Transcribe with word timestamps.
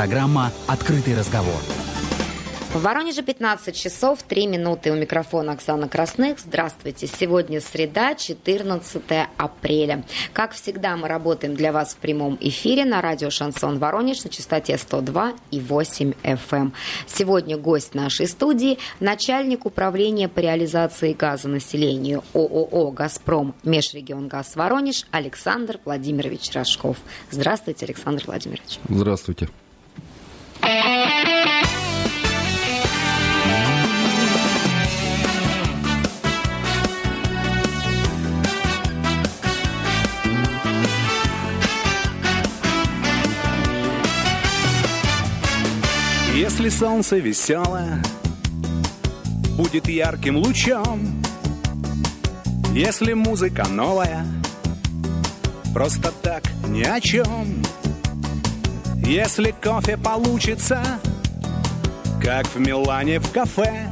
Программа 0.00 0.50
«Открытый 0.66 1.14
разговор». 1.14 1.60
В 2.72 2.80
Воронеже 2.80 3.22
15 3.22 3.76
часов 3.76 4.22
3 4.22 4.46
минуты 4.46 4.90
у 4.92 4.94
микрофона 4.94 5.52
Оксана 5.52 5.90
Красных. 5.90 6.38
Здравствуйте. 6.40 7.06
Сегодня 7.06 7.60
среда, 7.60 8.14
14 8.14 9.02
апреля. 9.36 10.02
Как 10.32 10.52
всегда, 10.52 10.96
мы 10.96 11.06
работаем 11.06 11.54
для 11.54 11.70
вас 11.70 11.92
в 11.92 11.96
прямом 11.98 12.38
эфире 12.40 12.86
на 12.86 13.02
радио 13.02 13.28
«Шансон 13.28 13.78
Воронеж» 13.78 14.24
на 14.24 14.30
частоте 14.30 14.78
102 14.78 15.34
и 15.50 15.60
8 15.60 16.12
FM. 16.22 16.38
Эм. 16.52 16.72
Сегодня 17.06 17.58
гость 17.58 17.94
нашей 17.94 18.26
студии– 18.26 18.78
начальник 19.00 19.66
управления 19.66 20.30
по 20.30 20.38
реализации 20.38 21.12
газа 21.12 21.46
населению 21.46 22.24
ООО 22.32 22.90
«Газпром» 22.92 23.54
Межрегион 23.64 24.28
Газ 24.28 24.56
Воронеж 24.56 25.04
Александр 25.10 25.78
Владимирович 25.84 26.50
Рожков. 26.54 26.96
Здравствуйте, 27.30 27.84
Александр 27.84 28.24
Владимирович. 28.26 28.78
Здравствуйте. 28.88 29.50
Если 46.34 46.68
солнце 46.68 47.18
веселое 47.18 48.02
будет 49.56 49.88
ярким 49.88 50.36
лучом, 50.36 51.20
Если 52.74 53.14
музыка 53.14 53.66
новая, 53.68 54.24
просто 55.74 56.12
так 56.22 56.44
ни 56.68 56.84
о 56.84 57.00
чем, 57.00 57.62
Если 59.04 59.54
кофе 59.62 59.96
получится, 59.96 60.82
как 62.22 62.46
в 62.46 62.60
Милане 62.60 63.18
в 63.18 63.30
кафе, 63.30 63.88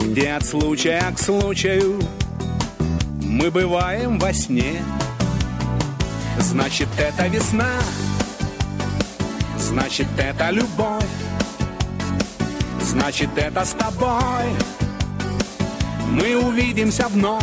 Где 0.00 0.32
от 0.32 0.44
случая 0.44 1.02
к 1.12 1.18
случаю 1.18 2.00
мы 3.22 3.50
бываем 3.50 4.18
во 4.18 4.32
сне, 4.32 4.82
Значит, 6.38 6.88
это 6.98 7.26
весна— 7.28 7.70
Значит, 9.58 10.06
это 10.16 10.50
любовь 10.50 11.04
Значит, 12.80 13.30
это 13.36 13.64
с 13.64 13.72
тобой. 13.72 14.44
Мы 16.08 16.36
увидимся 16.36 17.08
вновь 17.08 17.42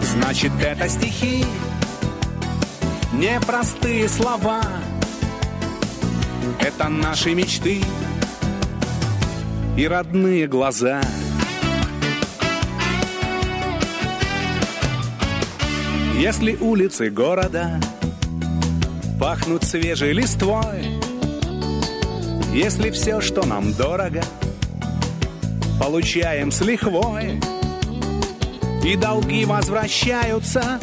Значит, 0.00 0.52
это 0.60 0.88
стихи 0.88 1.44
Непростые 3.12 4.08
слова 4.08 4.62
Это 6.60 6.88
наши 6.88 7.34
мечты 7.34 7.82
И 9.76 9.86
родные 9.86 10.46
глаза 10.46 11.00
Если 16.18 16.56
улицы 16.56 17.10
города 17.10 17.80
пахнут 19.18 19.64
свежей 19.64 20.12
листвой. 20.12 21.00
Если 22.52 22.90
все, 22.90 23.20
что 23.20 23.44
нам 23.44 23.72
дорого, 23.72 24.22
получаем 25.80 26.50
с 26.50 26.60
лихвой, 26.60 27.40
и 28.84 28.96
долги 28.96 29.44
возвращаются, 29.44 30.78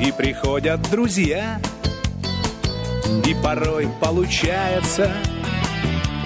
и 0.00 0.12
приходят 0.12 0.80
друзья, 0.90 1.60
и 3.26 3.34
порой 3.34 3.88
получается 4.00 5.12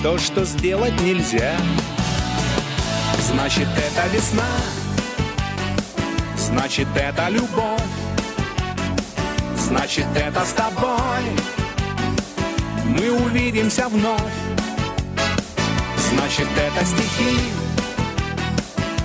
то, 0.02 0.16
что 0.18 0.44
сделать 0.44 0.98
нельзя. 1.00 1.56
Значит, 3.32 3.66
это 3.76 4.14
весна, 4.14 4.44
значит, 6.36 6.86
это 6.94 7.28
любовь. 7.30 7.80
Значит, 9.56 10.06
это 10.14 10.44
с 10.44 10.52
тобой. 10.52 11.24
Мы 12.84 13.10
увидимся 13.10 13.88
вновь. 13.88 14.20
Значит, 16.10 16.48
это 16.56 16.84
стихи. 16.84 17.38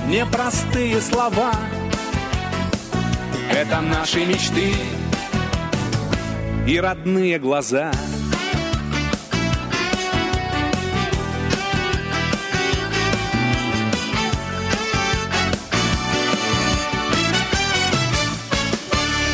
Непростые 0.08 1.02
слова 1.02 1.54
Это 3.50 3.82
наши 3.82 4.26
мечты 4.26 4.74
И 6.68 6.80
родные 6.80 7.40
глаза— 7.40 7.92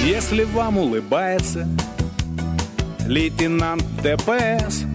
Если 0.05 0.43
вам 0.43 0.77
улыбается 0.77 1.67
лейтенант 3.07 3.83
ДПС 4.03 4.85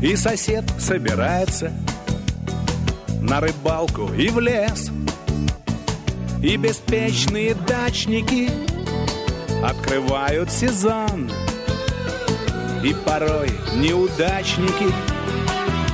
И 0.00 0.14
сосед 0.14 0.64
собирается 0.78 1.72
на 3.20 3.40
рыбалку 3.40 4.12
и 4.14 4.28
в 4.28 4.38
лес 4.38 4.90
И 6.44 6.58
беспечные 6.58 7.54
дачники 7.54 8.50
открывают 9.64 10.52
сезон. 10.52 11.32
И 12.82 12.92
порой 12.92 13.50
неудачники 13.76 14.92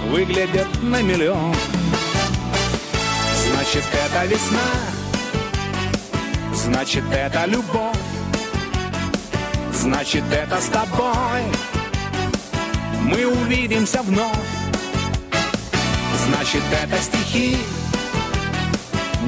выглядят 0.08 0.66
на 0.82 1.02
миллион. 1.02 1.54
Значит, 3.46 3.84
это 3.92 4.26
весна. 4.26 4.58
Значит, 6.52 7.04
это 7.12 7.44
любовь. 7.46 7.94
Значит, 9.72 10.24
это 10.32 10.60
с 10.60 10.66
тобой. 10.66 11.44
Мы 13.04 13.24
увидимся 13.24 14.02
вновь. 14.02 14.34
Значит, 16.26 16.64
это 16.82 17.00
стихи 17.00 17.56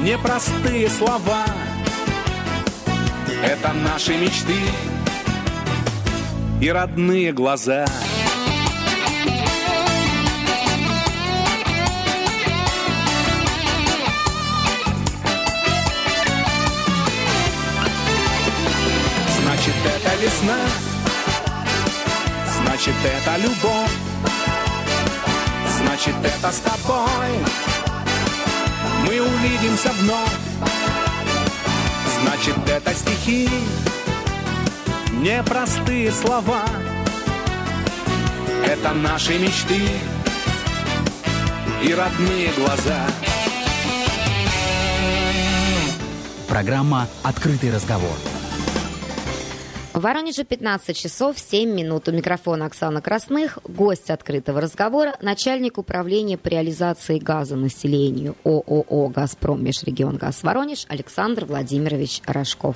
Непростые 0.03 0.89
слова. 0.89 1.45
Это 3.41 3.71
наши 3.71 4.17
мечты 4.17 4.57
И 6.59 6.69
родные 6.69 7.31
глаза. 7.31 7.85
Весна, 20.21 20.55
значит 22.61 22.93
это 23.03 23.35
любовь, 23.41 23.91
значит 25.81 26.15
это 26.23 26.49
с 26.49 26.59
тобой. 26.59 27.72
Мы 29.05 29.21
увидимся 29.21 29.91
вновь, 29.99 30.37
значит 32.21 32.55
это 32.67 32.93
стихи, 32.93 33.49
непростые 35.11 36.11
слова. 36.11 36.63
Это 38.65 38.93
наши 38.93 39.37
мечты 39.37 39.81
и 41.83 41.93
родные 41.93 42.51
глаза. 42.57 43.05
Программа 46.47 47.07
«Открытый 47.23 47.73
разговор». 47.73 48.32
В 50.03 50.05
Воронеже 50.05 50.43
15 50.43 50.97
часов 50.97 51.39
7 51.39 51.73
минут. 51.73 52.09
У 52.09 52.11
микрофона 52.11 52.65
Оксана 52.65 53.01
Красных, 53.01 53.57
гость 53.63 54.09
открытого 54.09 54.59
разговора, 54.59 55.15
начальник 55.21 55.77
управления 55.77 56.37
по 56.37 56.49
реализации 56.49 57.19
газа 57.19 57.55
населению 57.55 58.35
ООО 58.43 59.07
«Газпром 59.07 59.63
Межрегион 59.63 60.17
Газ 60.17 60.43
Воронеж» 60.43 60.85
Александр 60.89 61.45
Владимирович 61.45 62.21
Рожков. 62.25 62.75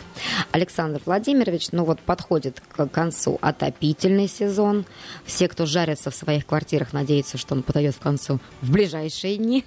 Александр 0.54 1.02
Владимирович, 1.06 1.74
ну 1.74 1.84
вот 1.84 2.00
подходит 2.00 2.62
к 2.62 2.88
концу 2.88 3.38
отопительный 3.42 4.30
сезон. 4.30 4.86
Все, 5.26 5.50
кто 5.50 5.66
жарится 5.66 6.12
в 6.12 6.16
своих 6.16 6.46
квартирах, 6.46 6.94
надеются, 6.94 7.38
что 7.38 7.56
он 7.56 7.64
подойдет 7.64 7.96
в 7.96 8.00
концу 8.00 8.40
в 8.62 8.72
ближайшие 8.72 9.36
дни. 9.36 9.66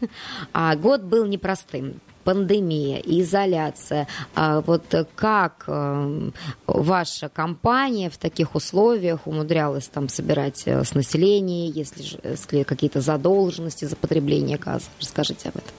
А 0.55 0.75
год 0.77 1.03
был 1.03 1.27
непростым 1.27 2.01
пандемия, 2.25 2.99
изоляция. 2.99 4.07
А 4.35 4.61
вот 4.61 4.95
как 5.15 5.65
э, 5.67 6.31
ваша 6.67 7.29
компания 7.29 8.11
в 8.11 8.19
таких 8.19 8.55
условиях 8.55 9.27
умудрялась 9.27 9.89
там 9.89 10.09
собирать 10.09 10.63
э, 10.67 10.85
с 10.85 10.95
населения, 10.95 11.69
если, 11.69 12.05
если 12.25 12.63
какие-то 12.63 13.01
задолженности 13.01 13.85
за 13.85 13.97
потребление 13.97 14.59
газа? 14.59 14.87
Расскажите 15.01 15.49
об 15.49 15.57
этом. 15.57 15.73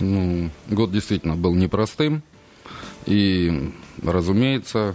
Ну, 0.00 0.50
год 0.68 0.92
действительно 0.92 1.36
был 1.36 1.54
непростым. 1.54 2.22
И, 3.06 3.72
разумеется, 4.02 4.94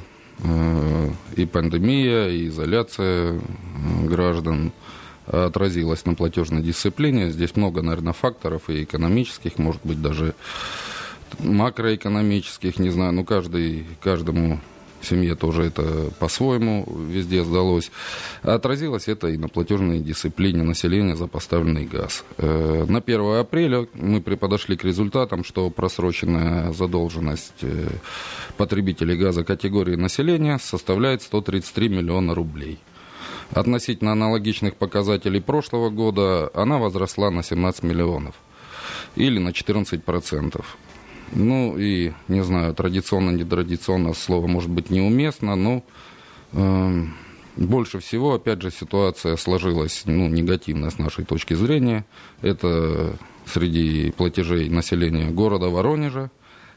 и 1.36 1.46
пандемия, 1.46 2.28
и 2.28 2.48
изоляция 2.48 3.42
граждан 4.04 4.72
отразилась 5.28 6.06
на 6.06 6.16
платежной 6.16 6.62
дисциплине. 6.62 7.32
Здесь 7.32 7.56
много, 7.56 7.82
наверное, 7.82 8.14
факторов 8.14 8.70
и 8.70 8.84
экономических, 8.84 9.58
может 9.58 9.82
быть, 9.84 10.02
даже 10.02 10.36
макроэкономических, 11.40 12.80
не 12.80 12.90
знаю, 12.90 13.14
ну, 13.14 13.26
каждый, 13.26 13.86
каждому 14.02 14.60
семье 15.06 15.36
тоже 15.36 15.64
это 15.64 16.12
по-своему 16.20 16.86
везде 17.08 17.44
сдалось. 17.44 17.92
отразилось 18.42 19.08
это 19.08 19.28
и 19.28 19.38
на 19.38 19.48
платежной 19.48 20.00
дисциплине 20.00 20.64
населения 20.64 21.16
за 21.16 21.28
поставленный 21.28 21.86
газ. 21.86 22.26
Э, 22.38 22.86
на 22.88 23.00
1 23.00 23.40
апреля 23.40 23.88
мы 23.94 24.22
подошли 24.22 24.76
к 24.76 24.84
результатам, 24.84 25.44
что 25.44 25.70
просроченная 25.70 26.74
задолженность 26.74 27.62
э, 27.62 27.88
потребителей 28.58 29.16
газа 29.16 29.44
категории 29.44 29.96
населения 29.96 30.58
составляет 30.60 31.22
133 31.22 31.90
миллиона 31.90 32.36
рублей. 32.36 32.80
Относительно 33.52 34.12
аналогичных 34.12 34.76
показателей 34.76 35.40
прошлого 35.40 35.90
года 35.90 36.50
она 36.54 36.78
возросла 36.78 37.30
на 37.30 37.44
17 37.44 37.84
миллионов 37.84 38.36
или 39.16 39.40
на 39.40 39.54
14 39.54 40.04
процентов. 40.04 40.78
Ну 41.32 41.78
и, 41.78 42.14
не 42.28 42.44
знаю, 42.44 42.74
традиционно, 42.74 43.32
нетрадиционно 43.32 44.14
слово 44.14 44.48
может 44.48 44.70
быть 44.70 44.90
неуместно, 44.90 45.56
но 45.56 45.84
э, 46.54 47.04
больше 47.56 48.00
всего, 48.00 48.34
опять 48.34 48.62
же, 48.62 48.72
ситуация 48.72 49.38
сложилась 49.38 50.04
ну, 50.06 50.28
негативно 50.28 50.92
с 50.92 50.98
нашей 50.98 51.26
точки 51.26 51.54
зрения. 51.54 52.06
Это 52.42 53.16
среди 53.46 54.12
платежей 54.12 54.70
населения 54.70 55.30
города 55.30 55.70
Воронежа, 55.70 56.32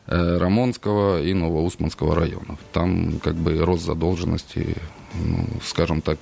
Рамонского 0.09 1.23
и 1.23 1.35
Новоусманского 1.35 2.15
районов. 2.15 2.59
Там 2.73 3.21
как 3.23 3.35
бы 3.35 3.59
рост 3.59 3.85
задолженности, 3.85 4.75
ну, 5.15 5.47
скажем 5.63 6.01
так, 6.01 6.19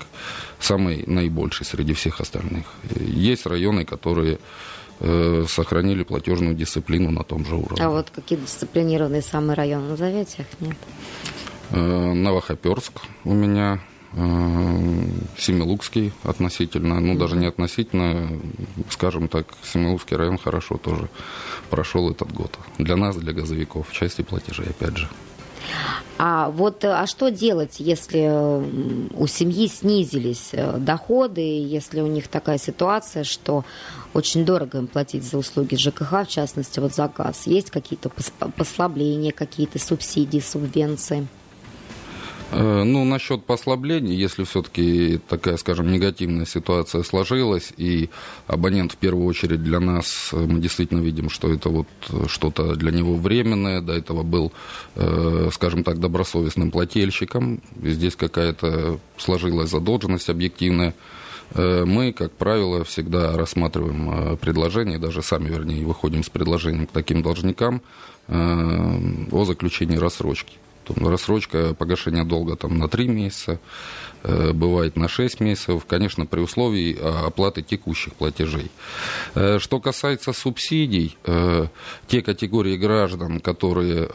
самый 0.58 1.04
наибольший 1.06 1.64
среди 1.66 1.92
всех 1.92 2.20
остальных. 2.20 2.66
Есть 2.98 3.46
районы, 3.46 3.84
которые 3.84 4.38
Э, 4.98 5.44
сохранили 5.46 6.04
платежную 6.04 6.54
дисциплину 6.54 7.10
на 7.10 7.22
том 7.22 7.44
же 7.44 7.54
уровне. 7.54 7.84
А 7.84 7.90
вот 7.90 8.08
какие 8.08 8.38
дисциплинированные 8.38 9.20
самые 9.20 9.54
районы 9.54 9.88
назовете 9.88 10.42
их? 10.42 10.46
Нет? 10.60 10.76
Э, 11.70 12.12
Новохоперск 12.14 13.02
у 13.24 13.34
меня, 13.34 13.74
э, 13.74 13.95
Семилукский 14.16 16.12
относительно, 16.22 17.00
ну 17.00 17.18
даже 17.18 17.36
не 17.36 17.46
относительно, 17.46 18.30
скажем 18.88 19.28
так, 19.28 19.46
Семилукский 19.62 20.16
район 20.16 20.38
хорошо 20.38 20.78
тоже 20.78 21.10
прошел 21.68 22.10
этот 22.10 22.32
год. 22.32 22.58
Для 22.78 22.96
нас, 22.96 23.16
для 23.16 23.34
газовиков, 23.34 23.88
в 23.88 23.92
части 23.92 24.22
платежей, 24.22 24.68
опять 24.68 24.96
же. 24.96 25.08
А 26.18 26.48
вот 26.48 26.82
а 26.84 27.06
что 27.06 27.30
делать, 27.30 27.76
если 27.78 28.26
у 29.14 29.26
семьи 29.26 29.66
снизились 29.68 30.52
доходы, 30.78 31.42
если 31.42 32.00
у 32.00 32.06
них 32.06 32.28
такая 32.28 32.56
ситуация, 32.56 33.22
что 33.24 33.64
очень 34.14 34.46
дорого 34.46 34.78
им 34.78 34.86
платить 34.86 35.24
за 35.24 35.36
услуги 35.36 35.74
ЖКХ, 35.74 36.22
в 36.22 36.26
частности, 36.28 36.78
вот 36.78 36.94
за 36.94 37.08
газ. 37.08 37.46
Есть 37.46 37.70
какие-то 37.70 38.10
послабления, 38.56 39.32
какие-то 39.32 39.78
субсидии, 39.78 40.40
субвенции? 40.40 41.26
Э, 42.52 42.82
ну, 42.84 43.04
насчет 43.04 43.44
послаблений, 43.44 44.14
если 44.14 44.44
все-таки 44.44 45.18
такая, 45.28 45.56
скажем, 45.56 45.90
негативная 45.90 46.46
ситуация 46.46 47.02
сложилась, 47.02 47.72
и 47.76 48.08
абонент 48.46 48.92
в 48.92 48.96
первую 48.96 49.26
очередь 49.26 49.62
для 49.62 49.80
нас, 49.80 50.30
э, 50.32 50.36
мы 50.36 50.60
действительно 50.60 51.00
видим, 51.00 51.28
что 51.30 51.52
это 51.52 51.68
вот 51.68 51.88
что-то 52.28 52.76
для 52.76 52.90
него 52.92 53.16
временное, 53.16 53.80
до 53.80 53.92
этого 53.92 54.22
был, 54.22 54.52
э, 54.94 55.50
скажем 55.52 55.84
так, 55.84 55.98
добросовестным 55.98 56.70
плательщиком, 56.70 57.60
здесь 57.82 58.16
какая-то 58.16 58.98
сложилась 59.16 59.70
задолженность 59.70 60.30
объективная, 60.30 60.94
Э, 61.54 61.84
мы, 61.86 62.12
как 62.12 62.32
правило, 62.32 62.84
всегда 62.84 63.36
рассматриваем 63.36 64.10
э, 64.10 64.36
предложение, 64.36 64.98
даже 64.98 65.22
сами, 65.22 65.48
вернее, 65.48 65.84
выходим 65.84 66.22
с 66.22 66.28
предложением 66.28 66.86
к 66.86 66.92
таким 66.92 67.22
должникам 67.22 67.82
э, 68.28 68.98
о 69.30 69.44
заключении 69.44 69.96
рассрочки. 69.96 70.58
Рассрочка 70.94 71.74
погашения 71.74 72.24
долга 72.24 72.56
там, 72.56 72.78
на 72.78 72.88
3 72.88 73.08
месяца, 73.08 73.60
Э, 74.28 74.52
бывает 74.52 74.96
на 74.96 75.08
6 75.08 75.38
месяцев, 75.40 75.84
конечно, 75.86 76.26
при 76.26 76.40
условии 76.40 76.96
а, 77.00 77.26
оплаты 77.26 77.62
текущих 77.62 78.14
платежей. 78.14 78.72
Э, 79.36 79.58
что 79.60 79.78
касается 79.78 80.32
субсидий, 80.32 81.16
э, 81.24 81.66
те 82.08 82.22
категории 82.22 82.76
граждан, 82.76 83.38
которые, 83.38 84.08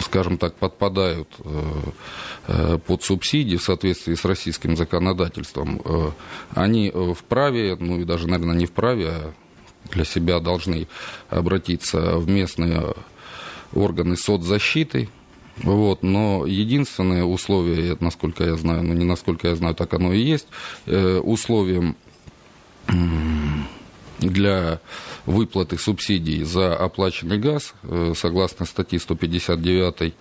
скажем 0.00 0.38
так, 0.38 0.54
подпадают 0.54 1.28
под 2.86 3.02
субсидии 3.02 3.56
в 3.56 3.62
соответствии 3.62 4.14
с 4.14 4.24
российским 4.24 4.76
законодательством, 4.76 6.14
они 6.54 6.92
вправе, 7.16 7.76
ну 7.78 8.00
и 8.00 8.04
даже, 8.04 8.28
наверное, 8.28 8.56
не 8.56 8.66
вправе, 8.66 9.08
а 9.08 9.32
для 9.92 10.04
себя 10.04 10.40
должны 10.40 10.88
обратиться 11.28 12.16
в 12.18 12.28
местные 12.28 12.94
органы 13.72 14.16
соцзащиты, 14.16 15.08
вот, 15.62 16.02
но 16.02 16.46
единственное 16.46 17.24
условие, 17.24 17.96
насколько 18.00 18.44
я 18.44 18.56
знаю, 18.56 18.82
ну 18.82 18.94
не 18.94 19.04
насколько 19.04 19.48
я 19.48 19.56
знаю, 19.56 19.74
так 19.74 19.94
оно 19.94 20.12
и 20.12 20.20
есть, 20.20 20.48
э, 20.86 21.18
условием 21.18 21.96
для 24.28 24.80
выплаты 25.26 25.78
субсидий 25.78 26.42
за 26.42 26.74
оплаченный 26.74 27.38
газ, 27.38 27.74
э, 27.82 28.12
согласно 28.16 28.66
статье 28.66 28.98
159 28.98 30.14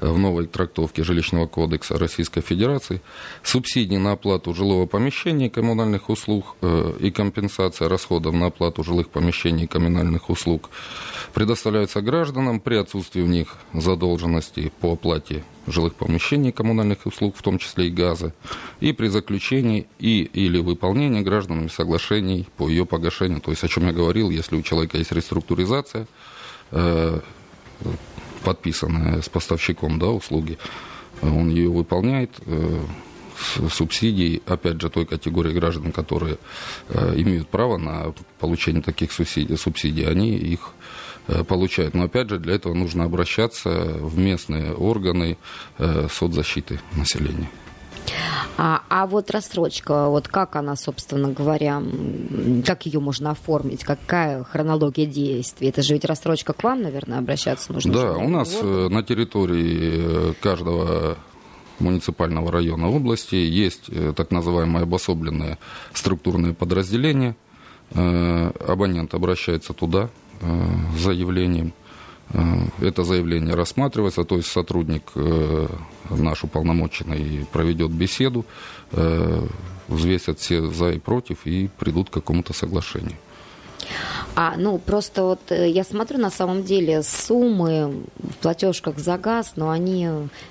в 0.00 0.18
новой 0.18 0.46
трактовке 0.46 1.04
Жилищного 1.04 1.46
кодекса 1.46 1.98
Российской 1.98 2.40
Федерации, 2.40 3.00
субсидии 3.42 3.96
на 3.96 4.12
оплату 4.12 4.54
жилого 4.54 4.86
помещения 4.86 5.46
и 5.46 5.50
коммунальных 5.50 6.10
услуг 6.10 6.56
э, 6.62 6.92
и 7.00 7.10
компенсация 7.10 7.88
расходов 7.88 8.34
на 8.34 8.46
оплату 8.46 8.84
жилых 8.84 9.10
помещений 9.10 9.64
и 9.64 9.68
коммунальных 9.68 10.30
услуг 10.30 10.70
предоставляются 11.34 12.00
гражданам 12.00 12.60
при 12.60 12.76
отсутствии 12.76 13.22
у 13.22 13.26
них 13.26 13.56
задолженности 13.72 14.72
по 14.80 14.92
оплате 14.92 15.44
жилых 15.72 15.94
помещений, 15.94 16.52
коммунальных 16.52 17.06
услуг, 17.06 17.36
в 17.36 17.42
том 17.42 17.58
числе 17.58 17.88
и 17.88 17.90
газа, 17.90 18.34
и 18.80 18.92
при 18.92 19.08
заключении 19.08 19.86
и 19.98 20.22
или 20.22 20.58
выполнении 20.58 21.20
гражданами 21.22 21.68
соглашений 21.68 22.46
по 22.56 22.68
ее 22.68 22.86
погашению. 22.86 23.40
То 23.40 23.50
есть, 23.50 23.64
о 23.64 23.68
чем 23.68 23.86
я 23.86 23.92
говорил, 23.92 24.30
если 24.30 24.56
у 24.56 24.62
человека 24.62 24.98
есть 24.98 25.12
реструктуризация, 25.12 26.06
э, 26.70 27.20
подписанная 28.44 29.22
с 29.22 29.28
поставщиком 29.28 29.98
да, 29.98 30.08
услуги, 30.08 30.58
он 31.22 31.48
ее 31.48 31.68
выполняет, 31.68 32.30
э, 32.46 32.80
субсидий, 33.70 34.42
опять 34.46 34.80
же, 34.80 34.90
той 34.90 35.06
категории 35.06 35.52
граждан, 35.52 35.92
которые 35.92 36.38
э, 36.88 37.14
имеют 37.16 37.48
право 37.48 37.76
на 37.76 38.12
получение 38.38 38.82
таких 38.82 39.12
субсидий, 39.12 39.56
субсидий 39.56 40.06
они 40.06 40.36
их 40.36 40.72
получают. 41.46 41.94
Но 41.94 42.04
опять 42.04 42.30
же, 42.30 42.38
для 42.38 42.54
этого 42.54 42.74
нужно 42.74 43.04
обращаться 43.04 43.70
в 43.70 44.18
местные 44.18 44.72
органы 44.72 45.36
э, 45.78 46.08
соцзащиты 46.10 46.80
населения. 46.96 47.48
А, 48.56 48.82
а 48.88 49.06
вот 49.06 49.30
рассрочка, 49.30 50.08
вот 50.08 50.28
как 50.28 50.56
она, 50.56 50.76
собственно 50.76 51.30
говоря, 51.30 51.82
как 52.66 52.86
ее 52.86 53.00
можно 53.00 53.32
оформить, 53.32 53.84
какая 53.84 54.44
хронология 54.44 55.04
действий? 55.04 55.68
Это 55.68 55.82
же 55.82 55.92
ведь 55.92 56.06
рассрочка 56.06 56.54
к 56.54 56.62
вам, 56.64 56.82
наверное, 56.82 57.18
обращаться 57.18 57.72
нужно? 57.72 57.92
Да, 57.92 58.12
у 58.14 58.28
нас 58.28 58.54
вот. 58.54 58.64
Э, 58.64 58.88
на 58.88 59.02
территории 59.02 60.32
каждого 60.40 61.18
муниципального 61.78 62.50
района 62.50 62.88
области 62.88 63.36
есть 63.36 63.90
так 64.16 64.32
называемые 64.32 64.82
обособленные 64.82 65.58
структурные 65.92 66.52
подразделения. 66.52 67.36
Абонент 67.94 69.14
обращается 69.14 69.72
туда, 69.72 70.10
Э, 70.27 70.27
заявлением. 70.96 71.72
Э, 72.30 72.40
это 72.80 73.04
заявление 73.04 73.54
рассматривается, 73.54 74.24
то 74.24 74.36
есть 74.36 74.48
сотрудник 74.48 75.02
э, 75.14 75.68
наш 76.10 76.44
уполномоченный 76.44 77.46
проведет 77.52 77.90
беседу, 77.90 78.44
взвесят 79.88 80.38
все 80.38 80.66
за 80.66 80.92
и 80.92 80.98
против 80.98 81.46
и 81.46 81.68
придут 81.78 82.08
к 82.08 82.14
какому-то 82.14 82.52
соглашению. 82.54 83.16
А, 84.34 84.54
ну, 84.56 84.78
просто 84.78 85.24
вот 85.24 85.40
э, 85.50 85.68
я 85.68 85.84
смотрю, 85.84 86.18
на 86.18 86.30
самом 86.30 86.62
деле, 86.62 87.02
суммы 87.02 88.04
в 88.18 88.36
платежках 88.36 88.98
за 88.98 89.18
газ, 89.18 89.54
но 89.56 89.70
они 89.70 90.08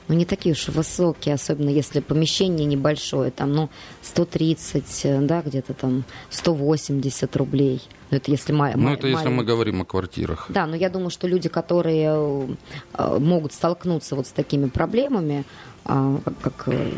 ну, 0.08 0.16
не 0.16 0.26
такие 0.26 0.54
уж 0.54 0.68
высокие, 0.70 1.36
особенно 1.36 1.70
если 1.70 2.00
помещение 2.00 2.66
небольшое, 2.66 3.32
там, 3.32 3.54
ну, 3.54 3.70
130, 4.02 5.02
э, 5.06 5.22
да, 5.22 5.42
где-то 5.42 5.74
там 5.74 6.04
180 6.30 7.36
рублей. 7.36 7.82
Ну, 8.10 8.18
это 8.18 8.32
если, 8.32 8.54
ма- 8.54 8.72
ну, 8.76 8.94
это 8.94 9.08
если 9.08 9.30
мы 9.30 9.44
говорим 9.44 9.82
о 9.82 9.86
квартирах. 9.86 10.46
Да, 10.50 10.66
но 10.66 10.76
я 10.76 10.90
думаю, 10.90 11.10
что 11.10 11.28
люди, 11.28 11.50
которые 11.50 12.48
э, 12.94 13.18
могут 13.20 13.54
столкнуться 13.54 14.16
вот 14.16 14.28
с 14.28 14.32
такими 14.32 14.68
проблемами, 14.68 15.44
как, 15.88 16.40
как 16.42 16.64
э, 16.68 16.92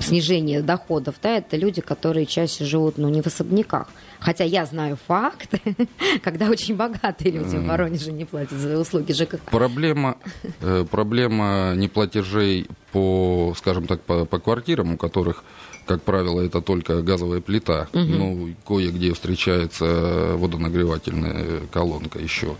снижение 0.00 0.60
доходов, 0.60 1.14
да, 1.22 1.36
это 1.36 1.56
люди, 1.56 1.80
которые 1.80 2.26
чаще 2.26 2.64
живут, 2.64 2.98
ну, 2.98 3.08
не 3.08 3.22
в 3.22 3.26
особняках. 3.26 3.88
Хотя 4.18 4.44
я 4.44 4.66
знаю 4.66 4.98
факт, 5.06 5.54
когда 6.22 6.50
очень 6.50 6.74
богатые 6.74 7.30
люди 7.30 7.56
в 7.56 7.66
Воронеже 7.66 8.12
не 8.12 8.24
платят 8.24 8.58
за 8.58 8.78
услуги 8.78 9.12
ЖКХ. 9.12 9.38
Проблема, 9.50 10.16
э, 10.60 10.84
проблема 10.90 11.74
неплатежей 11.76 12.66
по, 12.90 13.54
скажем 13.56 13.86
так, 13.86 14.00
по, 14.00 14.24
по 14.24 14.38
квартирам, 14.40 14.94
у 14.94 14.96
которых, 14.96 15.44
как 15.86 16.02
правило, 16.02 16.40
это 16.40 16.60
только 16.60 17.02
газовая 17.02 17.40
плита, 17.40 17.88
угу. 17.92 18.02
ну, 18.02 18.54
кое-где 18.66 19.12
встречается 19.14 20.34
водонагревательная 20.36 21.60
колонка 21.70 22.18
еще. 22.18 22.56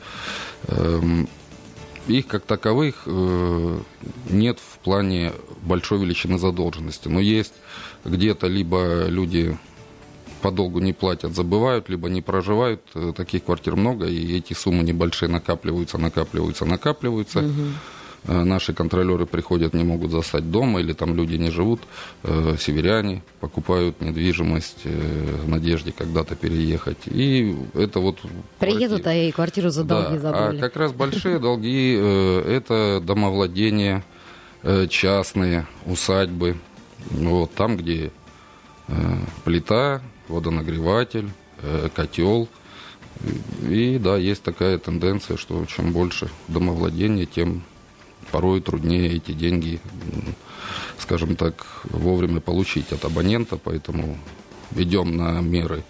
Эм, 0.69 1.29
их 2.07 2.27
как 2.27 2.45
таковых 2.45 3.05
э, 3.07 3.79
нет 4.29 4.59
в 4.59 4.79
плане 4.81 5.33
большой 5.65 5.99
величины 5.99 6.39
задолженности. 6.39 7.09
Но 7.09 7.21
есть 7.21 7.55
где-то 8.05 8.47
либо 8.47 9.07
люди 9.09 9.57
подолгу 10.45 10.79
не 10.79 10.93
платят, 10.93 11.35
забывают, 11.35 11.89
либо 11.89 12.11
не 12.11 12.21
проживают. 12.21 12.83
Э, 12.95 13.13
таких 13.17 13.45
квартир 13.45 13.77
много, 13.77 14.07
и 14.07 14.37
эти 14.37 14.53
суммы 14.53 14.83
небольшие 14.83 15.31
накапливаются, 15.31 15.97
накапливаются, 15.97 16.67
накапливаются. 16.67 17.41
Угу. 17.41 17.65
Наши 18.27 18.73
контролеры 18.73 19.27
приходят, 19.27 19.75
не 19.75 19.85
могут 19.85 20.11
застать 20.11 20.51
дома, 20.51 20.81
или 20.81 20.95
там 20.95 21.15
люди 21.15 21.37
не 21.37 21.51
живут, 21.51 21.81
э, 22.23 22.57
северяне 22.59 23.23
покупают 23.41 24.01
недвижимость 24.01 24.81
э, 24.85 25.37
в 25.45 25.49
надежде 25.49 25.93
когда-то 25.93 26.35
переехать. 26.35 27.07
И 27.07 27.55
это 27.75 28.01
вот... 28.01 28.19
Приедут, 28.59 29.07
а 29.07 29.15
и 29.15 29.31
квартиру 29.31 29.69
за 29.71 29.85
долги 29.85 30.17
да, 30.17 30.21
забрали. 30.21 30.59
А 30.59 30.61
как 30.61 30.77
раз 30.77 30.93
большие 30.93 31.39
долги– 31.39 31.95
это 32.47 33.03
домовладения, 33.03 34.03
частные, 34.89 35.67
усадьбы. 35.87 36.57
Вот 37.11 37.55
там, 37.55 37.77
где 37.77 38.11
плита, 39.45 40.01
водонагреватель, 40.29 41.31
котел. 41.95 42.49
И 43.63 43.99
да, 43.99 44.17
есть 44.17 44.43
такая 44.43 44.79
тенденция, 44.79 45.37
что 45.37 45.65
чем 45.67 45.93
больше 45.93 46.29
домовладения, 46.49 47.27
тем 47.27 47.63
порой 48.31 48.61
труднее 48.61 49.13
эти 49.13 49.33
деньги, 49.33 49.81
скажем 50.99 51.37
так, 51.37 51.67
вовремя 51.85 52.41
получить 52.41 52.93
от 52.93 53.05
абонента, 53.05 53.57
поэтому 53.57 54.19
идем 54.75 55.17
на 55.17 55.41
меры 55.41 55.85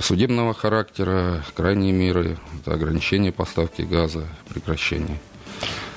судебного 0.00 0.54
характера, 0.54 1.44
крайние 1.54 1.92
меры, 1.92 2.38
это 2.60 2.74
ограничение 2.74 3.30
поставки 3.30 3.82
газа, 3.82 4.26
прекращение. 4.48 5.20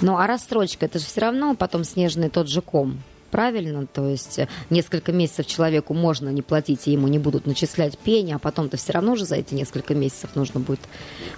Ну 0.01 0.17
а 0.17 0.27
рассрочка, 0.27 0.85
это 0.85 0.99
же 0.99 1.05
все 1.05 1.21
равно 1.21 1.55
потом 1.55 1.83
снежный 1.83 2.29
тот 2.29 2.47
же 2.47 2.61
ком 2.61 2.99
правильно, 3.31 3.85
то 3.85 4.07
есть 4.07 4.39
э, 4.39 4.47
несколько 4.69 5.11
месяцев 5.11 5.45
человеку 5.45 5.93
можно 5.93 6.29
не 6.29 6.41
платить, 6.41 6.87
и 6.87 6.91
ему 6.91 7.07
не 7.07 7.19
будут 7.19 7.45
начислять 7.45 7.97
пени, 7.97 8.31
а 8.31 8.39
потом-то 8.39 8.77
все 8.77 8.93
равно 8.93 9.15
же 9.15 9.25
за 9.25 9.35
эти 9.35 9.53
несколько 9.53 9.93
месяцев 9.93 10.31
нужно 10.35 10.59
будет 10.59 10.81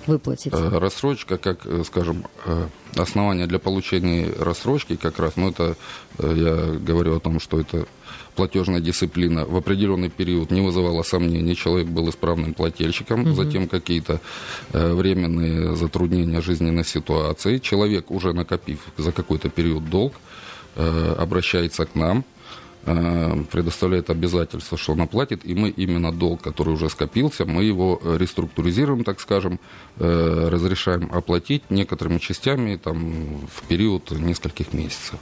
выплатить. 0.08 0.54
Э, 0.54 0.78
рассрочка, 0.78 1.38
как, 1.38 1.66
э, 1.66 1.84
скажем, 1.86 2.26
основание 2.96 3.48
для 3.48 3.60
получения 3.60 4.32
рассрочки 4.40 4.96
как 4.96 5.20
раз, 5.20 5.36
ну 5.36 5.50
это 5.50 5.76
я 6.18 6.56
говорю 6.80 7.18
о 7.18 7.20
том, 7.20 7.40
что 7.40 7.60
это 7.60 7.86
платежная 8.40 8.80
дисциплина 8.80 9.46
в 9.46 9.56
определенный 9.56 10.10
период 10.10 10.52
не 10.52 10.62
вызывала 10.62 11.04
сомнений, 11.04 11.56
человек 11.56 11.88
был 11.88 12.10
исправным 12.10 12.54
плательщиком, 12.54 13.22
угу. 13.22 13.34
затем 13.34 13.68
какие-то 13.68 14.20
э, 14.74 14.94
временные 14.94 15.76
затруднения 15.76 16.42
жизненной 16.42 16.86
ситуации, 16.86 17.58
человек 17.60 18.12
уже 18.12 18.34
накопив 18.34 18.80
за 18.98 19.12
какой-то 19.12 19.50
период 19.50 19.90
долг, 19.90 20.14
Э, 20.76 21.16
обращается 21.18 21.86
к 21.86 21.96
нам, 21.96 22.24
э, 22.86 23.44
предоставляет 23.52 24.10
обязательство, 24.10 24.78
что 24.78 24.94
он 24.94 25.02
оплатит, 25.02 25.42
и 25.44 25.54
мы 25.54 25.70
именно 25.70 26.14
долг, 26.14 26.42
который 26.42 26.74
уже 26.74 26.90
скопился, 26.90 27.46
мы 27.46 27.64
его 27.64 28.00
реструктуризируем, 28.06 29.04
так 29.04 29.20
скажем, 29.20 29.60
разрешаем 29.98 31.10
оплатить 31.12 31.64
некоторыми 31.70 32.20
частями 32.20 32.78
там, 32.78 33.40
в 33.54 33.68
период 33.68 34.12
нескольких 34.12 34.72
месяцев. 34.74 35.20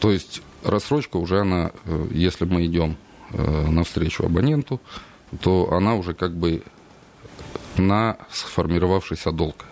То 0.00 0.10
есть 0.10 0.42
рассрочка 0.64 1.16
уже 1.16 1.40
она, 1.40 1.72
если 2.10 2.44
мы 2.44 2.66
идем 2.66 2.96
навстречу 3.30 4.24
абоненту, 4.24 4.80
то 5.40 5.70
она 5.72 5.94
уже 5.94 6.14
как 6.14 6.34
бы 6.34 6.62
на 7.76 8.16
сформировавшийся 8.30 9.32
долг. 9.32 9.66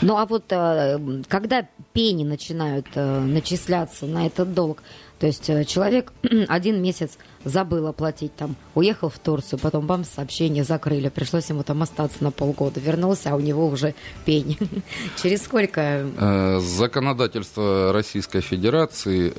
Ну 0.00 0.16
а 0.16 0.26
вот 0.26 0.44
э, 0.50 0.98
когда 1.28 1.66
пени 1.92 2.24
начинают 2.24 2.86
э, 2.94 3.20
начисляться 3.20 4.06
на 4.06 4.26
этот 4.26 4.54
долг, 4.54 4.82
то 5.18 5.26
есть 5.26 5.48
э, 5.50 5.64
человек 5.64 6.12
один 6.48 6.82
месяц 6.82 7.18
забыл 7.44 7.86
оплатить, 7.86 8.34
там, 8.36 8.56
уехал 8.74 9.08
в 9.08 9.18
Турцию, 9.18 9.58
потом 9.58 9.86
бам, 9.86 10.04
сообщение 10.04 10.64
закрыли, 10.64 11.08
пришлось 11.08 11.48
ему 11.48 11.62
там 11.62 11.82
остаться 11.82 12.22
на 12.22 12.30
полгода, 12.30 12.80
вернулся, 12.80 13.32
а 13.32 13.36
у 13.36 13.40
него 13.40 13.66
уже 13.66 13.94
пени. 14.24 14.58
Через 15.22 15.42
сколько? 15.42 16.60
Законодательство 16.60 17.92
Российской 17.92 18.40
Федерации 18.40 19.32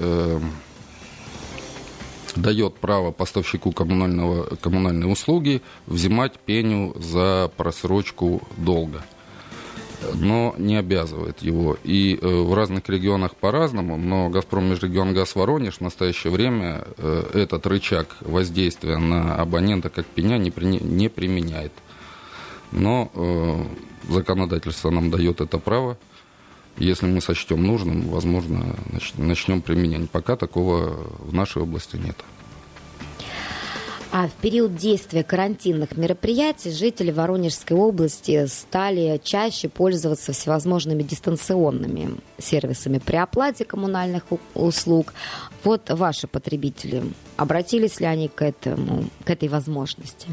дает 2.35 2.75
право 2.75 3.11
поставщику 3.11 3.71
коммунального, 3.71 4.55
коммунальной 4.57 5.11
услуги 5.11 5.61
взимать 5.87 6.39
пеню 6.39 6.93
за 6.99 7.51
просрочку 7.55 8.41
долга 8.57 9.03
но 10.13 10.55
не 10.57 10.75
обязывает 10.77 11.41
его. 11.41 11.77
И 11.83 12.17
э, 12.21 12.27
в 12.27 12.53
разных 12.53 12.87
регионах 12.89 13.35
по-разному, 13.35 13.97
но 13.97 14.29
«Газпром 14.29 14.69
Межрегионгаз 14.69 15.35
Воронеж» 15.35 15.77
в 15.77 15.81
настоящее 15.81 16.31
время 16.31 16.85
э, 16.97 17.31
этот 17.33 17.67
рычаг 17.67 18.17
воздействия 18.21 18.97
на 18.97 19.35
абонента 19.35 19.89
как 19.89 20.05
пеня 20.05 20.37
не 20.37 21.09
применяет. 21.09 21.73
Но 22.71 23.11
э, 23.13 24.11
законодательство 24.11 24.89
нам 24.89 25.09
дает 25.09 25.41
это 25.41 25.57
право. 25.57 25.97
Если 26.77 27.07
мы 27.07 27.19
сочтем 27.19 27.63
нужным, 27.63 28.07
возможно, 28.09 28.75
начнем 29.17 29.61
применять. 29.61 30.09
Пока 30.09 30.37
такого 30.37 31.07
в 31.19 31.33
нашей 31.33 31.61
области 31.61 31.97
нет. 31.97 32.15
А 34.11 34.27
в 34.27 34.31
период 34.33 34.75
действия 34.75 35.23
карантинных 35.23 35.95
мероприятий 35.95 36.71
жители 36.71 37.11
Воронежской 37.11 37.77
области 37.77 38.47
стали 38.47 39.21
чаще 39.23 39.69
пользоваться 39.69 40.33
всевозможными 40.33 41.03
дистанционными 41.03 42.15
сервисами 42.39 42.97
при 42.97 43.17
оплате 43.17 43.65
коммунальных 43.65 44.23
услуг. 44.55 45.13
Вот 45.63 45.91
ваши 45.91 46.25
потребители, 46.27 47.03
обратились 47.37 47.99
ли 47.99 48.07
они 48.07 48.29
к, 48.29 48.41
этому, 48.41 49.05
к 49.25 49.29
этой 49.29 49.47
возможности? 49.47 50.27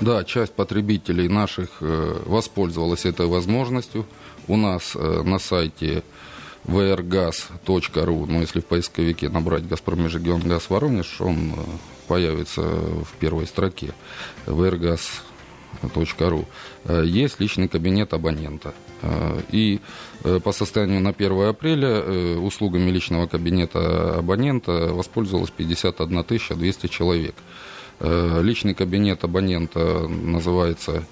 Да, 0.00 0.22
часть 0.22 0.52
потребителей 0.52 1.28
наших 1.28 1.78
э, 1.80 2.22
воспользовалась 2.26 3.06
этой 3.06 3.26
возможностью. 3.26 4.06
У 4.46 4.56
нас 4.56 4.94
э, 4.94 5.22
на 5.24 5.40
сайте 5.40 6.04
vrgas.ru, 6.66 8.26
ну, 8.26 8.40
если 8.40 8.60
в 8.60 8.66
поисковике 8.66 9.28
набрать 9.28 9.66
«Газпром 9.68 10.02
Межрегионгаз 10.02 10.68
Воронеж», 10.68 11.20
он 11.20 11.52
э, 11.52 11.54
появится 12.08 12.62
в 12.62 13.08
первой 13.20 13.46
строке 13.46 13.94
vrgas.ru. 14.46 16.44
Э, 16.84 17.04
есть 17.06 17.38
личный 17.38 17.68
кабинет 17.68 18.12
абонента. 18.14 18.74
Э, 19.02 19.40
и 19.50 19.80
по 20.42 20.50
состоянию 20.50 21.00
на 21.00 21.10
1 21.10 21.48
апреля 21.48 22.02
услугами 22.38 22.90
личного 22.90 23.28
кабинета 23.28 24.18
абонента 24.18 24.72
воспользовалось 24.92 25.50
51 25.50 26.24
200 26.24 26.86
человек. 26.88 27.34
Личный 28.00 28.74
кабинет 28.74 29.22
абонента 29.22 30.08
называется 30.08 31.04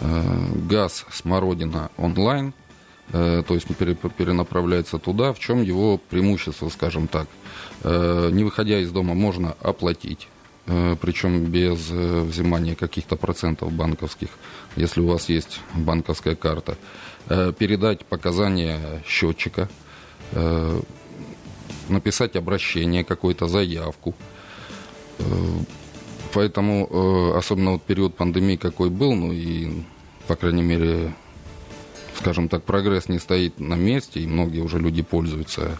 «Газ 0.00 1.06
Смородина 1.10 1.90
онлайн», 1.96 2.52
то 3.10 3.46
есть 3.48 3.66
перенаправляется 3.66 4.98
туда, 4.98 5.32
в 5.32 5.38
чем 5.38 5.62
его 5.62 5.98
преимущество, 5.98 6.68
скажем 6.68 7.08
так. 7.08 7.26
Э, 7.82 8.30
не 8.32 8.44
выходя 8.44 8.80
из 8.80 8.90
дома, 8.90 9.14
можно 9.14 9.56
оплатить 9.60 10.28
э, 10.66 10.96
причем 11.00 11.44
без 11.44 11.90
э, 11.90 12.20
взимания 12.22 12.74
каких-то 12.74 13.16
процентов 13.16 13.72
банковских, 13.72 14.30
если 14.76 15.00
у 15.00 15.06
вас 15.06 15.28
есть 15.28 15.60
банковская 15.74 16.34
карта, 16.34 16.76
передать 17.58 18.06
показания 18.06 19.02
счетчика, 19.06 19.68
написать 21.90 22.36
обращение, 22.36 23.04
какую-то 23.04 23.48
заявку. 23.48 24.14
Поэтому, 26.32 27.34
особенно 27.36 27.72
вот 27.72 27.82
период 27.82 28.16
пандемии 28.16 28.56
какой 28.56 28.88
был, 28.88 29.14
ну 29.14 29.32
и, 29.32 29.82
по 30.26 30.36
крайней 30.36 30.62
мере, 30.62 31.12
скажем 32.18 32.48
так, 32.48 32.64
прогресс 32.64 33.08
не 33.08 33.18
стоит 33.18 33.60
на 33.60 33.74
месте, 33.74 34.20
и 34.20 34.26
многие 34.26 34.60
уже 34.60 34.78
люди 34.78 35.02
пользуются 35.02 35.78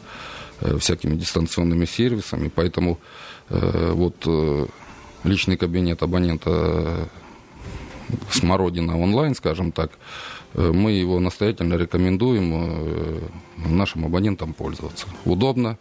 Э, 0.60 0.76
всякими 0.78 1.14
дистанционными 1.14 1.84
сервисами, 1.84 2.50
поэтому 2.52 2.98
э, 3.48 3.92
вот 3.94 4.16
э, 4.26 4.66
личный 5.22 5.56
кабинет 5.56 6.02
абонента 6.02 7.08
Смородина 8.30 8.98
онлайн, 8.98 9.34
скажем 9.34 9.70
так, 9.70 9.92
мы 10.54 10.92
его 10.92 11.20
настоятельно 11.20 11.74
рекомендуем 11.74 13.20
нашим 13.58 14.06
абонентам 14.06 14.54
пользоваться. 14.54 15.06
Удобно, 15.26 15.76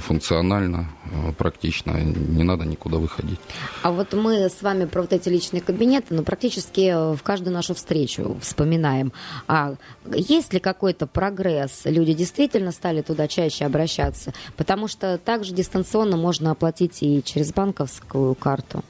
функционально, 0.00 0.88
э, 1.04 1.32
практично, 1.32 1.92
не 1.92 2.44
надо 2.44 2.64
никуда 2.64 2.98
выходить. 2.98 3.40
А 3.82 3.90
вот 3.90 4.12
мы 4.12 4.48
с 4.48 4.60
вами 4.60 4.84
про 4.84 5.00
вот 5.02 5.12
эти 5.12 5.30
личные 5.30 5.62
кабинеты, 5.62 6.14
ну, 6.14 6.22
практически 6.22 7.14
в 7.14 7.22
каждую 7.22 7.54
нашу 7.54 7.74
встречу 7.74 8.36
вспоминаем. 8.40 9.12
А 9.48 9.74
есть 10.14 10.52
ли 10.52 10.60
какой-то 10.60 11.06
прогресс? 11.06 11.82
Люди 11.84 12.12
действительно 12.12 12.70
стали 12.72 13.00
туда 13.00 13.28
чаще 13.28 13.64
обращаться? 13.64 14.34
Потому 14.56 14.88
что 14.88 15.16
также 15.16 15.54
дистанционно 15.54 16.16
можно 16.16 16.50
оплатить 16.50 17.02
и 17.02 17.22
через 17.24 17.52
банковскую 17.52 18.34
карту. 18.34 18.84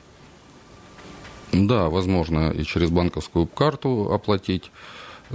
Да, 1.52 1.90
возможно, 1.90 2.50
и 2.50 2.64
через 2.64 2.90
банковскую 2.90 3.46
карту 3.46 4.10
оплатить. 4.12 4.70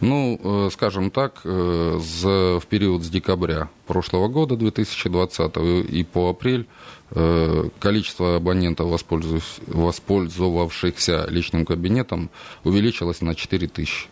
Ну, 0.01 0.39
э, 0.43 0.69
скажем 0.71 1.09
так, 1.09 1.41
э, 1.43 1.99
в 1.99 2.61
период 2.69 3.03
с 3.03 3.09
декабря 3.09 3.69
прошлого 3.87 4.27
года, 4.27 4.55
2020, 4.55 5.57
и 5.89 6.03
по 6.03 6.29
апрель 6.29 6.67
э, 7.11 7.69
количество 7.79 8.35
абонентов, 8.35 9.03
воспользовавшихся 9.67 11.25
личным 11.29 11.65
кабинетом, 11.65 12.29
увеличилось 12.63 13.21
на 13.21 13.33
4 13.33 13.67
тысячи. 13.67 14.07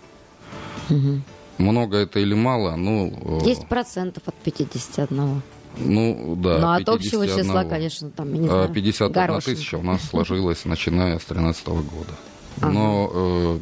Угу. 0.90 1.22
Много 1.58 1.98
это 1.98 2.20
или 2.20 2.34
мало? 2.34 2.76
Ну, 2.76 3.42
10% 3.44 4.22
от 4.26 4.36
51. 4.36 5.42
Ну, 5.78 6.36
да. 6.38 6.58
Ну, 6.60 6.72
от 6.72 6.90
общего 6.90 7.28
числа, 7.28 7.64
конечно, 7.64 8.10
там, 8.10 8.34
я 8.34 8.40
не 8.40 8.48
знаю, 8.48 8.70
51 8.70 9.14
горошин. 9.14 9.56
тысяча 9.56 9.76
у 9.76 9.84
нас 9.84 10.02
сложилась, 10.04 10.66
начиная 10.66 11.20
с 11.20 11.26
2013 11.26 11.68
года. 11.68 12.16
Ага. 12.62 12.72
Но 12.72 13.60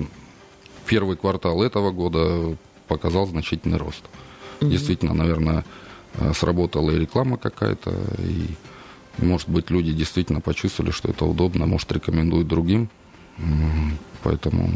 первый 0.85 1.17
квартал 1.17 1.63
этого 1.63 1.91
года 1.91 2.55
показал 2.87 3.25
значительный 3.25 3.77
рост. 3.77 4.03
Угу. 4.61 4.69
Действительно, 4.69 5.13
наверное, 5.13 5.65
э, 6.15 6.33
сработала 6.33 6.91
и 6.91 6.99
реклама 6.99 7.37
какая-то, 7.37 7.91
и, 8.19 8.47
может 9.17 9.49
быть, 9.49 9.69
люди 9.69 9.91
действительно 9.93 10.41
почувствовали, 10.41 10.91
что 10.91 11.09
это 11.09 11.25
удобно, 11.25 11.65
может, 11.65 11.91
рекомендуют 11.91 12.47
другим. 12.47 12.89
Поэтому 14.21 14.69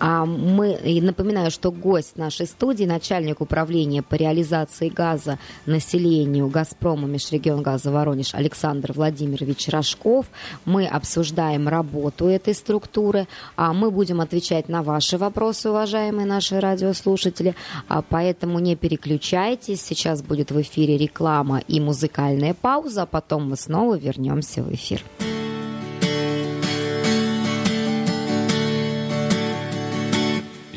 мы, 0.00 0.78
напоминаю, 1.02 1.50
что 1.50 1.70
гость 1.70 2.16
нашей 2.16 2.46
студии, 2.46 2.84
начальник 2.84 3.40
управления 3.40 4.02
по 4.02 4.14
реализации 4.14 4.88
газа 4.88 5.38
населению 5.66 6.48
«Газпрома» 6.48 7.06
Межрегион 7.08 7.62
газа 7.62 7.90
Воронеж 7.90 8.34
Александр 8.34 8.92
Владимирович 8.92 9.68
Рожков. 9.68 10.26
Мы 10.64 10.86
обсуждаем 10.86 11.68
работу 11.68 12.26
этой 12.26 12.54
структуры. 12.54 13.26
А 13.56 13.72
мы 13.72 13.90
будем 13.90 14.20
отвечать 14.20 14.68
на 14.68 14.82
ваши 14.82 15.18
вопросы, 15.18 15.70
уважаемые 15.70 16.26
наши 16.26 16.60
радиослушатели. 16.60 17.54
А 17.88 18.02
поэтому 18.02 18.58
не 18.58 18.76
переключайтесь. 18.76 19.82
Сейчас 19.82 20.22
будет 20.22 20.50
в 20.50 20.60
эфире 20.60 20.96
реклама 20.96 21.60
и 21.66 21.80
музыкальная 21.80 22.54
пауза, 22.54 23.02
а 23.02 23.06
потом 23.06 23.50
мы 23.50 23.56
снова 23.56 23.96
вернемся 23.96 24.62
в 24.62 24.72
эфир. 24.72 25.02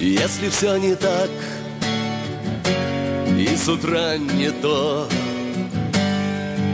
Если 0.04 0.50
все 0.50 0.78
не 0.78 0.96
так 0.96 1.30
И 3.38 3.56
с 3.56 3.68
утра 3.70 4.18
не 4.18 4.50
то 4.50 5.08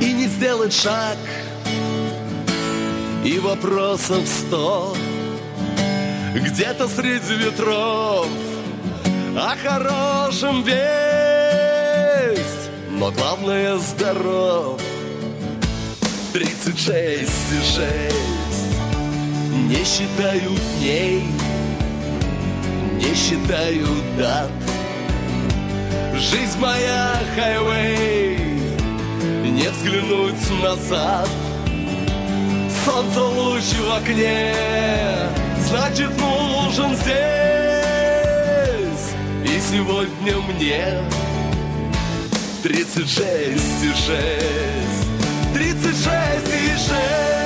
И 0.01 0.13
не 0.13 0.27
сделать 0.27 0.71
шаг 0.71 1.17
И 3.25 3.37
вопросов 3.39 4.25
сто 4.25 4.95
Где-то 6.35 6.87
среди 6.87 7.33
ветров 7.33 8.27
О 9.35 9.55
хорошем 9.61 10.63
весть. 10.63 10.77
Но 12.91 13.11
главное 13.11 13.77
здоров. 13.77 14.81
Тридцать 16.31 16.79
шесть 16.79 17.51
и 17.51 17.59
шесть 17.75 18.69
Не 19.67 19.83
считаю 19.83 20.51
дней 20.79 21.25
не 22.97 23.13
считаю 23.15 23.87
дат. 24.17 24.49
Жизнь 26.15 26.59
моя 26.59 27.13
хайвей 27.35 28.39
Не 29.43 29.69
взглянуть 29.69 30.63
назад. 30.63 31.29
Солнце 32.85 33.23
луч 33.23 33.63
в 33.63 33.91
окне 33.97 34.53
Значит 35.67 36.09
нужен 36.19 36.95
здесь. 36.95 37.15
И 39.45 39.59
сегодня 39.59 40.37
мне 40.49 41.03
Тридцать 42.63 43.09
шесть 43.09 43.83
и 43.83 43.89
шесть 43.89 45.07
Тридцать 45.53 46.03
шесть 46.03 46.53
и 46.53 46.69
шесть 46.77 47.36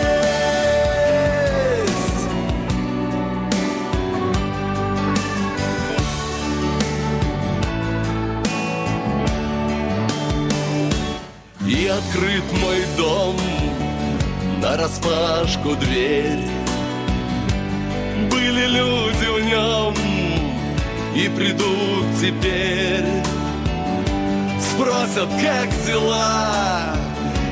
открыт 11.98 12.44
мой 12.62 12.86
дом 12.98 13.36
на 14.62 14.78
распашку 14.78 15.76
дверь. 15.76 16.48
Были 18.30 18.66
люди 18.68 19.26
в 19.26 19.46
нем 19.46 19.96
и 21.16 21.28
придут 21.30 22.06
теперь. 22.20 23.06
Спросят, 24.60 25.30
как 25.42 25.70
дела? 25.86 26.96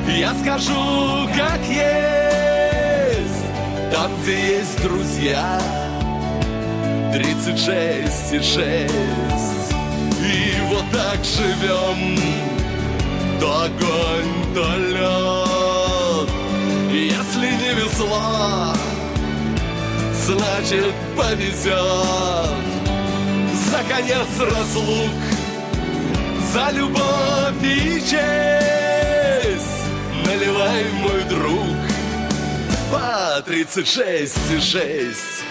Я 0.08 0.34
скажу, 0.34 1.28
как 1.36 1.60
есть. 1.68 2.00
Там, 3.92 4.10
где 4.22 4.58
есть 4.58 4.82
друзья 4.82 5.60
Тридцать 7.12 7.58
шесть 7.58 8.32
и 8.32 8.38
шесть. 8.38 9.74
И 10.22 10.60
вот 10.68 10.84
так 10.92 11.18
живем 11.24 12.49
то 13.40 13.62
огонь, 13.62 14.90
лед. 14.90 16.28
Если 16.92 17.48
не 17.62 17.74
везло, 17.74 18.74
значит 20.24 20.94
повезет. 21.16 21.74
За 23.70 23.82
конец 23.88 24.28
разлук, 24.38 25.20
за 26.52 26.70
любовь 26.72 27.62
и 27.62 28.00
честь. 28.00 28.20
Наливай, 30.26 30.84
мой 31.00 31.22
друг, 31.28 31.76
по 32.92 33.40
тридцать 33.42 33.88
шесть 33.88 34.50
и 34.52 34.60
шесть. 34.60 35.49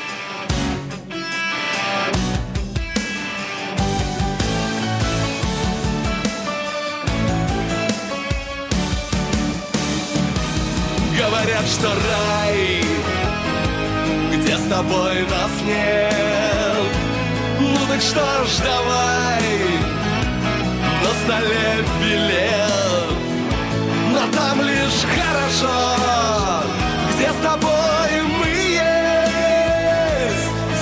Говорят, 11.60 11.68
что 11.68 11.88
рай, 11.88 12.84
где 14.34 14.58
с 14.58 14.64
тобой 14.70 15.22
нас 15.30 15.52
нет. 15.66 16.76
Ну 17.60 17.80
так 17.88 18.02
что 18.02 18.46
ж, 18.46 18.60
давай, 18.64 19.44
на 21.04 21.12
столе 21.24 21.84
билет. 22.02 23.10
Но 24.12 24.22
там 24.38 24.62
лишь 24.62 25.04
хорошо, 25.16 25.80
где 27.14 27.30
с 27.30 27.44
тобой 27.44 28.12
мы 28.40 28.48
есть. 28.48 29.30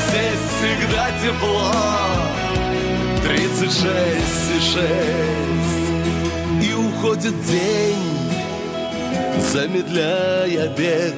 Здесь 0.08 0.44
всегда 0.58 1.06
тепло, 1.24 1.72
тридцать 3.24 3.74
шесть 3.74 4.52
и 4.56 4.60
шесть. 4.60 5.88
И 6.63 6.74
уходит 6.74 7.36
день 7.46 8.17
замедляя 9.58 10.70
бег. 10.70 11.15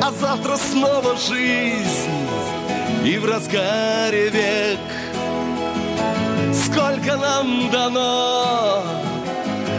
А 0.00 0.12
завтра 0.12 0.56
снова 0.56 1.16
жизнь 1.16 2.28
и 3.04 3.18
в 3.18 3.24
разгаре 3.24 4.28
век. 4.28 4.78
Сколько 6.64 7.16
нам 7.16 7.70
дано, 7.72 8.84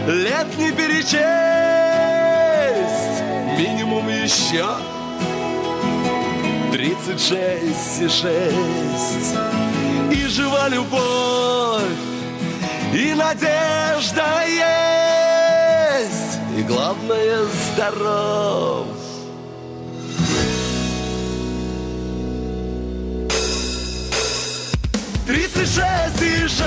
лет 0.06 0.48
не 0.58 0.74
перечесть, 0.74 1.16
минимум 3.58 4.10
еще 4.10 4.68
тридцать 6.74 7.22
шесть 7.22 8.02
и 8.02 8.10
шесть. 8.10 9.36
И 10.12 10.28
жива 10.28 10.68
любовь, 10.68 12.02
и 12.94 13.14
надежда 13.14 14.44
есть 14.46 14.95
главное, 16.68 17.46
здоров. 17.46 18.88
Тридцать 25.26 25.68
шесть 25.68 26.22
и 26.22 26.48
шесть. 26.48 26.66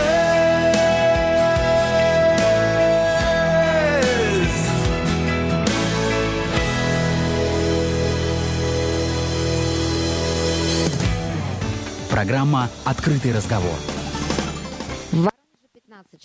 Программа 12.11 12.69
«Открытый 12.85 13.33
разговор». 13.33 13.98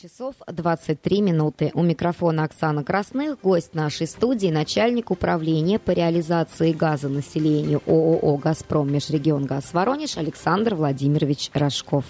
В 0.04 0.06
Воронеже 0.06 0.10
15 0.10 0.12
часов 0.12 0.36
23 0.48 1.22
минуты. 1.22 1.72
У 1.74 1.82
микрофона 1.82 2.44
Оксана 2.44 2.84
Красных, 2.84 3.40
гость 3.42 3.74
нашей 3.74 4.08
студии, 4.08 4.48
начальник 4.48 5.12
управления 5.12 5.80
по 5.80 5.92
реализации 5.92 6.74
газа 6.74 7.08
населению 7.08 7.82
ООО 7.86 8.38
«Газпром 8.38 8.92
Межрегион 8.92 9.46
Газ 9.46 9.74
Воронеж» 9.74 10.18
Александр 10.18 10.76
Владимирович 10.76 11.52
Рожков. 11.54 12.04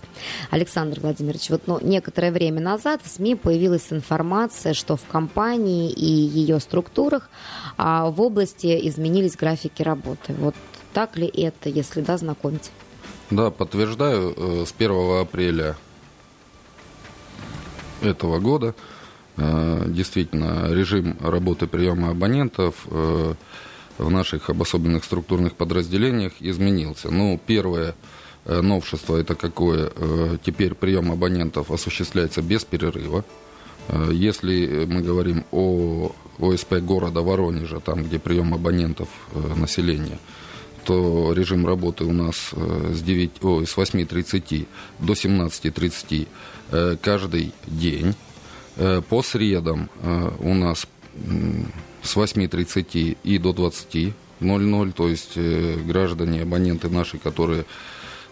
Александр 0.49 1.01
Владимирович, 1.01 1.49
вот 1.51 1.67
ну, 1.67 1.79
некоторое 1.82 2.32
время 2.32 2.62
назад 2.62 3.01
в 3.03 3.08
СМИ 3.08 3.36
появилась 3.36 3.91
информация, 3.91 4.73
что 4.73 4.95
в 4.95 5.06
компании 5.06 5.91
и 5.91 6.06
ее 6.06 6.60
структурах 6.60 7.29
а, 7.77 8.10
в 8.10 8.19
области 8.21 8.88
изменились 8.88 9.36
графики 9.36 9.84
работы. 9.84 10.34
Вот 10.39 10.56
так 10.93 11.15
ли 11.15 11.27
это? 11.27 11.69
Если 11.69 12.01
да, 12.01 12.17
знакомьте. 12.17 12.71
Да, 13.29 13.51
подтверждаю, 13.51 14.34
э, 14.36 14.65
с 14.65 14.73
1 14.77 15.21
апреля 15.21 15.75
этого 18.03 18.39
года 18.39 18.75
э, 19.37 19.85
действительно 19.87 20.71
режим 20.73 21.17
работы 21.21 21.67
приема 21.67 22.09
абонентов 22.09 22.85
э, 22.89 23.33
в 23.97 24.09
наших 24.09 24.49
обособленных 24.49 25.03
структурных 25.03 25.55
подразделениях 25.55 26.33
изменился. 26.39 27.11
Ну, 27.11 27.39
первое 27.45 27.95
новшество 28.45 29.17
это 29.17 29.35
какое? 29.35 29.91
Теперь 30.43 30.73
прием 30.73 31.11
абонентов 31.11 31.71
осуществляется 31.71 32.41
без 32.41 32.65
перерыва. 32.65 33.23
Если 34.11 34.85
мы 34.85 35.01
говорим 35.01 35.45
о 35.51 36.11
ОСП 36.39 36.73
города 36.81 37.21
Воронежа, 37.21 37.79
там, 37.79 38.03
где 38.03 38.17
прием 38.19 38.53
абонентов 38.53 39.07
населения– 39.55 40.17
то 40.86 41.34
режим 41.34 41.65
работы 41.65 42.06
у 42.06 42.13
нас 42.13 42.52
э, 42.54 42.93
с, 42.93 43.02
9, 43.02 43.43
о, 43.43 43.65
с 43.65 43.78
8.30 43.78 44.67
до 45.00 45.13
17.30 45.13 46.28
э, 46.72 46.96
каждый 47.02 47.52
день. 47.67 48.15
Э, 48.76 49.02
по 49.08 49.22
средам 49.22 49.89
у 50.39 50.54
нас 50.54 50.88
с 52.02 52.15
8.30 52.15 53.17
и 53.24 53.38
до 53.38 53.52
20.00, 53.52 54.91
то 54.91 55.08
есть 55.08 55.38
граждане, 55.86 56.41
абоненты 56.41 56.89
наши, 56.89 57.17
которые, 57.17 57.65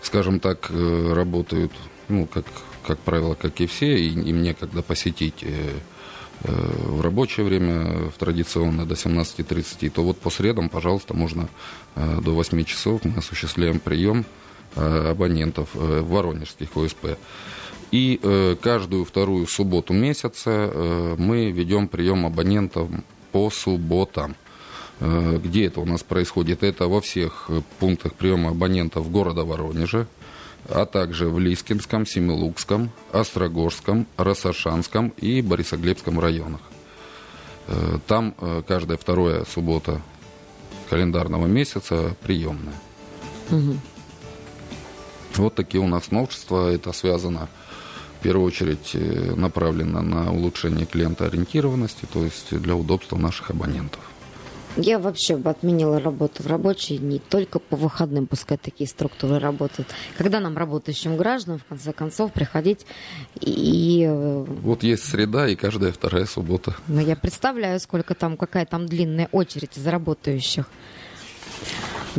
скажем 0.02 0.40
так, 0.40 0.70
работают, 0.70 1.72
ну, 2.10 2.26
как, 2.26 2.46
как 2.86 3.00
правило, 3.00 3.36
как 3.36 3.62
и 3.62 3.68
все, 3.68 3.98
и 3.98 4.10
им 4.10 4.42
некогда 4.42 4.82
посетить 4.82 5.46
в 6.44 7.02
рабочее 7.02 7.46
время, 7.46 8.10
в 8.10 8.18
традиционное 8.18 8.86
до 8.86 8.96
17.30, 8.96 9.90
то 9.90 10.04
вот 10.04 10.18
по 10.18 10.30
средам, 10.30 10.70
пожалуйста, 10.70 11.14
можно 11.14 11.50
э, 11.96 12.20
до 12.22 12.32
8 12.32 12.64
часов 12.64 13.04
мы 13.04 13.18
осуществляем 13.18 13.80
прием 13.80 14.26
э, 14.76 15.10
абонентов 15.12 15.70
э, 15.76 16.02
Воронежских 16.02 16.76
ОСП. 16.76 17.18
И 17.92 18.22
каждую 18.62 19.04
вторую 19.04 19.46
субботу 19.48 19.92
месяца 19.92 21.14
мы 21.18 21.52
ведем 21.52 21.90
прием 21.90 22.26
абонентов 22.26 22.88
по 23.34 23.50
субботам. 23.50 24.38
Где 25.02 25.66
это 25.66 25.82
у 25.82 25.86
нас 25.86 26.02
происходит? 26.02 26.64
Это 26.64 26.88
во 26.88 27.02
всех 27.02 27.50
пунктах 27.80 28.14
приема 28.14 28.52
абонентов 28.52 29.12
города 29.12 29.44
Воронежа, 29.44 30.08
а 30.70 30.86
также 30.86 31.30
в 31.30 31.40
Лискинском, 31.40 32.06
Семилукском, 32.06 32.92
Острогожском, 33.12 34.08
Рассашанском 34.18 35.10
и 35.18 35.42
Борисоглебском 35.42 36.20
районах. 36.20 36.62
Э, 37.68 38.00
там 38.08 38.36
э, 38.40 38.64
каждая 38.68 38.98
вторая 38.98 39.46
суббота 39.46 40.02
календарного 40.90 41.48
месяца 41.48 42.16
приемная. 42.22 42.76
Угу. 43.50 43.78
Вот 45.36 45.56
такие 45.56 45.82
у 45.82 45.88
нас 45.88 46.12
новшества. 46.12 46.70
Это 46.70 46.92
связано 46.92 47.48
в 48.20 48.24
первую 48.24 48.46
очередь 48.46 48.92
э, 48.94 49.34
направлено 49.36 50.02
на 50.02 50.32
улучшение 50.32 50.86
клиентоориентированности, 50.86 52.06
то 52.12 52.24
есть 52.24 52.56
для 52.56 52.76
удобства 52.76 53.18
наших 53.18 53.50
абонентов. 53.50 54.11
Я 54.78 55.00
вообще 55.00 55.36
бы 55.36 55.50
отменила 55.50 56.00
работу 56.00 56.44
в 56.44 56.48
рабочие 56.48 56.98
дни, 56.98 57.20
только 57.30 57.60
по 57.60 57.76
выходным 57.76 58.28
пускай 58.28 58.58
такие 58.58 58.88
структуры 58.88 59.40
работают. 59.40 59.90
Когда 60.18 60.40
нам, 60.40 60.58
работающим 60.58 61.18
гражданам, 61.18 61.60
в 61.60 61.66
конце 61.66 61.92
концов, 61.94 62.32
приходить 62.32 62.86
и... 63.40 64.06
Э, 64.08 64.46
вот 64.48 64.84
есть 64.84 65.04
среда 65.04 65.48
и 65.48 65.56
каждая 65.56 65.92
вторая 65.92 66.26
суббота. 66.26 66.76
Ну, 66.88 67.02
я 67.02 67.16
представляю, 67.16 67.80
сколько 67.80 68.16
там, 68.16 68.38
какая 68.38 68.66
там 68.66 68.86
длинная 68.86 69.28
очередь 69.32 69.78
из 69.78 69.86
работающих. 69.86 70.68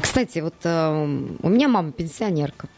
Кстати, 0.01 0.41
вот 0.41 0.55
э, 0.65 1.37
у 1.43 1.49
меня 1.49 1.69
мама 1.69 1.93
пенсионерка. 1.93 2.69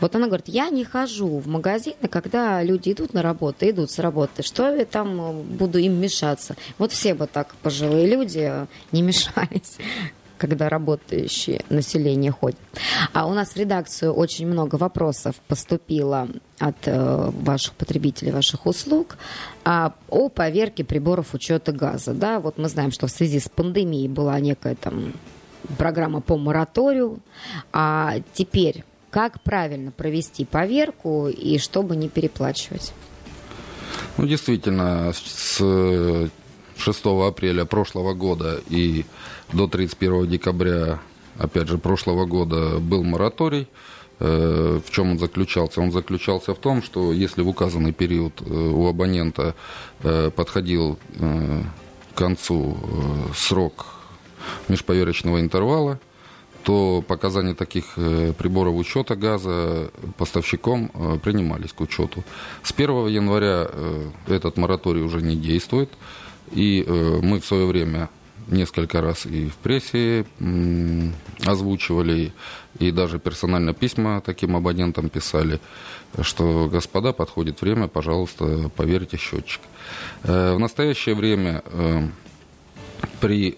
Вот 0.00 0.14
она 0.14 0.26
говорит, 0.26 0.48
я 0.48 0.68
не 0.70 0.84
хожу 0.84 1.38
в 1.38 1.46
магазины, 1.46 2.08
когда 2.10 2.62
люди 2.62 2.92
идут 2.92 3.14
на 3.14 3.22
работу, 3.22 3.68
идут 3.68 3.90
с 3.90 3.98
работы. 3.98 4.42
Что 4.42 4.74
я 4.74 4.84
там 4.84 5.20
э, 5.20 5.42
буду 5.42 5.78
им 5.78 5.94
мешаться? 5.94 6.56
Вот 6.78 6.92
все 6.92 7.14
бы 7.14 7.26
так 7.26 7.54
пожилые 7.62 8.06
люди 8.06 8.48
э, 8.50 8.66
не 8.92 9.02
мешались 9.02 9.78
когда 10.38 10.68
работающие 10.68 11.62
население 11.70 12.30
ходят. 12.30 12.58
А 13.12 13.26
у 13.26 13.32
нас 13.32 13.50
в 13.50 13.56
редакцию 13.56 14.12
очень 14.12 14.46
много 14.46 14.76
вопросов 14.76 15.36
поступило 15.48 16.28
от 16.58 16.76
э, 16.86 17.30
ваших 17.30 17.74
потребителей, 17.74 18.32
ваших 18.32 18.66
услуг 18.66 19.16
а, 19.64 19.94
о 20.08 20.28
поверке 20.28 20.84
приборов 20.84 21.34
учета 21.34 21.72
газа. 21.72 22.12
Да, 22.12 22.40
вот 22.40 22.58
мы 22.58 22.68
знаем, 22.68 22.92
что 22.92 23.06
в 23.06 23.10
связи 23.10 23.40
с 23.40 23.48
пандемией 23.48 24.08
была 24.08 24.38
некая 24.40 24.74
там 24.74 25.14
программа 25.78 26.20
по 26.20 26.36
мораторию, 26.36 27.18
а 27.72 28.16
теперь 28.34 28.84
как 29.16 29.40
правильно 29.40 29.92
провести 29.92 30.44
поверку 30.44 31.28
и 31.28 31.56
чтобы 31.56 31.96
не 31.96 32.10
переплачивать? 32.10 32.92
Ну, 34.18 34.26
действительно, 34.26 35.14
с 35.14 35.56
6 36.76 37.06
апреля 37.06 37.64
прошлого 37.64 38.12
года 38.12 38.60
и 38.68 39.06
до 39.54 39.68
31 39.68 40.26
декабря, 40.28 41.00
опять 41.38 41.66
же, 41.66 41.78
прошлого 41.78 42.26
года 42.26 42.78
был 42.78 43.04
мораторий. 43.04 43.68
Э, 44.18 44.80
в 44.86 44.90
чем 44.90 45.12
он 45.12 45.18
заключался? 45.18 45.80
Он 45.80 45.92
заключался 45.92 46.52
в 46.52 46.58
том, 46.58 46.82
что 46.82 47.10
если 47.10 47.40
в 47.40 47.48
указанный 47.48 47.94
период 47.94 48.42
э, 48.42 48.44
у 48.44 48.86
абонента 48.86 49.54
э, 50.02 50.30
подходил 50.30 50.98
к 51.18 52.18
концу 52.18 52.76
срок 53.34 53.86
межповерочного 54.68 55.40
интервала, 55.40 56.00
то 56.66 57.00
показания 57.00 57.54
таких 57.54 57.84
э, 57.96 58.32
приборов 58.32 58.74
учета 58.74 59.14
газа 59.14 59.88
поставщиком 60.18 60.90
э, 60.92 61.18
принимались 61.22 61.72
к 61.72 61.80
учету. 61.80 62.24
С 62.64 62.72
1 62.72 63.06
января 63.06 63.68
э, 63.70 64.10
этот 64.26 64.56
мораторий 64.56 65.00
уже 65.02 65.22
не 65.22 65.36
действует, 65.36 65.90
и 66.50 66.84
мы 67.22 67.40
в 67.40 67.46
свое 67.46 67.66
время 67.66 68.08
несколько 68.48 69.00
раз 69.00 69.26
и 69.26 69.48
в 69.48 69.54
прессе 69.56 70.24
озвучивали, 71.44 72.32
и 72.78 72.90
даже 72.90 73.18
персонально 73.20 73.72
письма 73.72 74.20
таким 74.20 74.56
абонентам 74.56 75.08
писали, 75.08 75.60
что, 76.20 76.68
господа, 76.68 77.12
подходит 77.12 77.60
время, 77.60 77.88
пожалуйста, 77.88 78.70
поверьте 78.76 79.16
счетчик. 79.16 79.60
В 80.22 80.58
настоящее 80.58 81.16
время 81.16 81.62
при 83.20 83.56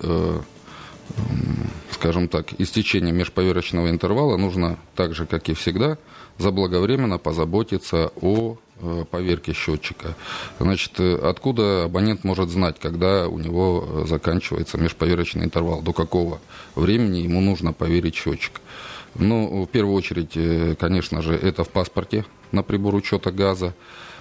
скажем 1.99 2.29
так, 2.29 2.53
истечения 2.59 3.11
межповерочного 3.11 3.91
интервала 3.91 4.37
нужно, 4.37 4.79
так 4.95 5.15
же, 5.15 5.27
как 5.27 5.49
и 5.49 5.55
всегда, 5.55 5.99
заблаговременно 6.39 7.19
позаботиться 7.19 8.13
о 8.21 8.57
э, 8.81 9.05
поверке 9.11 9.53
счетчика. 9.53 10.15
Значит, 10.61 10.93
э, 11.01 11.17
откуда 11.17 11.85
абонент 11.85 12.23
может 12.23 12.51
знать, 12.51 12.77
когда 12.79 13.27
у 13.27 13.41
него 13.41 13.85
э, 13.85 14.05
заканчивается 14.07 14.79
межповерочный 14.79 15.45
интервал, 15.45 15.83
до 15.83 15.93
какого 15.93 16.39
времени 16.77 17.19
ему 17.19 17.41
нужно 17.41 17.73
поверить 17.73 18.15
счетчик? 18.15 18.61
Ну, 19.17 19.65
в 19.65 19.67
первую 19.67 19.97
очередь, 19.97 20.79
конечно 20.79 21.21
же, 21.21 21.35
это 21.35 21.65
в 21.65 21.71
паспорте 21.71 22.25
на 22.53 22.63
прибор 22.63 22.95
учета 22.95 23.33
газа. 23.33 23.75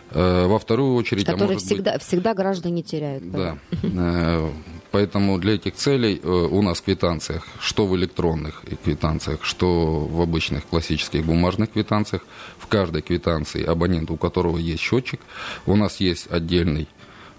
Во 0.09 0.57
вторую 0.57 0.95
очередь... 0.95 1.27
А 1.27 1.33
Который 1.33 1.57
а 1.57 1.59
всегда, 1.59 1.93
быть... 1.93 2.01
всегда 2.01 2.33
граждане 2.33 2.81
теряют. 2.81 3.29
Да. 3.29 3.57
Поэтому 4.91 5.37
для 5.37 5.55
этих 5.55 5.75
целей 5.75 6.19
э, 6.23 6.27
у 6.27 6.61
нас 6.61 6.79
в 6.79 6.83
квитанциях, 6.83 7.45
что 7.59 7.85
в 7.85 7.95
электронных 7.95 8.63
квитанциях, 8.83 9.43
что 9.43 9.99
в 9.99 10.21
обычных 10.21 10.65
классических 10.65 11.25
бумажных 11.25 11.71
квитанциях, 11.71 12.23
в 12.57 12.67
каждой 12.67 13.01
квитанции 13.01 13.63
абонент, 13.63 14.09
у 14.11 14.17
которого 14.17 14.57
есть 14.57 14.81
счетчик, 14.81 15.19
у 15.65 15.75
нас 15.75 15.99
есть 15.99 16.31
отдельный 16.31 16.87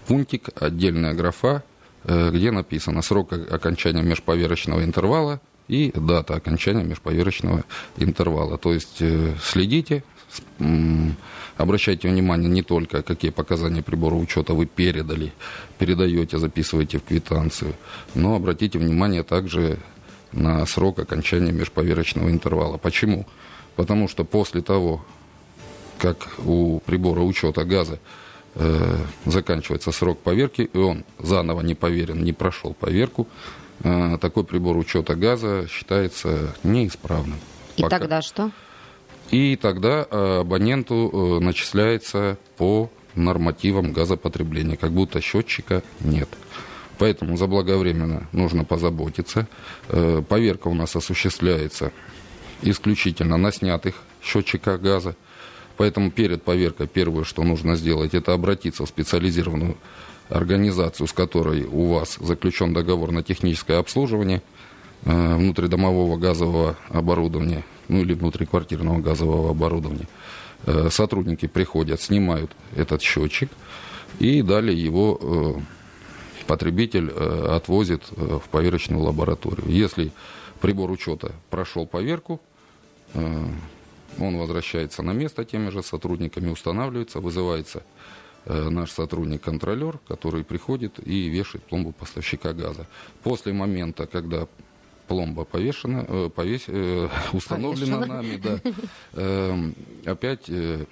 пунктик, 0.06 0.50
отдельная 0.60 1.14
графа, 1.14 1.62
э, 2.04 2.30
где 2.30 2.50
написано 2.50 3.02
срок 3.02 3.32
окончания 3.32 4.02
межповерочного 4.02 4.84
интервала 4.84 5.40
и 5.68 5.92
дата 5.94 6.34
окончания 6.34 6.84
межповерочного 6.84 7.64
интервала. 7.96 8.58
То 8.58 8.72
есть 8.72 9.00
э, 9.00 9.34
следите, 9.42 10.04
Обращайте 11.58 12.08
внимание 12.08 12.48
не 12.48 12.62
только, 12.62 13.02
какие 13.02 13.32
показания 13.32 13.82
прибора 13.82 14.14
учета 14.14 14.54
вы 14.54 14.66
передали, 14.66 15.32
передаете, 15.76 16.38
записываете 16.38 16.98
в 16.98 17.04
квитанцию, 17.04 17.74
но 18.14 18.36
обратите 18.36 18.78
внимание 18.78 19.24
также 19.24 19.80
на 20.30 20.64
срок 20.66 21.00
окончания 21.00 21.50
межповерочного 21.50 22.30
интервала. 22.30 22.78
Почему? 22.78 23.26
Потому 23.74 24.06
что 24.06 24.24
после 24.24 24.62
того, 24.62 25.04
как 25.98 26.28
у 26.44 26.78
прибора 26.78 27.22
учета 27.22 27.64
газа 27.64 27.98
э, 28.54 28.96
заканчивается 29.24 29.90
срок 29.90 30.20
поверки, 30.20 30.62
и 30.62 30.78
он 30.78 31.04
заново 31.18 31.62
не 31.62 31.74
поверен, 31.74 32.22
не 32.22 32.32
прошел 32.32 32.72
поверку, 32.72 33.26
э, 33.82 34.16
такой 34.20 34.44
прибор 34.44 34.76
учета 34.76 35.16
газа 35.16 35.66
считается 35.68 36.54
неисправным. 36.62 37.40
И 37.76 37.82
Пока. 37.82 37.98
тогда 37.98 38.22
что? 38.22 38.52
И 39.30 39.56
тогда 39.56 40.06
э, 40.10 40.40
абоненту 40.40 41.10
э, 41.12 41.44
начисляется 41.44 42.38
по 42.56 42.90
нормативам 43.14 43.92
газопотребления, 43.92 44.76
как 44.76 44.92
будто 44.92 45.20
счетчика 45.20 45.82
нет. 46.00 46.28
Поэтому 46.98 47.36
заблаговременно 47.36 48.26
нужно 48.32 48.64
позаботиться. 48.64 49.46
Э, 49.88 50.22
Поверка 50.26 50.68
у 50.68 50.74
нас 50.74 50.96
осуществляется 50.96 51.92
исключительно 52.62 53.36
на 53.36 53.52
снятых 53.52 53.96
счетчиках 54.22 54.80
газа. 54.80 55.14
Поэтому 55.76 56.10
перед 56.10 56.42
поверкой 56.42 56.88
первое, 56.88 57.24
что 57.24 57.44
нужно 57.44 57.76
сделать, 57.76 58.14
это 58.14 58.32
обратиться 58.32 58.84
в 58.84 58.88
специализированную 58.88 59.76
организацию, 60.28 61.06
с 61.06 61.12
которой 61.12 61.64
у 61.64 61.92
вас 61.92 62.16
заключен 62.18 62.72
договор 62.72 63.12
на 63.12 63.22
техническое 63.22 63.78
обслуживание 63.78 64.42
внутридомового 65.04 66.16
газового 66.16 66.76
оборудования, 66.88 67.62
ну 67.88 68.00
или 68.00 68.14
внутриквартирного 68.14 69.00
газового 69.00 69.50
оборудования. 69.50 70.06
Э, 70.66 70.88
Сотрудники 70.90 71.46
приходят, 71.46 72.00
снимают 72.00 72.50
этот 72.74 73.02
счетчик, 73.02 73.50
и 74.18 74.42
далее 74.42 74.80
его 74.80 75.18
э, 75.20 76.44
потребитель 76.46 77.10
э, 77.10 77.46
отвозит 77.50 78.02
в 78.10 78.42
поверочную 78.50 79.02
лабораторию. 79.02 79.68
Если 79.68 80.12
прибор 80.60 80.90
учета 80.90 81.32
прошел 81.50 81.86
поверку, 81.86 82.40
он 83.14 84.36
возвращается 84.36 85.02
на 85.02 85.12
место 85.12 85.44
теми 85.44 85.70
же 85.70 85.82
сотрудниками, 85.82 86.50
устанавливается, 86.50 87.20
вызывается 87.20 87.82
наш 88.44 88.90
сотрудник-контролер, 88.90 89.98
который 90.06 90.44
приходит 90.44 90.98
и 91.06 91.28
вешает 91.28 91.64
пломбу 91.64 91.92
поставщика 91.92 92.52
газа. 92.52 92.86
После 93.22 93.54
момента, 93.54 94.06
когда 94.06 94.46
пломба 95.08 95.44
повешена, 95.44 96.04
э, 96.06 96.30
повесь- 96.34 96.64
э, 96.68 97.08
установлена 97.32 97.96
Повешена. 97.98 98.14
нами, 98.22 98.36
да, 98.36 98.60
эм, 99.14 99.74
опять 100.04 100.44
э, 100.48 100.84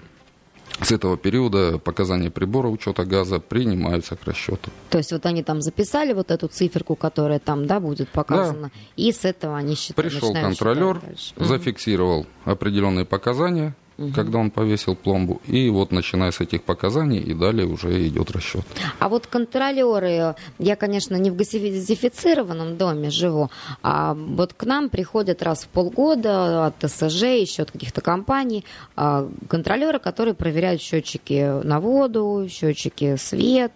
с 0.81 0.91
этого 0.93 1.17
периода 1.17 1.79
показания 1.79 2.31
прибора 2.31 2.69
учета 2.69 3.05
газа 3.05 3.39
принимаются 3.39 4.17
к 4.17 4.25
расчету. 4.25 4.71
То 4.91 4.99
есть 4.99 5.13
вот 5.13 5.25
они 5.27 5.43
там 5.43 5.63
записали 5.63 6.13
вот 6.13 6.31
эту 6.31 6.49
циферку, 6.49 6.97
которая 6.97 7.39
там, 7.39 7.67
да, 7.67 7.79
будет 7.81 8.09
показана, 8.09 8.71
и 8.97 9.13
с 9.13 9.25
этого 9.25 9.57
они 9.57 9.75
считают. 9.77 10.13
Пришел 10.13 10.33
контролер, 10.35 11.01
считать 11.17 11.47
зафиксировал 11.49 12.27
определенные 12.45 13.05
показания, 13.05 13.75
когда 14.15 14.39
он 14.39 14.51
повесил 14.51 14.95
пломбу, 14.95 15.41
и 15.47 15.71
вот 15.71 15.93
начиная 15.93 16.31
с 16.31 16.41
этих 16.41 16.63
показаний 16.63 17.19
и 17.19 17.35
далее 17.35 17.67
уже 17.67 18.07
идет 18.07 18.31
расчет. 18.31 18.65
А 18.99 19.09
вот 19.09 19.27
контролеры, 19.27 20.35
я, 20.59 20.77
конечно, 20.77 21.17
не 21.17 21.31
в 21.31 21.37
газифицированном 21.37 22.77
доме 22.77 23.11
живу, 23.11 23.51
а 23.83 24.15
вот 24.15 24.53
к 24.53 24.65
нам 24.65 24.89
приходят 24.91 25.43
раз 25.43 25.65
в 25.65 25.69
полгода 25.69 26.67
от 26.67 26.79
ТСЖ, 26.79 27.23
еще 27.23 27.63
от 27.63 27.71
каких-то 27.71 28.01
компаний, 28.01 28.65
а, 28.97 29.29
контролеры, 29.49 29.99
которые 29.99 30.35
проверяют 30.35 30.81
счетчики 30.83 31.63
на 31.65 31.81
воду, 31.81 32.47
счетчики 32.51 33.17
свет, 33.17 33.73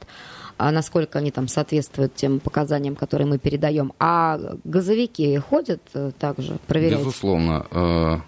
а 0.60 0.70
насколько 0.72 1.18
они 1.18 1.30
там 1.30 1.48
соответствуют 1.48 2.14
тем 2.14 2.38
показаниям, 2.38 2.94
которые 2.94 3.26
мы 3.26 3.38
передаем. 3.38 3.94
А 3.98 4.38
газовики 4.64 5.38
ходят 5.38 5.80
э, 5.94 6.10
также 6.18 6.58
проверять? 6.66 6.98
Безусловно, 6.98 7.66
э, 7.70 8.18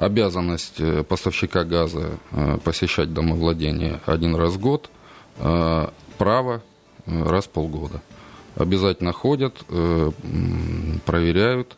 обязанность 0.00 0.80
э, 0.80 1.04
поставщика 1.04 1.62
газа 1.62 2.18
э, 2.32 2.58
посещать 2.64 3.12
домовладение 3.12 4.00
один 4.06 4.34
раз 4.34 4.54
в 4.54 4.58
год, 4.58 4.90
э, 5.38 5.88
право 6.16 6.62
раз 7.06 7.44
в 7.44 7.50
полгода. 7.50 8.02
Обязательно 8.56 9.12
ходят, 9.12 9.56
проверяют. 11.06 11.76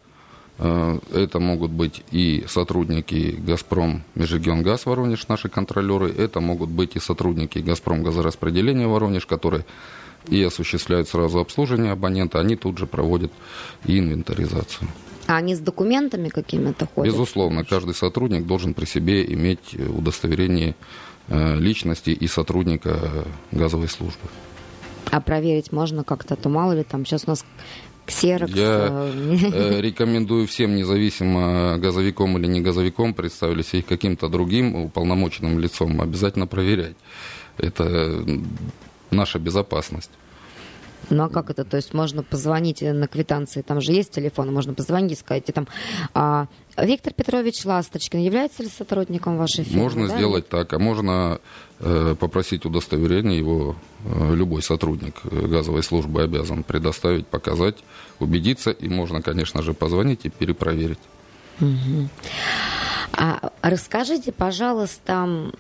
Это 0.59 1.39
могут 1.39 1.71
быть 1.71 2.03
и 2.11 2.45
сотрудники 2.49 3.37
«Газпром» 3.39 4.03
Межрегионгаз 4.15 4.87
Воронеж, 4.87 5.29
наши 5.29 5.49
контролеры. 5.49 6.11
Это 6.11 6.41
могут 6.41 6.71
быть 6.71 6.97
и 6.97 6.99
сотрудники 6.99 7.61
«Газпром» 7.61 8.03
газораспределения 8.03 8.89
Воронеж, 8.89 9.27
которые 9.27 9.65
и 10.29 10.43
осуществляют 10.43 11.09
сразу 11.09 11.39
обслуживание 11.39 11.93
абонента. 11.93 12.41
Они 12.41 12.57
тут 12.57 12.79
же 12.79 12.87
проводят 12.87 13.33
и 13.87 13.99
инвентаризацию. 13.99 14.89
А 15.27 15.37
они 15.37 15.55
с 15.55 15.61
документами 15.61 16.29
какими-то 16.29 16.87
ходят? 16.87 17.13
Безусловно, 17.13 17.65
каждый 17.65 17.95
сотрудник 17.95 18.47
должен 18.47 18.75
при 18.75 18.85
себе 18.85 19.25
иметь 19.33 19.75
э, 19.75 19.87
удостоверение 19.87 20.75
э, 21.29 21.59
личности 21.59 22.11
и 22.11 22.27
сотрудника 22.27 22.99
э, 23.01 23.25
газовой 23.53 23.89
службы. 23.89 24.29
А 25.11 25.21
проверить 25.21 25.73
можно 25.73 26.05
как-то, 26.05 26.37
то 26.37 26.49
мало 26.49 26.73
ли 26.73 26.83
там 26.83 27.05
сейчас 27.05 27.25
у 27.27 27.31
нас 27.31 27.45
ксерокс. 28.07 28.53
Я 28.53 29.11
рекомендую 29.81 30.47
всем, 30.47 30.75
независимо 30.75 31.79
газовиком 31.79 32.37
или 32.39 32.47
не 32.47 32.61
газовиком, 32.61 33.15
представили 33.15 33.63
себя 33.63 33.83
каким-то 33.83 34.29
другим 34.29 34.75
уполномоченным 34.75 35.59
лицом, 35.59 36.01
обязательно 36.01 36.47
проверять. 36.47 36.97
Это 37.59 38.25
наша 39.11 39.39
безопасность. 39.39 40.11
Ну 41.11 41.25
а 41.25 41.29
как 41.29 41.51
это? 41.51 41.65
То 41.65 41.77
есть 41.77 41.95
можно 41.95 42.23
позвонить 42.23 42.83
на 42.83 43.07
квитанции, 43.07 43.63
там 43.63 43.81
же 43.81 43.93
есть 43.93 44.13
телефон, 44.13 44.53
можно 44.53 44.75
позвонить 44.75 45.13
и 45.13 45.17
сказать, 45.17 45.49
и 45.49 45.53
там 45.53 45.67
а, 46.15 46.47
Виктор 46.77 47.13
Петрович 47.13 47.65
Ласточкин 47.65 48.21
является 48.21 48.63
ли 48.63 48.69
сотрудником 48.69 49.37
вашей 49.37 49.65
фирмы? 49.65 49.83
Можно 49.83 50.09
да? 50.09 50.17
сделать 50.17 50.49
так, 50.49 50.73
а 50.73 50.79
можно 50.79 51.41
э, 51.81 52.15
попросить 52.19 52.65
удостоверение 52.65 53.37
его 53.37 53.77
э, 54.05 54.35
любой 54.35 54.63
сотрудник 54.63 55.17
э, 55.25 55.47
газовой 55.47 55.83
службы 55.83 56.23
обязан 56.23 56.63
предоставить, 56.63 57.27
показать, 57.27 57.77
убедиться, 58.21 58.71
и 58.71 58.89
можно, 58.89 59.21
конечно 59.21 59.63
же, 59.63 59.75
позвонить 59.75 60.25
и 60.25 60.31
перепроверить. 60.31 61.01
А 63.15 63.51
расскажите, 63.61 64.33
пожалуйста, 64.33 65.53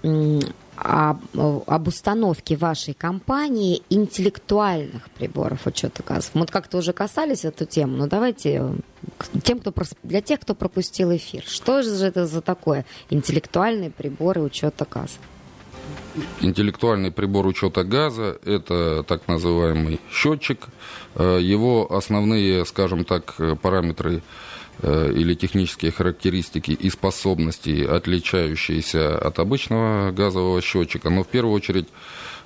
об, 0.83 1.88
установке 1.88 2.57
вашей 2.57 2.95
компании 2.95 3.83
интеллектуальных 3.90 5.09
приборов 5.11 5.66
учета 5.66 6.03
газов. 6.03 6.31
Мы 6.35 6.40
вот 6.40 6.51
как-то 6.51 6.79
уже 6.79 6.92
касались 6.92 7.45
эту 7.45 7.66
тему, 7.66 7.97
но 7.97 8.07
давайте 8.07 8.59
э, 8.61 9.40
тем, 9.42 9.61
кто 9.61 9.73
для 10.03 10.21
тех, 10.21 10.40
кто 10.40 10.55
пропустил 10.55 11.14
эфир. 11.14 11.45
Что 11.47 11.83
же 11.83 12.05
это 12.05 12.27
за 12.27 12.40
такое 12.40 12.85
интеллектуальные 13.11 13.90
приборы 13.90 14.40
учета 14.40 14.87
газа? 14.90 15.18
Интеллектуальный 16.40 17.11
прибор 17.11 17.47
учета 17.47 17.85
газа– 17.85 18.38
это 18.45 19.03
так 19.05 19.29
называемый 19.29 20.01
счетчик. 20.11 20.68
Э, 21.14 21.38
Его 21.40 21.95
основные, 21.95 22.64
скажем 22.66 23.05
так, 23.05 23.35
э, 23.38 23.57
параметры 23.57 24.23
или 24.83 25.35
технические 25.35 25.92
характеристики 25.92 26.73
и 26.73 26.90
способности, 26.90 27.85
отличающиеся 27.85 29.16
от 29.16 29.38
обычного 29.38 30.11
газового 30.11 30.61
счетчика. 30.61 31.11
Но 31.11 31.23
в 31.23 31.29
первую 31.29 31.55
очередь, 31.55 31.88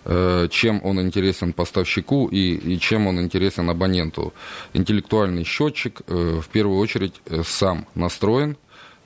э, 0.04 0.48
чем 0.50 0.80
он 0.84 1.00
интересен 1.00 1.52
поставщику 1.52 2.28
и, 2.28 2.54
и 2.54 2.78
чем 2.78 3.06
он 3.06 3.20
интересен 3.20 3.68
абоненту. 3.70 4.32
Интеллектуальный 4.72 5.44
счетчик 5.44 6.00
э, 6.06 6.40
в 6.42 6.48
первую 6.48 6.78
очередь 6.78 7.14
э, 7.26 7.42
сам 7.44 7.86
настроен 7.94 8.56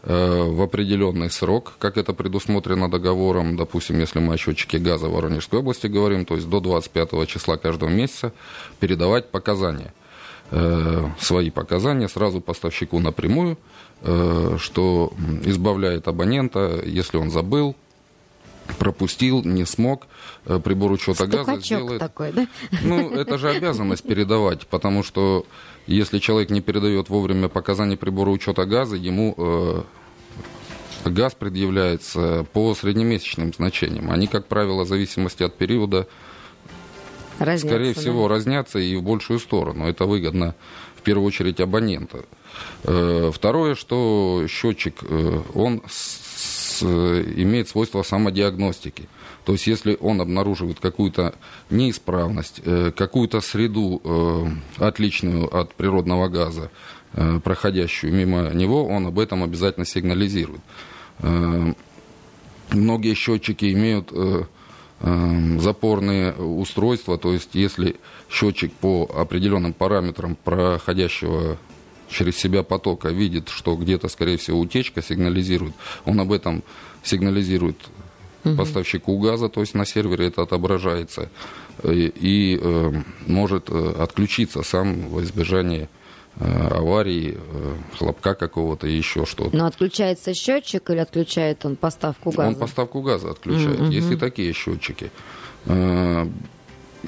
э, 0.02 0.42
в 0.42 0.60
определенный 0.62 1.30
срок, 1.30 1.74
как 1.78 1.96
это 1.96 2.12
предусмотрено 2.12 2.90
договором, 2.90 3.56
допустим, 3.56 3.98
если 3.98 4.18
мы 4.18 4.34
о 4.34 4.36
счетчике 4.36 4.78
газа 4.78 5.08
в 5.08 5.12
Воронежской 5.12 5.60
области 5.60 5.86
говорим, 5.86 6.24
то 6.24 6.34
есть 6.34 6.48
до 6.48 6.60
25 6.60 7.28
числа 7.28 7.56
каждого 7.56 7.88
месяца 7.88 8.32
передавать 8.78 9.30
показания, 9.30 9.92
э, 9.94 9.99
свои 11.18 11.50
показания 11.50 12.08
сразу 12.08 12.40
поставщику 12.40 12.98
напрямую, 12.98 13.56
э, 14.02 14.56
что 14.58 15.12
избавляет 15.44 16.08
абонента, 16.08 16.82
если 16.84 17.18
он 17.18 17.30
забыл, 17.30 17.76
пропустил, 18.78 19.42
не 19.42 19.64
смог, 19.64 20.06
э, 20.46 20.58
прибор 20.58 20.92
учета 20.92 21.26
газа 21.26 21.42
Стукачок 21.42 21.64
сделает. 21.64 22.00
такой, 22.00 22.32
да? 22.32 22.46
Ну, 22.82 23.10
это 23.10 23.38
же 23.38 23.50
обязанность 23.50 24.02
передавать, 24.02 24.66
потому 24.66 25.02
что 25.02 25.46
если 25.86 26.18
человек 26.18 26.50
не 26.50 26.60
передает 26.60 27.08
вовремя 27.08 27.48
показания 27.48 27.96
прибора 27.96 28.30
учета 28.30 28.64
газа, 28.64 28.96
ему 28.96 29.34
э, 29.36 29.82
газ 31.04 31.34
предъявляется 31.34 32.46
по 32.52 32.74
среднемесячным 32.74 33.52
значениям. 33.52 34.10
Они, 34.10 34.26
как 34.26 34.46
правило, 34.46 34.84
в 34.84 34.88
зависимости 34.88 35.42
от 35.42 35.56
периода, 35.56 36.06
Разнятся, 37.40 37.68
скорее 37.68 37.94
да? 37.94 38.00
всего, 38.00 38.28
разнятся 38.28 38.78
и 38.78 38.94
в 38.96 39.02
большую 39.02 39.38
сторону. 39.40 39.86
Это 39.88 40.04
выгодно 40.04 40.54
в 40.96 41.02
первую 41.02 41.26
очередь 41.26 41.58
абонента. 41.60 42.24
Э, 42.84 43.30
Второе, 43.34 43.74
что 43.74 44.44
счетчик, 44.48 44.96
э, 45.02 45.40
он 45.54 45.82
с- 45.88 46.82
имеет 46.82 47.68
свойство 47.68 48.02
самодиагностики. 48.02 49.08
То 49.44 49.52
есть, 49.52 49.66
если 49.66 49.96
он 50.00 50.20
обнаруживает 50.20 50.80
какую-то 50.80 51.34
неисправность, 51.70 52.60
э, 52.64 52.92
какую-то 52.94 53.40
среду, 53.40 54.00
отличную 54.78 55.54
от 55.54 55.74
природного 55.74 56.28
газа, 56.28 56.70
проходящую 57.42 58.14
мимо 58.14 58.50
него, 58.54 58.86
он 58.86 59.06
об 59.06 59.18
этом 59.18 59.42
обязательно 59.42 59.84
сигнализирует. 59.84 60.60
Многие 62.70 63.14
счетчики 63.14 63.72
имеют 63.72 64.12
запорные 65.00 66.32
устройства, 66.34 67.16
то 67.16 67.32
есть 67.32 67.54
если 67.54 67.96
счетчик 68.28 68.72
по 68.72 69.10
определенным 69.14 69.72
параметрам 69.72 70.36
проходящего 70.36 71.56
через 72.10 72.36
себя 72.36 72.62
потока 72.62 73.08
видит, 73.08 73.48
что 73.48 73.76
где-то, 73.76 74.08
скорее 74.08 74.36
всего, 74.36 74.58
утечка 74.58 75.02
сигнализирует, 75.02 75.74
он 76.04 76.20
об 76.20 76.32
этом 76.32 76.62
сигнализирует 77.02 77.76
угу. 78.44 78.56
поставщику 78.56 79.18
газа, 79.18 79.48
то 79.48 79.60
есть 79.60 79.74
на 79.74 79.86
сервере 79.86 80.26
это 80.26 80.42
отображается, 80.42 81.30
и, 81.82 82.12
и 82.14 82.58
э, 82.60 82.92
может 83.26 83.70
э, 83.70 83.94
отключиться 83.98 84.62
сам 84.62 85.08
во 85.08 85.22
избежание 85.22 85.88
э, 86.40 86.68
аварии, 86.68 87.38
э, 87.38 87.74
хлопка 87.96 88.34
какого-то 88.34 88.86
и 88.86 88.96
еще 88.96 89.26
что-то. 89.26 89.56
Но 89.56 89.66
отключается 89.66 90.34
счетчик 90.34 90.90
или 90.90 90.98
отключает 90.98 91.64
он 91.64 91.76
поставку 91.76 92.30
газа? 92.30 92.48
Он 92.48 92.54
поставку 92.54 93.02
газа 93.02 93.30
отключает. 93.30 93.80
Mm-hmm. 93.80 93.92
Есть 93.92 94.10
и 94.10 94.16
такие 94.16 94.52
счетчики. 94.52 95.10
Э, 95.66 96.26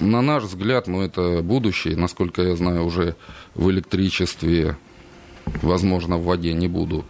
на 0.00 0.22
наш 0.22 0.44
взгляд, 0.44 0.86
ну, 0.86 1.02
это 1.02 1.42
будущее, 1.42 1.96
насколько 1.96 2.42
я 2.42 2.56
знаю, 2.56 2.84
уже 2.84 3.16
в 3.54 3.70
электричестве, 3.70 4.76
возможно, 5.60 6.16
в 6.16 6.24
воде 6.24 6.52
не 6.52 6.68
буду 6.68 7.04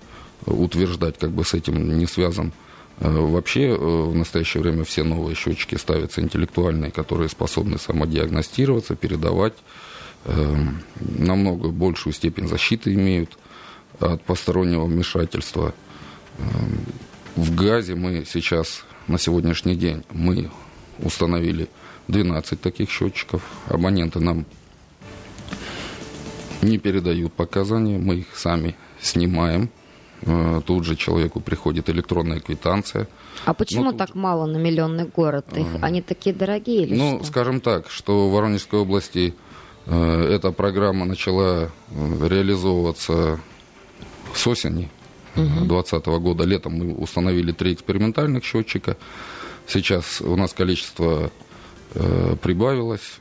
утверждать, 0.47 1.19
как 1.19 1.31
бы 1.31 1.45
с 1.45 1.55
этим 1.55 1.99
не 1.99 2.07
связан. 2.07 2.53
Вообще 2.99 3.75
в 3.75 4.15
настоящее 4.15 4.63
время 4.63 4.85
все 4.85 5.03
новые 5.03 5.35
счетчики 5.35 5.77
ставятся 5.77 6.21
интеллектуальные, 6.21 6.91
которые 6.91 7.29
способны 7.29 7.79
самодиагностироваться, 7.79 8.97
передавать, 8.97 9.55
намного 10.25 11.71
большую 11.71 12.13
степень 12.13 12.49
защиты 12.49 12.95
имеют 12.95 13.37
от 13.99 14.23
постороннего 14.23 14.85
вмешательства. 14.85 15.75
В 17.37 17.55
газе 17.55 17.95
мы 17.95 18.25
сейчас, 18.25 18.85
на 19.09 19.19
сегодняшний 19.19 19.75
день, 19.75 20.05
мы 20.11 20.51
установили 20.99 21.69
12 22.09 22.61
таких 22.61 22.91
счетчиков. 22.91 23.43
Абоненты 23.69 24.21
нам 24.21 24.45
не 26.63 26.79
передают 26.79 27.33
показания, 27.33 27.99
мы 27.99 28.17
их 28.17 28.37
сами 28.37 28.77
снимаем. 29.01 29.71
Э, 30.23 30.61
тут 30.65 30.85
же 30.85 30.95
человеку 30.95 31.41
приходит 31.41 31.91
электронная 31.91 32.39
квитанция. 32.41 33.09
А 33.45 33.55
почему 33.55 33.85
ну, 33.85 33.93
так 33.93 34.09
же... 34.09 34.15
мало 34.15 34.47
на 34.47 34.57
миллионный 34.57 35.05
город? 35.05 35.47
Их, 35.57 35.67
а... 35.81 35.87
Они 35.87 36.01
такие 36.01 36.35
дорогие 36.35 36.85
или 36.85 36.97
Ну, 36.97 37.17
что? 37.17 37.25
скажем 37.25 37.61
так, 37.61 37.91
что 37.91 38.29
в 38.29 38.33
Воронежской 38.33 38.79
области 38.79 39.35
эта 39.87 40.53
программа 40.53 41.05
начала 41.05 41.71
э, 41.91 42.29
реализовываться 42.29 43.41
с 44.35 44.47
осени 44.47 44.91
2020 45.35 46.07
угу. 46.07 46.21
года. 46.21 46.45
Летом 46.45 46.75
мы 46.75 46.95
установили 46.95 47.53
три 47.53 47.73
экспериментальных 47.75 48.45
счетчика. 48.45 48.97
Сейчас 49.67 50.21
у 50.21 50.37
нас 50.37 50.53
количество 50.53 51.31
э, 51.95 52.37
прибавилось. 52.41 53.19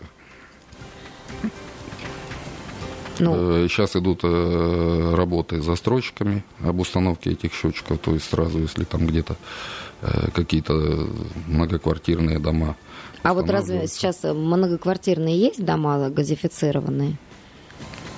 Ну. 3.19 3.67
Сейчас 3.67 3.95
идут 3.95 4.21
э, 4.24 5.13
работы 5.15 5.62
с 5.62 5.65
застройщиками 5.65 6.43
об 6.63 6.80
установке 6.80 7.32
этих 7.32 7.54
счетчиков, 7.54 8.00
то 8.00 8.13
есть 8.13 8.30
сразу, 8.30 8.60
если 8.60 8.84
там 8.84 9.06
где-то 9.06 9.36
э, 10.02 10.32
какие-то 10.34 11.08
многоквартирные 11.47 12.39
дома. 12.39 12.76
А 13.23 13.34
вот 13.34 13.49
разве 13.49 13.88
сейчас 13.88 14.23
многоквартирные 14.23 15.38
есть 15.38 15.63
дома 15.63 16.10
газифицированные? 16.10 17.17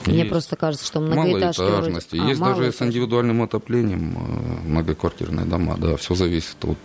Мне 0.05 0.19
есть. 0.19 0.29
просто 0.29 0.55
кажется, 0.55 0.85
что 0.85 0.99
многоэтажки... 0.99 1.61
Малоэтажности. 1.61 2.15
Вроде... 2.15 2.25
А, 2.25 2.29
есть 2.29 2.41
даже 2.41 2.71
с 2.71 2.81
индивидуальным 2.81 3.41
отоплением 3.41 4.17
э, 4.17 4.67
многоквартирные 4.67 5.45
дома. 5.45 5.77
Да, 5.77 5.95
все 5.95 6.15
зависит 6.15 6.57
от 6.65 6.77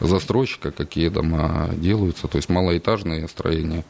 застройщика, 0.00 0.70
какие 0.70 1.08
дома 1.08 1.70
делаются. 1.76 2.28
То 2.28 2.36
есть 2.36 2.48
малоэтажные 2.48 3.26
строения 3.28 3.84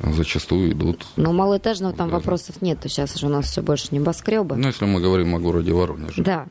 зачастую 0.00 0.72
идут. 0.72 1.06
Но 1.16 1.32
малоэтажного 1.32 1.92
там 1.92 2.08
даже. 2.08 2.16
вопросов 2.16 2.62
нет. 2.62 2.78
Сейчас 2.84 3.14
же 3.16 3.26
у 3.26 3.30
нас 3.30 3.46
все 3.46 3.62
больше 3.62 3.88
небоскребы. 3.90 4.56
Ну, 4.56 4.66
если 4.66 4.84
мы 4.84 5.00
говорим 5.00 5.34
о 5.34 5.38
городе 5.38 5.72
Воронеже. 5.72 6.22
Да. 6.22 6.46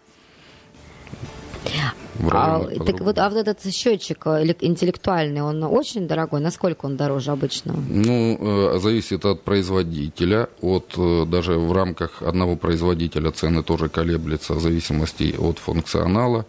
А, 2.32 2.64
так 2.86 3.02
вот, 3.02 3.18
а 3.20 3.30
вот 3.30 3.38
этот 3.38 3.74
счетчик 3.74 4.26
э, 4.28 4.56
интеллектуальный, 4.62 5.42
он 5.42 5.64
очень 5.64 6.08
дорогой. 6.08 6.42
Насколько 6.42 6.86
он 6.86 6.98
дороже 6.98 7.32
обычного? 7.32 7.78
Ну, 7.90 8.38
э, 8.40 8.80
зависит 8.80 9.26
от 9.26 9.44
производителя. 9.44 10.50
От 10.62 10.94
э, 10.98 11.26
даже 11.26 11.58
в 11.58 11.72
рамках 11.72 12.22
одного 12.22 12.56
производителя 12.56 13.32
цены 13.32 13.64
тоже 13.64 13.90
колеблется 13.90 14.54
в 14.54 14.62
зависимости 14.62 15.36
от 15.38 15.60
функционала. 15.60 16.46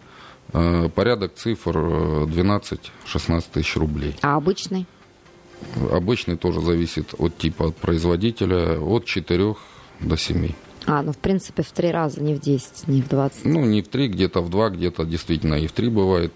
Порядок 0.95 1.33
цифр 1.35 1.77
12-16 1.77 3.43
тысяч 3.51 3.75
рублей. 3.75 4.15
А 4.21 4.37
обычный? 4.37 4.85
Обычный 5.91 6.37
тоже 6.37 6.61
зависит 6.61 7.13
от 7.17 7.37
типа 7.37 7.67
от 7.67 7.75
производителя, 7.75 8.79
от 8.79 9.03
4 9.03 9.55
до 9.99 10.15
7. 10.15 10.53
А, 10.87 11.01
ну, 11.01 11.11
в 11.11 11.17
принципе, 11.17 11.63
в 11.63 11.71
три 11.71 11.91
раза, 11.91 12.23
не 12.23 12.33
в 12.33 12.39
10, 12.39 12.87
не 12.87 13.01
в 13.01 13.09
20. 13.09 13.43
Ну, 13.43 13.65
не 13.65 13.81
в 13.81 13.89
три, 13.89 14.07
где-то 14.07 14.41
в 14.41 14.49
два, 14.49 14.69
где-то 14.69 15.03
действительно 15.03 15.55
и 15.55 15.67
в 15.67 15.73
три 15.73 15.89
бывает. 15.89 16.33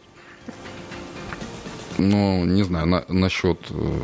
Но, 1.98 2.46
не 2.46 2.64
знаю, 2.64 2.86
на, 2.86 3.06
насчет... 3.08 3.60
Э, 3.70 4.02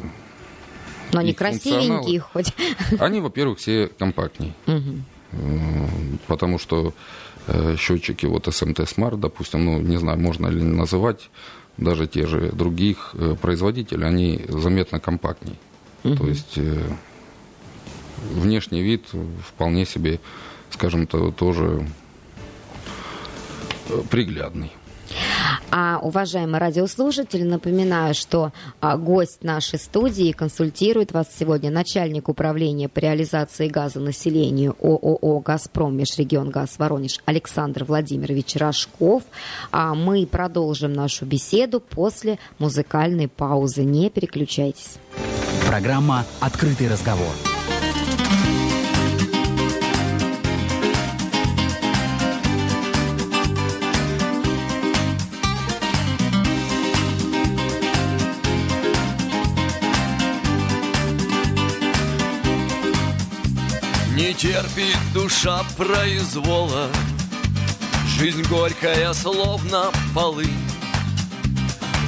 Но 1.12 1.20
они 1.20 1.34
красивенькие 1.34 2.22
хоть. 2.22 2.54
Они, 3.00 3.20
во-первых, 3.20 3.60
все 3.60 3.88
компактнее. 3.88 4.54
Угу. 4.68 6.18
Потому 6.28 6.60
что 6.60 6.94
э, 7.48 7.76
счетчики, 7.78 8.26
вот 8.26 8.48
SMT 8.48 8.86
Smart, 8.86 9.18
допустим, 9.18 9.66
ну, 9.66 9.80
не 9.80 9.98
знаю, 9.98 10.18
можно 10.18 10.48
ли 10.48 10.64
называть 10.64 11.30
даже 11.78 12.08
те 12.08 12.26
же 12.26 12.52
других 12.54 13.12
э, 13.14 13.36
производителей, 13.42 14.08
они 14.08 14.46
заметно 14.48 15.02
компактнее. 15.02 15.58
Угу. 16.06 16.16
То 16.16 16.28
есть 16.28 16.58
э, 16.58 16.82
внешний 18.32 18.82
вид 18.82 19.06
вполне 19.46 19.86
себе, 19.86 20.20
скажем, 20.70 21.08
то, 21.08 21.32
тоже 21.32 21.88
э, 23.90 24.02
приглядный. 24.10 24.72
А, 25.70 26.00
уважаемые 26.02 26.60
радиослушатели, 26.60 27.44
напоминаю, 27.44 28.14
что 28.14 28.52
а, 28.80 28.98
гость 28.98 29.44
нашей 29.44 29.80
студии 29.80 30.32
консультирует 30.32 31.12
вас 31.12 31.28
сегодня 31.38 31.72
начальник 31.72 32.30
управления 32.30 32.88
по 32.90 33.00
реализации 33.00 33.68
газа 33.68 34.00
населению 34.00 34.76
ООО 34.82 35.40
«Газпром 35.40 35.96
Межрегион 35.98 36.50
Газ 36.50 36.78
Воронеж» 36.78 37.20
Александр 37.26 37.84
Владимирович 37.84 38.56
Рожков. 38.56 39.24
А 39.72 39.94
мы 39.94 40.26
продолжим 40.26 40.94
нашу 40.94 41.26
беседу 41.26 41.80
после 41.80 42.40
музыкальной 42.60 43.28
паузы. 43.28 43.84
Не 43.84 44.10
переключайтесь. 44.10 44.96
Программа 45.68 46.26
«Открытый 46.40 46.90
разговор». 46.90 47.34
Терпит 64.38 64.98
душа 65.16 65.64
произвола. 65.76 66.90
Жизнь 68.20 68.44
горькая, 68.44 69.12
словно 69.14 69.86
полы. 70.14 70.46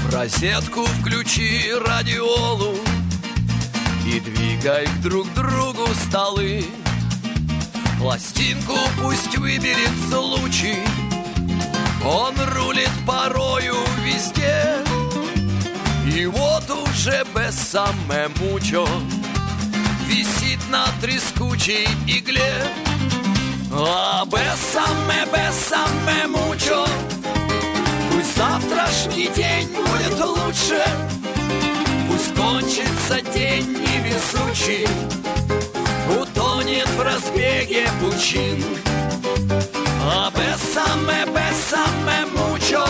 В 0.04 0.14
розетку 0.14 0.86
включи 0.86 1.74
радиолу 1.86 2.76
И 4.06 4.20
двигай 4.20 4.88
друг 5.02 5.28
другу 5.34 5.88
столы. 6.08 6.66
Пластинку 8.00 8.78
пусть 9.02 9.36
выберет 9.38 9.92
случай. 10.10 10.78
Он 12.06 12.36
рулит 12.54 12.92
порою 13.08 13.76
везде. 14.04 14.76
И 16.16 16.28
вот 16.28 16.70
уже 16.70 17.26
без 17.36 17.56
самое 17.56 18.30
мучо 18.40 18.88
висит 20.10 20.60
на 20.70 20.86
трескучей 21.02 21.88
игле. 22.08 22.54
А 23.72 24.26
бесаме, 24.26 25.26
бесаме 25.32 26.28
мучо, 26.28 26.86
Пусть 28.12 28.36
завтрашний 28.36 29.30
день 29.36 29.70
будет 29.70 30.20
лучше, 30.20 30.84
Пусть 32.08 32.34
кончится 32.36 33.22
день 33.34 33.68
невезучий, 33.70 34.88
Утонет 36.20 36.90
в 36.90 37.02
разбеге 37.02 37.88
пучин. 38.02 38.64
А 40.04 40.32
бесаме, 40.32 41.26
бесаме 41.28 42.26
мучо, 42.36 42.86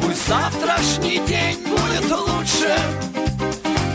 Пусть 0.00 0.26
завтрашний 0.26 1.20
день 1.26 1.58
будет 1.68 2.10
лучше, 2.10 2.74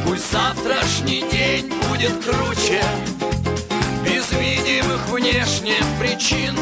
Пусть 0.06 0.32
завтрашний 0.32 1.24
день 1.32 1.74
будет 1.96 2.14
круче 2.24 2.84
Без 4.04 4.32
видимых 4.32 5.08
внешних 5.10 5.84
причин. 6.00 6.56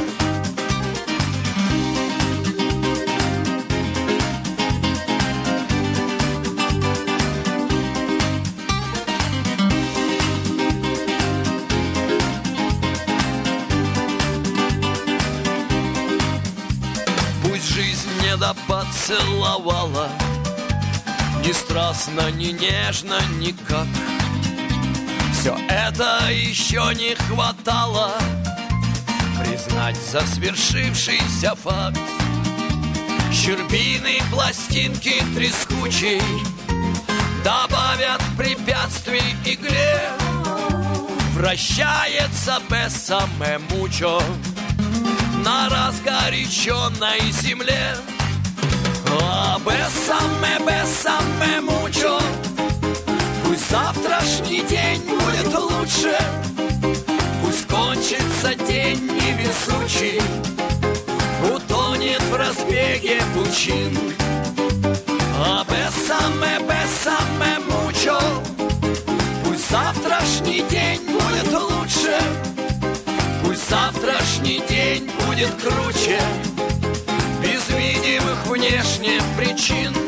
Пусть 17.43 17.69
жизнь 17.69 18.09
не 18.21 18.37
поцеловала 18.67 20.09
Ни 21.45 21.51
страстно, 21.51 22.31
ни 22.31 22.51
нежно, 22.51 23.19
никак. 23.39 23.87
Все 25.43 25.57
это 25.67 26.29
еще 26.31 26.93
не 26.95 27.15
хватало 27.15 28.13
Признать 29.41 29.97
за 29.97 30.21
свершившийся 30.21 31.53
факт. 31.55 31.99
Щербины 33.29 34.21
пластинки 34.31 35.21
трескучей 35.35 36.21
Добавят 37.43 38.21
препятствий 38.37 39.35
игле 39.43 39.99
Вращается 41.33 42.61
без 42.69 42.93
саме 42.93 43.59
мучо 43.69 44.21
На 45.43 45.67
разгоряченной 45.67 47.19
земле. 47.41 47.97
А 49.21 49.59
без 49.59 49.91
саме, 50.07 50.65
без 50.65 50.89
саме 51.01 51.59
мучо 51.59 52.17
Пусть 53.53 53.69
завтрашний 53.69 54.63
день 54.63 54.99
будет 55.05 55.53
лучше. 55.53 56.17
Пусть 57.43 57.67
кончится 57.67 58.55
день 58.67 58.99
невезучий 59.05 60.19
Утонет 61.53 62.21
в 62.31 62.35
разбеге 62.35 63.21
пучин. 63.35 63.95
А 65.37 65.63
без 65.65 66.07
саме, 66.07 66.65
без 66.67 66.89
саме 67.03 67.59
мучо 67.69 68.19
Пусть 69.45 69.69
завтрашний 69.69 70.63
день 70.71 71.01
будет 71.05 71.53
лучше. 71.53 72.17
Пусть 73.43 73.69
завтрашний 73.69 74.63
день 74.67 75.11
будет 75.27 75.53
круче. 75.61 76.19
Без 77.39 77.69
видимых 77.69 78.47
внешне 78.47 79.21
причин 79.37 80.02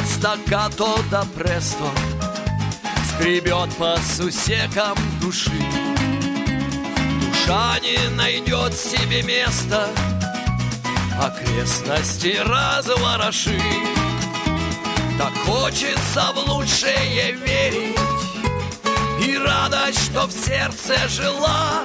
от 0.00 0.08
стаккато 0.08 0.98
до 1.10 1.24
престо 1.36 1.90
Скребет 3.08 3.70
по 3.76 3.96
сусекам 4.16 4.96
души. 5.20 5.50
Душа 7.20 7.78
не 7.80 8.16
найдет 8.16 8.74
себе 8.74 9.22
места 9.22 9.88
Окрестности 11.20 12.38
развороши. 12.44 13.60
Так 15.18 15.32
хочется 15.46 16.32
в 16.34 16.48
лучшее 16.48 17.32
верить 17.32 17.98
И 19.22 19.36
радость, 19.36 20.04
что 20.06 20.26
в 20.26 20.32
сердце 20.32 20.96
жила 21.08 21.82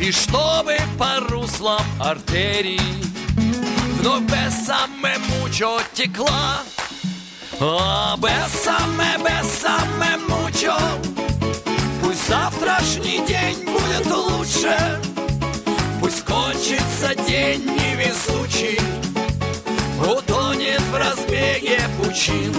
И 0.00 0.10
чтобы 0.10 0.76
по 0.98 1.20
руслам 1.28 1.84
артерий 2.00 3.01
Вновь 4.02 4.22
без 4.22 4.66
самое 4.66 5.16
мучо 5.18 5.78
текла. 5.94 6.62
А 7.60 8.16
без 8.16 8.62
самое, 8.64 9.16
без 9.18 9.48
самое 9.60 10.16
мучо 10.28 10.76
Пусть 12.02 12.26
завтрашний 12.26 13.24
день 13.24 13.64
будет 13.64 14.06
лучше. 14.06 15.00
Пусть 16.00 16.24
кончится 16.24 17.14
день 17.28 17.64
невезучий. 17.64 18.80
Утонет 20.00 20.80
в 20.90 20.96
разбеге 20.96 21.78
пучин. 21.96 22.52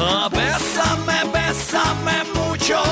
А 0.00 0.30
без 0.30 0.62
саме, 0.74 1.20
без 1.34 1.56
саме 1.70 2.24
мучо 2.34 2.82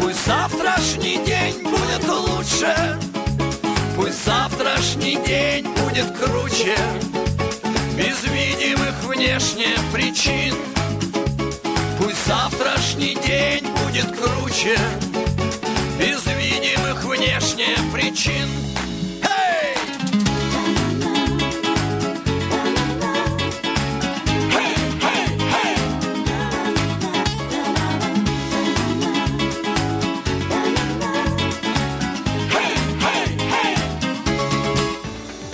Пусть 0.00 0.24
завтрашний 0.24 1.18
день 1.26 1.62
будет 1.62 2.08
лучше. 2.08 2.98
Пусть 3.96 4.24
завтрашний 4.24 5.16
день 5.26 5.66
будет 5.90 6.16
круче 6.16 6.76
Без 7.96 8.22
видимых 8.24 8.94
внешне 9.04 9.66
причин. 9.92 10.54
Пусть 11.98 12.26
завтрашний 12.26 13.16
день 13.26 13.64
будет 13.84 14.06
круче 14.16 14.78
Без 15.98 16.24
видимых 16.26 17.04
внешне 17.04 17.76
причин 17.92 18.48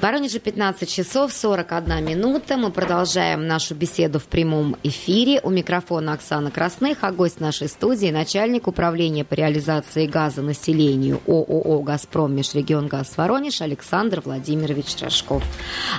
В 0.00 0.02
Воронеже 0.02 0.38
15 0.38 0.90
часов 0.90 1.30
41 1.30 2.02
минута. 2.02 2.56
Мы 2.56 2.70
продолжаем 2.70 3.46
нашу 3.46 3.74
беседу 3.74 4.18
в 4.18 4.24
прямом 4.24 4.76
эфире. 4.82 5.42
У 5.42 5.50
микрофона 5.50 6.14
Оксана 6.14 6.50
Красных, 6.50 7.04
а 7.04 7.12
гость 7.12 7.38
нашей 7.38 7.68
студии– 7.68 8.10
начальник 8.10 8.66
управления 8.66 9.26
по 9.26 9.34
реализации 9.34 10.06
газа 10.06 10.40
населению 10.40 11.20
ООО 11.26 11.82
«Газпром 11.82 12.34
Межрегион 12.34 12.86
Газ 12.86 13.12
Воронеж» 13.18 13.60
Александр 13.60 14.22
Владимирович 14.24 14.96
Рожков. 15.02 15.44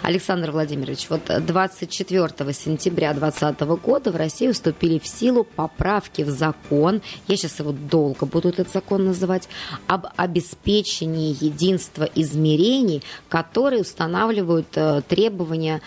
Александр 0.02 0.50
Владимирович, 0.50 1.06
вот 1.12 1.22
24 1.26 2.54
сентября 2.54 3.14
2020 3.14 3.62
года 3.84 4.12
в 4.12 4.16
России 4.16 4.52
вступили 4.52 4.98
в 4.98 5.06
силу 5.06 5.44
поправки 5.44 6.24
в 6.24 6.32
закон, 6.32 7.04
я 7.28 7.38
сейчас 7.38 7.60
его 7.60 7.72
долго 7.72 8.26
буду 8.26 8.50
этот 8.50 8.72
закон 8.72 9.06
называть, 9.06 9.48
об 9.86 10.08
обеспечении 10.16 11.38
единства 11.40 12.10
измерений, 12.16 13.04
которые 13.30 13.84
устанавливают 13.92 14.68
э, 14.76 15.02
требования 15.08 15.82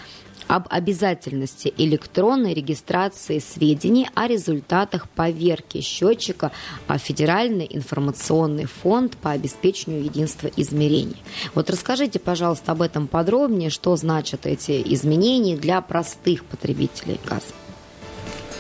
об 0.47 0.67
обязательности 0.69 1.73
электронной 1.79 2.53
регистрации 2.53 3.39
сведений 3.39 4.09
о 4.15 4.29
результатах 4.29 5.09
поверки 5.09 5.81
счетчика 5.81 6.53
а 6.87 6.99
Федеральный 6.99 7.67
информационный 7.71 8.67
фонд 8.67 9.17
по 9.17 9.31
обеспечению 9.31 10.05
единства 10.05 10.51
измерений. 10.55 11.17
Вот 11.55 11.71
расскажите, 11.71 12.19
пожалуйста, 12.19 12.73
об 12.73 12.83
этом 12.83 13.09
подробнее, 13.09 13.71
что 13.71 13.97
значат 13.97 14.45
эти 14.45 14.83
изменения 14.93 15.57
для 15.57 15.81
простых 15.81 16.45
потребителей 16.45 17.19
газа. 17.25 17.55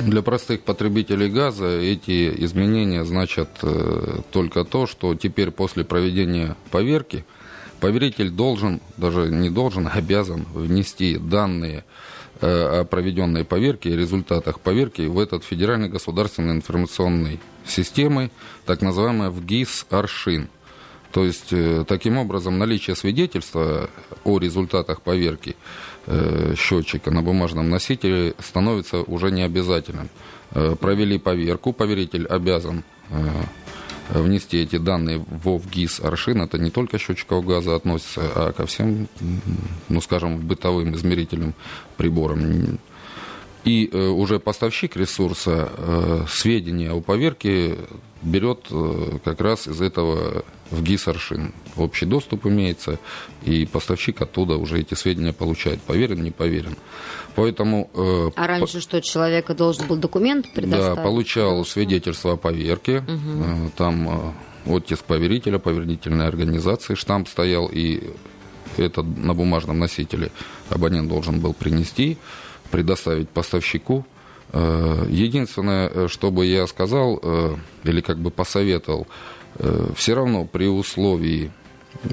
Для 0.00 0.22
простых 0.22 0.62
потребителей 0.62 1.28
газа 1.28 1.68
эти 1.68 2.32
изменения 2.44 3.04
значат 3.04 3.50
э, 3.62 4.20
только 4.32 4.64
то, 4.64 4.86
что 4.86 5.14
теперь 5.14 5.50
после 5.50 5.84
проведения 5.84 6.56
поверки 6.70 7.26
поверитель 7.80 8.30
должен, 8.30 8.80
даже 8.96 9.28
не 9.28 9.50
должен, 9.50 9.86
а 9.86 9.90
обязан 9.90 10.46
внести 10.52 11.16
данные 11.16 11.84
э, 12.40 12.80
о 12.80 12.84
проведенной 12.84 13.44
поверке 13.44 13.90
и 13.90 13.96
результатах 13.96 14.60
поверки 14.60 15.02
в 15.02 15.18
этот 15.18 15.44
Федеральный 15.44 15.88
государственный 15.88 16.54
информационный 16.54 17.40
системы, 17.66 18.30
так 18.66 18.82
называемый 18.82 19.30
ВГИС 19.30 19.86
Аршин. 19.90 20.48
То 21.14 21.24
есть, 21.24 21.52
э, 21.52 21.84
таким 21.86 22.18
образом, 22.18 22.58
наличие 22.58 22.96
свидетельства 22.96 23.88
о 24.24 24.38
результатах 24.38 25.00
поверки 25.00 25.54
э, 26.06 26.54
счетчика 26.56 27.12
на 27.12 27.22
бумажном 27.22 27.70
носителе 27.70 28.34
становится 28.40 28.98
уже 28.98 29.30
необязательным. 29.30 30.08
Э, 30.50 30.74
провели 30.74 31.18
поверку, 31.18 31.72
поверитель 31.72 32.26
обязан 32.26 32.82
внести 34.10 34.58
эти 34.58 34.76
данные 34.76 35.18
в 35.18 35.58
ВГИС 35.58 36.00
Аршин. 36.00 36.42
Это 36.42 36.58
не 36.58 36.70
только 36.70 36.98
счетчиков 36.98 37.44
газа 37.44 37.74
относится, 37.74 38.20
а 38.34 38.52
ко 38.52 38.66
всем, 38.66 39.08
ну, 39.88 40.00
скажем, 40.00 40.38
бытовым 40.38 40.94
измерительным 40.94 41.54
приборам. 41.96 42.78
И 43.64 43.88
э, 43.90 44.08
уже 44.08 44.38
поставщик 44.38 44.96
ресурса 44.96 45.70
э, 45.76 46.24
сведения 46.28 46.90
о 46.92 47.00
поверке 47.00 47.78
берет 48.20 48.66
э, 48.70 49.18
как 49.24 49.40
раз 49.40 49.66
из 49.66 49.80
этого 49.80 50.44
в 50.70 50.82
ГИС 50.82 51.08
Аршин. 51.08 51.52
Общий 51.76 52.04
доступ 52.06 52.46
имеется, 52.46 52.98
и 53.42 53.64
поставщик 53.66 54.20
оттуда 54.20 54.56
уже 54.56 54.80
эти 54.80 54.94
сведения 54.94 55.32
получает. 55.32 55.80
Поверен, 55.82 56.22
не 56.22 56.30
поверен. 56.30 56.76
Поэтому... 57.36 57.90
э, 57.94 58.30
А 58.36 58.46
раньше 58.46 58.80
что, 58.80 59.00
человека 59.00 59.54
должен 59.54 59.86
был 59.86 59.96
документ 59.96 60.52
предоставить? 60.52 60.96
да, 60.96 61.02
получал 61.02 61.64
свидетельство 61.64 62.32
о 62.34 62.36
поверке. 62.36 63.02
Э, 63.06 63.68
Там 63.76 64.34
э, 64.66 64.72
оттиск 64.76 65.04
поверителя, 65.04 65.58
поверительной 65.58 66.28
организации, 66.28 66.94
штамп 66.94 67.28
стоял, 67.28 67.68
и 67.72 68.10
это 68.76 69.02
на 69.02 69.34
бумажном 69.34 69.78
носителе 69.78 70.30
абонент 70.70 71.08
должен 71.08 71.40
был 71.40 71.52
принести, 71.54 72.16
предоставить 72.70 73.28
поставщику. 73.28 74.06
Э, 74.52 75.06
Единственное, 75.08 75.88
э, 75.88 76.08
что 76.08 76.30
бы 76.30 76.46
я 76.46 76.66
сказал, 76.66 77.18
э, 77.22 77.56
или 77.84 78.00
как 78.00 78.18
бы 78.18 78.30
посоветовал, 78.30 79.06
все 79.94 80.14
равно 80.14 80.46
при 80.46 80.66
условии, 80.66 81.52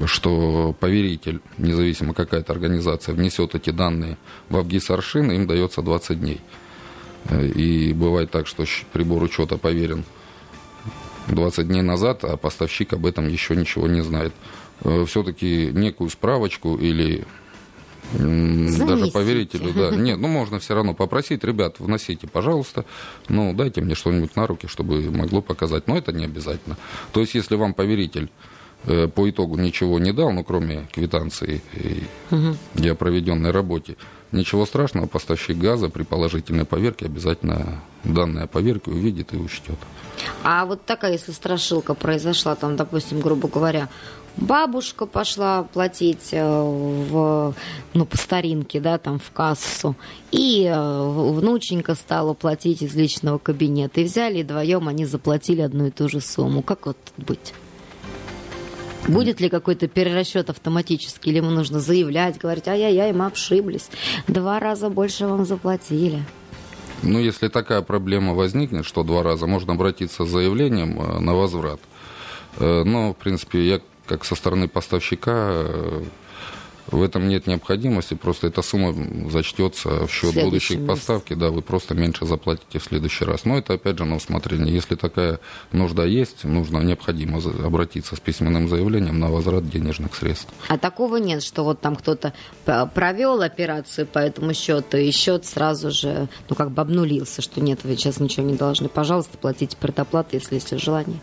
что 0.05 0.75
поверитель, 0.79 1.41
независимо 1.57 2.13
какая 2.13 2.43
то 2.43 2.53
организация, 2.53 3.15
внесет 3.15 3.55
эти 3.55 3.71
данные 3.71 4.19
в 4.47 4.57
Авгис 4.57 4.91
Аршин, 4.91 5.31
им 5.31 5.47
дается 5.47 5.81
20 5.81 6.19
дней. 6.19 6.39
И 7.55 7.93
бывает 7.93 8.29
так, 8.29 8.45
что 8.45 8.63
прибор 8.93 9.23
учета 9.23 9.57
поверен 9.57 10.03
20 11.29 11.67
дней 11.67 11.81
назад, 11.81 12.23
а 12.25 12.37
поставщик 12.37 12.93
об 12.93 13.07
этом 13.07 13.27
еще 13.27 13.55
ничего 13.55 13.87
не 13.87 14.01
знает. 14.01 14.33
Все-таки 15.07 15.71
некую 15.73 16.11
справочку 16.11 16.75
или 16.75 17.25
м, 18.13 18.87
даже 18.87 19.07
поверителю, 19.07 19.73
да. 19.73 19.89
Нет, 19.95 20.19
ну 20.19 20.27
можно 20.27 20.59
все 20.59 20.75
равно 20.75 20.93
попросить, 20.93 21.43
ребят, 21.43 21.75
вносите, 21.79 22.27
пожалуйста, 22.27 22.85
ну 23.29 23.53
дайте 23.53 23.81
мне 23.81 23.95
что-нибудь 23.95 24.35
на 24.35 24.47
руки, 24.47 24.67
чтобы 24.67 25.01
могло 25.11 25.41
показать. 25.41 25.87
Но 25.87 25.97
это 25.97 26.11
не 26.11 26.25
обязательно. 26.25 26.77
То 27.11 27.21
есть, 27.21 27.35
если 27.35 27.55
вам 27.55 27.73
поверитель 27.73 28.29
э, 28.85 29.07
по 29.07 29.29
итогу 29.29 29.57
ничего 29.57 29.99
не 29.99 30.13
дал, 30.13 30.31
ну 30.31 30.43
кроме 30.43 30.87
квитанции 30.91 31.61
и, 31.73 32.03
и 32.75 32.87
о 32.89 32.95
проведенной 32.95 33.51
работе, 33.51 33.97
ничего 34.31 34.65
страшного, 34.65 35.07
поставщик 35.07 35.57
газа 35.57 35.89
при 35.89 36.03
положительной 36.03 36.65
поверке 36.65 37.05
обязательно 37.05 37.81
данные 38.03 38.47
поверки 38.47 38.89
увидит 38.89 39.33
и 39.33 39.37
учтет. 39.37 39.77
А 40.43 40.65
вот 40.65 40.85
такая, 40.85 41.13
если 41.13 41.31
страшилка 41.31 41.93
произошла, 41.93 42.55
там, 42.55 42.75
допустим, 42.75 43.19
грубо 43.19 43.47
говоря, 43.47 43.89
бабушка 44.37 45.05
пошла 45.05 45.63
платить 45.63 46.29
э, 46.31 46.43
в, 46.43 47.55
ну, 47.93 48.05
по 48.05 48.17
старинке, 48.17 48.79
да, 48.79 48.97
там, 48.97 49.19
в 49.19 49.31
кассу, 49.31 49.95
и 50.31 50.65
э, 50.65 51.09
внученька 51.09 51.95
стала 51.95 52.33
платить 52.33 52.81
из 52.81 52.95
личного 52.95 53.37
кабинета. 53.37 54.01
И 54.01 54.03
взяли, 54.03 54.39
и 54.39 54.43
вдвоем 54.43 54.87
они 54.87 55.05
заплатили 55.05 55.61
одну 55.61 55.87
и 55.87 55.91
ту 55.91 56.09
же 56.09 56.21
сумму. 56.21 56.61
Как 56.61 56.85
вот 56.85 56.97
быть? 57.17 57.53
Будет 59.07 59.41
ли 59.41 59.49
какой-то 59.49 59.87
перерасчет 59.87 60.49
автоматический, 60.49 61.31
или 61.31 61.37
ему 61.37 61.49
нужно 61.49 61.79
заявлять, 61.79 62.37
говорить, 62.37 62.67
ай-яй-яй, 62.67 63.13
мы 63.13 63.25
обшиблись, 63.25 63.89
два 64.27 64.59
раза 64.59 64.89
больше 64.89 65.25
вам 65.25 65.45
заплатили. 65.45 66.23
Ну, 67.01 67.19
если 67.19 67.47
такая 67.47 67.81
проблема 67.81 68.35
возникнет, 68.35 68.85
что 68.85 69.03
два 69.03 69.23
раза, 69.23 69.47
можно 69.47 69.73
обратиться 69.73 70.23
с 70.25 70.29
заявлением 70.29 71.01
э, 71.01 71.19
на 71.19 71.33
возврат. 71.33 71.79
Но, 72.59 73.13
в 73.13 73.15
принципе, 73.15 73.65
я 73.65 73.79
как 74.11 74.25
со 74.25 74.35
стороны 74.35 74.67
поставщика 74.67 75.31
э, 75.33 76.03
в 76.87 77.01
этом 77.01 77.29
нет 77.29 77.47
необходимости, 77.47 78.13
просто 78.13 78.47
эта 78.47 78.61
сумма 78.61 78.93
зачтется 79.29 80.05
в 80.05 80.11
счет 80.11 80.31
следующем 80.31 80.79
будущих 80.79 80.85
поставки, 80.85 81.33
да, 81.33 81.49
вы 81.49 81.61
просто 81.61 81.93
меньше 81.93 82.25
заплатите 82.25 82.79
в 82.79 82.83
следующий 82.83 83.23
раз. 83.23 83.45
Но 83.45 83.57
это 83.57 83.75
опять 83.75 83.97
же 83.97 84.03
на 84.03 84.17
усмотрение. 84.17 84.73
Если 84.73 84.95
такая 84.95 85.39
нужда 85.71 86.03
есть, 86.03 86.43
нужно, 86.43 86.79
необходимо 86.79 87.39
обратиться 87.65 88.17
с 88.17 88.19
письменным 88.19 88.67
заявлением 88.67 89.17
на 89.19 89.29
возврат 89.31 89.69
денежных 89.69 90.13
средств. 90.13 90.49
А 90.67 90.77
такого 90.77 91.15
нет, 91.15 91.41
что 91.41 91.63
вот 91.63 91.79
там 91.79 91.95
кто-то 91.95 92.33
п- 92.65 92.89
провел 92.93 93.41
операцию 93.41 94.05
по 94.05 94.19
этому 94.19 94.53
счету, 94.53 94.97
и 94.97 95.09
счет 95.11 95.45
сразу 95.45 95.91
же, 95.91 96.27
ну, 96.49 96.55
как 96.57 96.71
бы 96.71 96.81
обнулился, 96.81 97.41
что 97.41 97.61
нет, 97.61 97.85
вы 97.85 97.95
сейчас 97.95 98.19
ничего 98.19 98.45
не 98.45 98.55
должны. 98.55 98.89
Пожалуйста, 98.89 99.37
платите 99.37 99.77
предоплату, 99.77 100.29
если 100.33 100.55
есть 100.55 100.77
желание. 100.77 101.19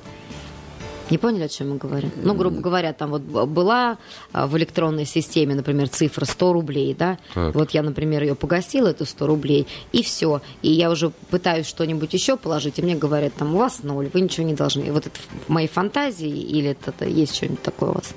Не 1.11 1.19
поняли, 1.19 1.45
о 1.45 1.49
чем 1.49 1.73
я 1.73 1.79
говорю? 1.79 2.11
Ну, 2.23 2.35
грубо 2.35 2.61
говоря, 2.61 2.93
там 2.93 3.11
вот 3.11 3.23
была 3.23 3.99
а, 4.33 4.47
в 4.47 4.57
электронной 4.59 5.07
системе, 5.07 5.55
например, 5.55 5.89
цифра 5.89 6.25
100 6.25 6.53
рублей, 6.53 6.95
да? 6.95 7.19
Так. 7.35 7.55
Вот 7.55 7.71
я, 7.71 7.83
например, 7.83 8.23
ее 8.23 8.35
погасила, 8.35 8.89
эту 8.89 9.07
100 9.07 9.27
рублей, 9.27 9.67
и 9.93 10.03
все. 10.03 10.43
И 10.63 10.71
я 10.71 10.91
уже 10.91 11.11
пытаюсь 11.31 11.67
что-нибудь 11.67 12.13
еще 12.13 12.37
положить, 12.37 12.79
и 12.79 12.83
мне 12.83 12.95
говорят, 12.95 13.35
там, 13.35 13.55
у 13.55 13.59
вас 13.59 13.83
ноль, 13.83 14.11
вы 14.13 14.21
ничего 14.21 14.47
не 14.47 14.55
должны. 14.55 14.83
И 14.83 14.91
вот 14.91 15.07
это 15.07 15.19
в 15.47 15.49
моей 15.49 15.69
фантазии 15.69 16.29
или 16.29 16.71
это, 16.71 16.91
это 16.91 17.07
есть 17.07 17.37
что-нибудь 17.37 17.63
такое 17.63 17.91
у 17.91 17.95
вас? 17.95 18.15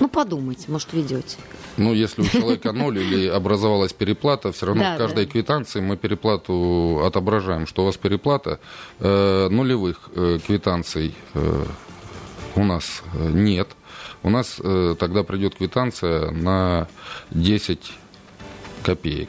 Ну, 0.00 0.08
подумайте, 0.08 0.64
может, 0.68 0.92
ведете. 0.92 1.36
Ну, 1.76 1.92
если 1.92 2.22
у 2.22 2.26
человека 2.26 2.72
ноль 2.72 2.98
или 2.98 3.26
образовалась 3.28 3.92
переплата, 3.92 4.52
все 4.52 4.66
равно 4.66 4.82
Да, 4.82 4.94
в 4.94 4.98
каждой 4.98 5.26
да. 5.26 5.32
квитанции 5.32 5.80
мы 5.80 5.96
переплату 5.96 7.02
отображаем, 7.04 7.66
что 7.66 7.82
у 7.82 7.86
вас 7.86 7.96
переплата. 7.96 8.58
Э, 9.00 9.48
нулевых 9.50 10.10
э, 10.14 10.38
квитанций 10.46 11.14
э, 11.34 11.64
у 12.54 12.64
нас 12.64 13.02
э, 13.14 13.30
нет. 13.32 13.68
У 14.22 14.30
нас 14.30 14.60
э, 14.62 14.94
тогда 14.98 15.22
придет 15.22 15.56
квитанция 15.56 16.30
на 16.30 16.88
10 17.30 17.92
копеек. 18.82 19.28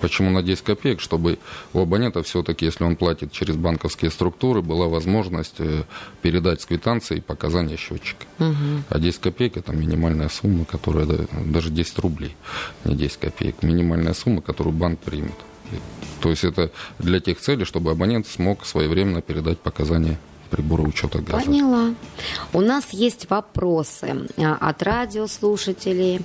Почему 0.00 0.30
на 0.30 0.42
10 0.42 0.62
копеек? 0.62 1.00
Чтобы 1.00 1.38
у 1.72 1.80
абонента 1.80 2.22
все-таки, 2.22 2.64
если 2.64 2.84
он 2.84 2.96
платит 2.96 3.32
через 3.32 3.56
банковские 3.56 4.10
структуры, 4.10 4.62
была 4.62 4.88
возможность 4.88 5.56
э, 5.58 5.84
передать 6.22 6.62
с 6.62 6.66
квитанцией 6.66 7.22
показания 7.22 7.76
счетчика. 7.76 8.24
А 8.88 8.98
10 8.98 9.20
копеек 9.20 9.56
это 9.56 9.72
минимальная 9.72 10.28
сумма, 10.28 10.64
которая 10.64 11.06
да, 11.06 11.16
даже 11.44 11.70
10 11.70 11.98
рублей, 11.98 12.34
не 12.84 12.96
10 12.96 13.16
копеек, 13.18 13.62
минимальная 13.62 14.14
сумма, 14.14 14.40
которую 14.40 14.74
банк 14.74 14.98
примет. 15.00 15.34
То 16.20 16.30
есть 16.30 16.44
это 16.44 16.70
для 16.98 17.20
тех 17.20 17.38
целей, 17.38 17.64
чтобы 17.64 17.90
абонент 17.90 18.26
смог 18.26 18.66
своевременно 18.66 19.22
передать 19.22 19.58
показания 19.58 20.18
прибора 20.50 20.82
учета 20.82 21.20
газа. 21.20 21.44
Поняла. 21.44 21.94
У 22.52 22.60
нас 22.60 22.90
есть 22.90 23.30
вопросы 23.30 24.26
а, 24.36 24.56
от 24.60 24.82
радиослушателей, 24.82 26.20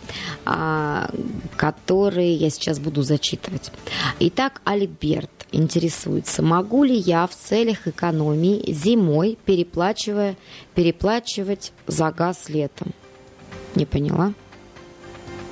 а, 0.45 1.09
которые 1.55 2.34
я 2.36 2.49
сейчас 2.49 2.80
буду 2.80 3.03
зачитывать. 3.03 3.71
Итак, 4.19 4.61
Альберт 4.65 5.30
интересуется, 5.51 6.41
могу 6.41 6.84
ли 6.84 6.95
я 6.95 7.28
в 7.28 7.36
целях 7.36 7.88
экономии 7.88 8.71
зимой, 8.71 9.38
переплачивая, 9.45 10.36
переплачивать 10.73 11.71
за 11.88 12.11
газ 12.11 12.49
летом? 12.49 12.91
Не 13.76 13.86
поняла. 13.86 14.34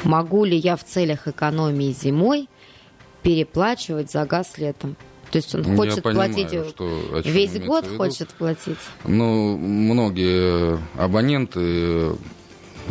Могу 0.04 0.44
ли 0.44 0.58
я 0.58 0.76
в 0.76 0.84
целях 0.84 1.28
экономии 1.28 1.94
зимой 1.94 2.50
переплачивать 3.22 4.12
за 4.12 4.26
газ 4.26 4.58
летом? 4.58 4.98
То 5.34 5.38
есть 5.38 5.56
он 5.56 5.62
Ну, 5.64 5.72
Я 5.72 5.78
хочет 5.78 6.04
понимаю, 6.04 6.32
платить 6.32 6.54
э, 6.54 6.70
что- 6.70 7.22
чем 7.24 7.34
весь 7.34 7.60
год 7.60 7.88
хочет 7.98 8.30
платить? 8.30 8.78
Ну, 9.04 9.58
многие 9.58 10.78
абоненты, 10.96 12.16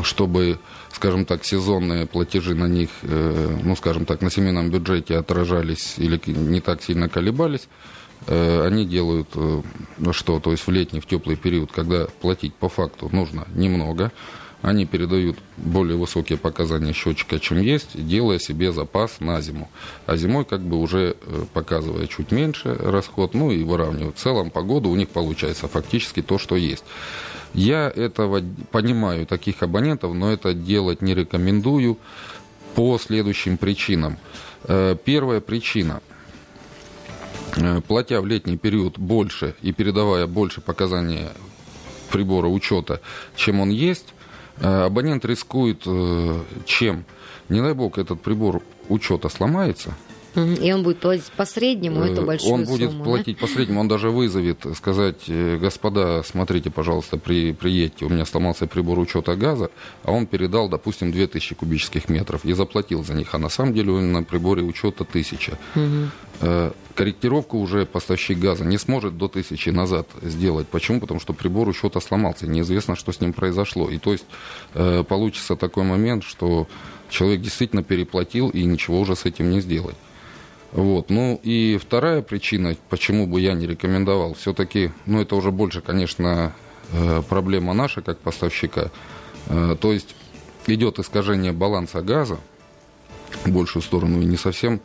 чтобы, 0.02 0.58
скажем 0.92 1.24
так, 1.24 1.44
сезонные 1.44 2.06
платежи 2.06 2.56
на 2.56 2.66
них, 2.66 2.88
э, 3.02 3.58
ну, 3.62 3.76
скажем 3.76 4.06
так, 4.06 4.22
на 4.22 4.30
семейном 4.30 4.70
бюджете 4.70 5.18
отражались 5.18 5.94
или 5.98 6.20
не 6.26 6.60
так 6.60 6.82
сильно 6.82 7.08
колебались, 7.08 7.68
э, 8.26 8.66
они 8.66 8.86
делают 8.86 9.28
э, 9.36 9.62
что? 10.10 10.40
То 10.40 10.50
есть 10.50 10.66
в 10.66 10.70
летний, 10.72 10.98
в 10.98 11.06
теплый 11.06 11.36
период, 11.36 11.70
когда 11.70 12.06
платить 12.20 12.54
по 12.54 12.68
факту 12.68 13.08
нужно 13.12 13.46
немного, 13.54 14.10
они 14.62 14.86
передают 14.86 15.38
более 15.56 15.96
высокие 15.96 16.38
показания 16.38 16.92
счетчика, 16.92 17.38
чем 17.38 17.60
есть, 17.60 17.90
делая 17.94 18.38
себе 18.38 18.72
запас 18.72 19.20
на 19.20 19.40
зиму. 19.40 19.70
А 20.06 20.16
зимой 20.16 20.44
как 20.44 20.60
бы 20.60 20.78
уже 20.78 21.16
э, 21.20 21.44
показывая 21.52 22.06
чуть 22.06 22.32
меньше 22.32 22.74
расход, 22.74 23.34
ну 23.34 23.50
и 23.50 23.62
выравнивают. 23.62 24.16
В 24.16 24.20
целом 24.20 24.50
погода 24.50 24.88
у 24.88 24.96
них 24.96 25.08
получается 25.08 25.68
фактически 25.68 26.22
то, 26.22 26.38
что 26.38 26.56
есть. 26.56 26.84
Я 27.54 27.92
этого 27.94 28.42
понимаю, 28.70 29.26
таких 29.26 29.62
абонентов, 29.62 30.14
но 30.14 30.32
это 30.32 30.54
делать 30.54 31.02
не 31.02 31.14
рекомендую 31.14 31.98
по 32.74 32.98
следующим 32.98 33.58
причинам. 33.58 34.16
Э, 34.64 34.96
Первая 35.04 35.40
причина– 35.40 36.00
Э, 37.56 37.80
платя 37.86 38.20
в 38.20 38.26
летний 38.26 38.56
период 38.56 38.98
больше 38.98 39.54
и 39.62 39.72
передавая 39.72 40.26
больше 40.26 40.60
показаний 40.60 41.28
прибора 42.10 42.48
учета, 42.48 43.00
чем 43.36 43.60
он 43.60 43.70
есть, 43.70 44.06
абонент 44.62 45.24
рискует 45.24 45.82
э, 45.86 46.40
чем? 46.64 47.04
Не 47.48 47.60
дай 47.60 47.74
бог 47.74 47.98
этот 47.98 48.20
прибор 48.20 48.62
учета 48.88 49.28
сломается. 49.28 49.94
И 50.34 50.72
он 50.72 50.82
будет 50.82 50.98
платить 50.98 51.30
по 51.32 51.44
среднему 51.44 52.04
Э, 52.04 52.20
большую 52.22 52.54
Он 52.54 52.64
будет 52.64 52.90
сумму, 52.90 53.04
да? 53.04 53.10
платить 53.10 53.38
по 53.38 53.46
среднему, 53.46 53.80
он 53.80 53.88
даже 53.88 54.10
вызовет, 54.10 54.64
сказать, 54.74 55.24
э, 55.28 55.58
господа, 55.58 56.22
смотрите, 56.22 56.70
пожалуйста, 56.70 57.18
при, 57.18 57.52
приедьте, 57.52 58.06
у 58.06 58.08
меня 58.08 58.24
сломался 58.24 58.66
прибор 58.66 58.98
учета 58.98 59.36
газа, 59.36 59.70
а 60.04 60.12
он 60.12 60.26
передал, 60.26 60.68
допустим, 60.68 61.12
2000 61.12 61.54
кубических 61.54 62.08
метров 62.08 62.44
и 62.44 62.52
заплатил 62.54 63.04
за 63.04 63.12
них, 63.14 63.34
а 63.34 63.38
на 63.38 63.50
самом 63.50 63.74
деле 63.74 63.92
он 63.92 64.12
на 64.12 64.22
приборе 64.22 64.62
учета 64.62 65.04
1000. 65.04 65.58
Э, 65.74 66.06
Корректировку 66.94 67.58
уже 67.58 67.86
поставщик 67.86 68.38
газа 68.38 68.64
не 68.64 68.76
сможет 68.76 69.16
до 69.16 69.26
1000 69.26 69.72
назад 69.72 70.08
сделать. 70.20 70.68
Почему? 70.68 71.00
Потому 71.00 71.20
что 71.20 71.32
прибор 71.32 71.68
учета 71.68 72.00
сломался, 72.00 72.46
неизвестно, 72.46 72.96
что 72.96 73.12
с 73.12 73.20
ним 73.20 73.32
произошло. 73.32 73.88
И 73.88 73.98
то 73.98 74.12
есть 74.12 74.26
э, 74.74 75.02
получится 75.08 75.56
такой 75.56 75.84
момент, 75.84 76.22
что 76.22 76.68
человек 77.08 77.40
действительно 77.40 77.82
переплатил 77.82 78.50
и 78.50 78.64
ничего 78.64 79.00
уже 79.00 79.16
с 79.16 79.24
этим 79.24 79.50
не 79.50 79.60
сделать. 79.60 79.96
Вот. 80.72 81.08
Ну 81.08 81.40
и 81.42 81.78
вторая 81.80 82.20
причина, 82.20 82.76
почему 82.90 83.26
бы 83.26 83.40
я 83.40 83.54
не 83.54 83.66
рекомендовал, 83.66 84.34
все-таки, 84.34 84.90
ну 85.06 85.20
это 85.20 85.34
уже 85.34 85.50
больше, 85.50 85.80
конечно, 85.80 86.52
э, 86.92 87.22
проблема 87.26 87.72
наша 87.72 88.02
как 88.02 88.18
поставщика. 88.18 88.90
Э, 89.46 89.76
То 89.80 89.92
есть 89.92 90.14
идет 90.66 90.98
искажение 90.98 91.52
баланса 91.52 92.02
газа 92.02 92.38
в 93.44 93.50
большую 93.50 93.82
сторону 93.82 94.20
и 94.20 94.26
не 94.26 94.36
совсем, 94.36 94.74
э, 94.74 94.78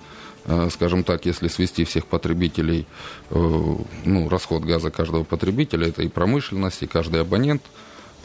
скажем 0.71 1.03
так, 1.03 1.25
если 1.25 1.47
свести 1.47 1.83
всех 1.83 2.05
потребителей, 2.05 2.87
э, 3.31 3.75
ну, 4.05 4.29
расход 4.29 4.63
газа 4.63 4.89
каждого 4.89 5.23
потребителя, 5.23 5.87
это 5.87 6.03
и 6.03 6.07
промышленность, 6.07 6.83
и 6.83 6.87
каждый 6.87 7.21
абонент, 7.21 7.61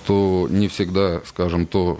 то 0.06 0.46
не 0.50 0.68
всегда, 0.68 1.20
скажем, 1.26 1.66
то 1.66 1.98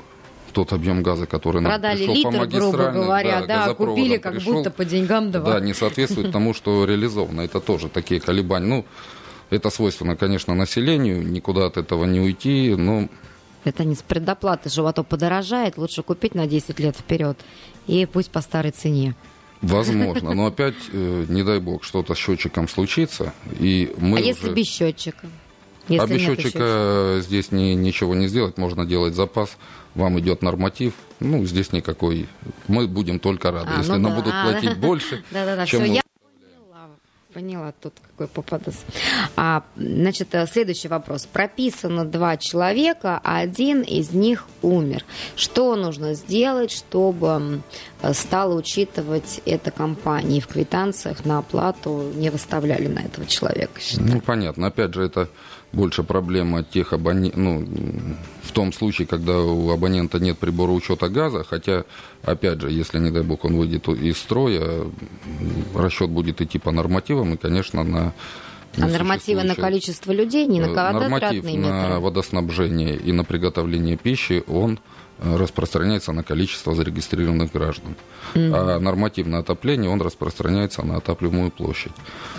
тот 0.52 0.72
объем 0.72 1.02
газа, 1.02 1.26
который 1.26 1.60
нам 1.60 1.72
Продали 1.72 2.06
пришел 2.06 2.14
по 2.14 2.18
литр, 2.18 2.30
грубо 2.30 2.66
магистральной, 2.66 3.02
говоря, 3.02 3.40
да, 3.40 3.46
да, 3.46 3.64
а 3.64 3.74
купили 3.74 4.16
как 4.18 4.34
пришел, 4.34 4.54
будто 4.54 4.70
по 4.70 4.84
деньгам 4.84 5.30
два. 5.30 5.54
да, 5.54 5.60
не 5.60 5.74
соответствует 5.74 6.30
тому, 6.30 6.54
что 6.54 6.84
реализовано. 6.84 7.40
Это 7.40 7.60
тоже 7.60 7.88
такие 7.88 8.20
колебания. 8.20 8.66
Ну, 8.66 8.84
Это 9.50 9.70
свойственно, 9.70 10.16
конечно, 10.16 10.54
населению, 10.54 11.26
никуда 11.26 11.66
от 11.66 11.76
этого 11.76 12.04
не 12.04 12.20
уйти, 12.20 12.74
но 12.76 13.08
Это 13.64 13.84
не 13.84 13.94
с 13.94 14.02
предоплаты 14.02 14.70
же, 14.70 14.86
а 14.86 14.92
то 14.92 15.04
подорожает, 15.04 15.78
лучше 15.78 16.02
купить 16.02 16.34
на 16.34 16.46
10 16.46 16.78
лет 16.80 16.96
вперед. 16.96 17.38
И 17.86 18.06
пусть 18.06 18.30
по 18.30 18.40
старой 18.40 18.70
цене. 18.70 19.14
Возможно. 19.62 20.34
Но 20.34 20.46
опять, 20.46 20.74
э, 20.92 21.24
не 21.28 21.42
дай 21.42 21.60
бог, 21.60 21.84
что-то 21.84 22.14
с 22.14 22.18
счетчиком 22.18 22.68
случится, 22.68 23.32
и 23.58 23.92
мы 23.98 24.18
а 24.18 24.20
если 24.20 24.46
уже... 24.46 24.54
без 24.54 24.66
счетчика? 24.66 25.26
а 25.88 25.92
Если 25.92 26.14
без 26.14 26.20
нет 26.28 26.40
счетчика 26.40 27.18
здесь 27.20 27.50
ни- 27.52 27.74
ничего 27.74 28.14
не 28.14 28.28
сделать, 28.28 28.58
можно 28.58 28.84
делать 28.84 29.14
запас. 29.14 29.56
Вам 29.94 30.18
идет 30.20 30.40
норматив, 30.42 30.94
ну, 31.20 31.44
здесь 31.44 31.72
никакой. 31.72 32.26
Мы 32.66 32.88
будем 32.88 33.18
только 33.18 33.50
рады. 33.50 33.70
А, 33.74 33.78
Если 33.78 33.92
ну 33.92 33.98
нам 33.98 34.12
да. 34.12 34.16
будут 34.16 34.32
А, 34.34 34.50
платить 34.50 34.78
больше, 34.78 35.22
чем 35.32 35.66
все, 35.66 35.78
мы-. 35.80 36.01
Поняла, 37.32 37.72
тут 37.80 37.94
какой 38.10 38.26
попадос. 38.26 38.74
А, 39.36 39.64
значит, 39.76 40.34
э, 40.34 40.46
следующий 40.46 40.88
вопрос. 40.88 41.26
Прописано 41.26 42.04
два 42.04 42.36
человека, 42.36 43.20
а 43.24 43.38
один 43.38 43.80
из 43.80 44.12
них 44.12 44.46
умер. 44.60 45.04
Что 45.34 45.74
нужно 45.76 46.12
сделать, 46.12 46.70
чтобы 46.70 47.62
э, 48.02 48.12
стало 48.12 48.54
учитывать 48.54 49.40
эта 49.46 49.70
компания 49.70 50.38
и 50.38 50.40
в 50.40 50.46
квитанциях 50.46 51.24
на 51.24 51.38
оплату 51.38 52.12
не 52.14 52.28
выставляли 52.28 52.88
на 52.88 53.00
этого 53.00 53.26
человека? 53.26 53.80
счета? 53.80 54.02
Ну, 54.02 54.20
понятно. 54.20 54.66
Опять 54.66 54.92
же, 54.92 55.02
это 55.02 55.28
больше 55.72 56.02
проблема 56.02 56.62
тех 56.62 56.92
абонентов, 56.92 57.38
ну, 57.38 57.66
в 58.42 58.52
том 58.52 58.72
случае, 58.72 59.06
когда 59.06 59.40
у 59.40 59.70
абонента 59.70 60.18
нет 60.18 60.38
прибора 60.38 60.72
учета 60.72 61.08
газа, 61.08 61.44
хотя, 61.44 61.84
опять 62.22 62.60
же, 62.60 62.70
если, 62.70 62.98
не 62.98 63.10
дай 63.10 63.22
бог, 63.22 63.44
он 63.44 63.56
выйдет 63.56 63.88
из 63.88 64.18
строя, 64.18 64.84
расчет 65.74 66.10
будет 66.10 66.40
идти 66.40 66.58
по 66.58 66.70
нормативам 66.70 67.34
и, 67.34 67.36
конечно, 67.36 67.84
на 67.84 68.12
А 68.78 68.86
нормативы 68.86 69.42
на 69.42 69.54
количество 69.54 70.12
людей, 70.12 70.46
не 70.46 70.60
на 70.60 70.66
Э, 70.66 70.72
Норматив 70.92 71.08
квадратные 71.42 71.58
на 71.58 71.82
метры? 71.82 72.00
водоснабжение 72.00 72.96
и 72.96 73.12
на 73.12 73.24
приготовление 73.24 73.96
пищи, 73.96 74.42
он 74.46 74.78
э, 75.18 75.36
распространяется 75.36 76.12
на 76.12 76.22
количество 76.22 76.74
зарегистрированных 76.74 77.52
граждан. 77.52 77.94
А 78.34 78.78
норматив 78.78 79.26
на 79.26 79.38
отопление, 79.38 79.90
он 79.90 80.00
распространяется 80.00 80.82
на 80.82 80.96
отапливаемую 80.96 81.50
площадь. 81.50 81.92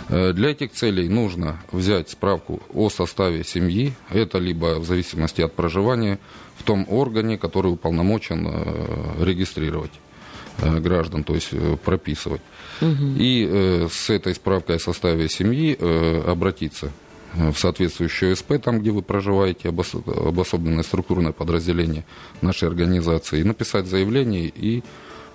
Э, 0.10 0.34
Для 0.34 0.50
этих 0.50 0.72
целей 0.72 1.08
нужно 1.08 1.62
взять 1.72 2.10
справку 2.10 2.62
о 2.74 2.90
составе 2.90 3.44
семьи. 3.44 3.94
Это 4.10 4.40
либо 4.40 4.80
в 4.80 4.86
зависимости 4.86 5.42
от 5.42 5.54
проживания 5.54 6.18
в 6.58 6.64
том 6.64 6.86
органе, 6.90 7.38
который 7.38 7.72
уполномочен 7.72 8.48
регистрировать 9.20 9.92
граждан, 10.62 11.24
то 11.24 11.34
есть 11.34 11.50
э, 11.52 11.78
И 13.18 13.48
э, 13.50 13.88
с 13.92 14.10
этой 14.10 14.36
справкой 14.36 14.78
о 14.78 14.80
составе 14.80 15.30
семьи 15.30 15.76
э, 15.80 16.24
обратиться 16.28 16.92
в 17.34 17.56
соответствующую 17.56 18.36
СП, 18.36 18.54
там, 18.64 18.80
где 18.80 18.92
вы 18.92 19.02
проживаете, 19.02 19.70
обос- 19.70 20.28
обособленное 20.28 20.84
структурное 20.84 21.32
подразделение 21.32 22.06
нашей 22.42 22.68
организации, 22.68 23.40
и 23.40 23.44
написать 23.44 23.88
заявление, 23.88 24.52
и 24.54 24.84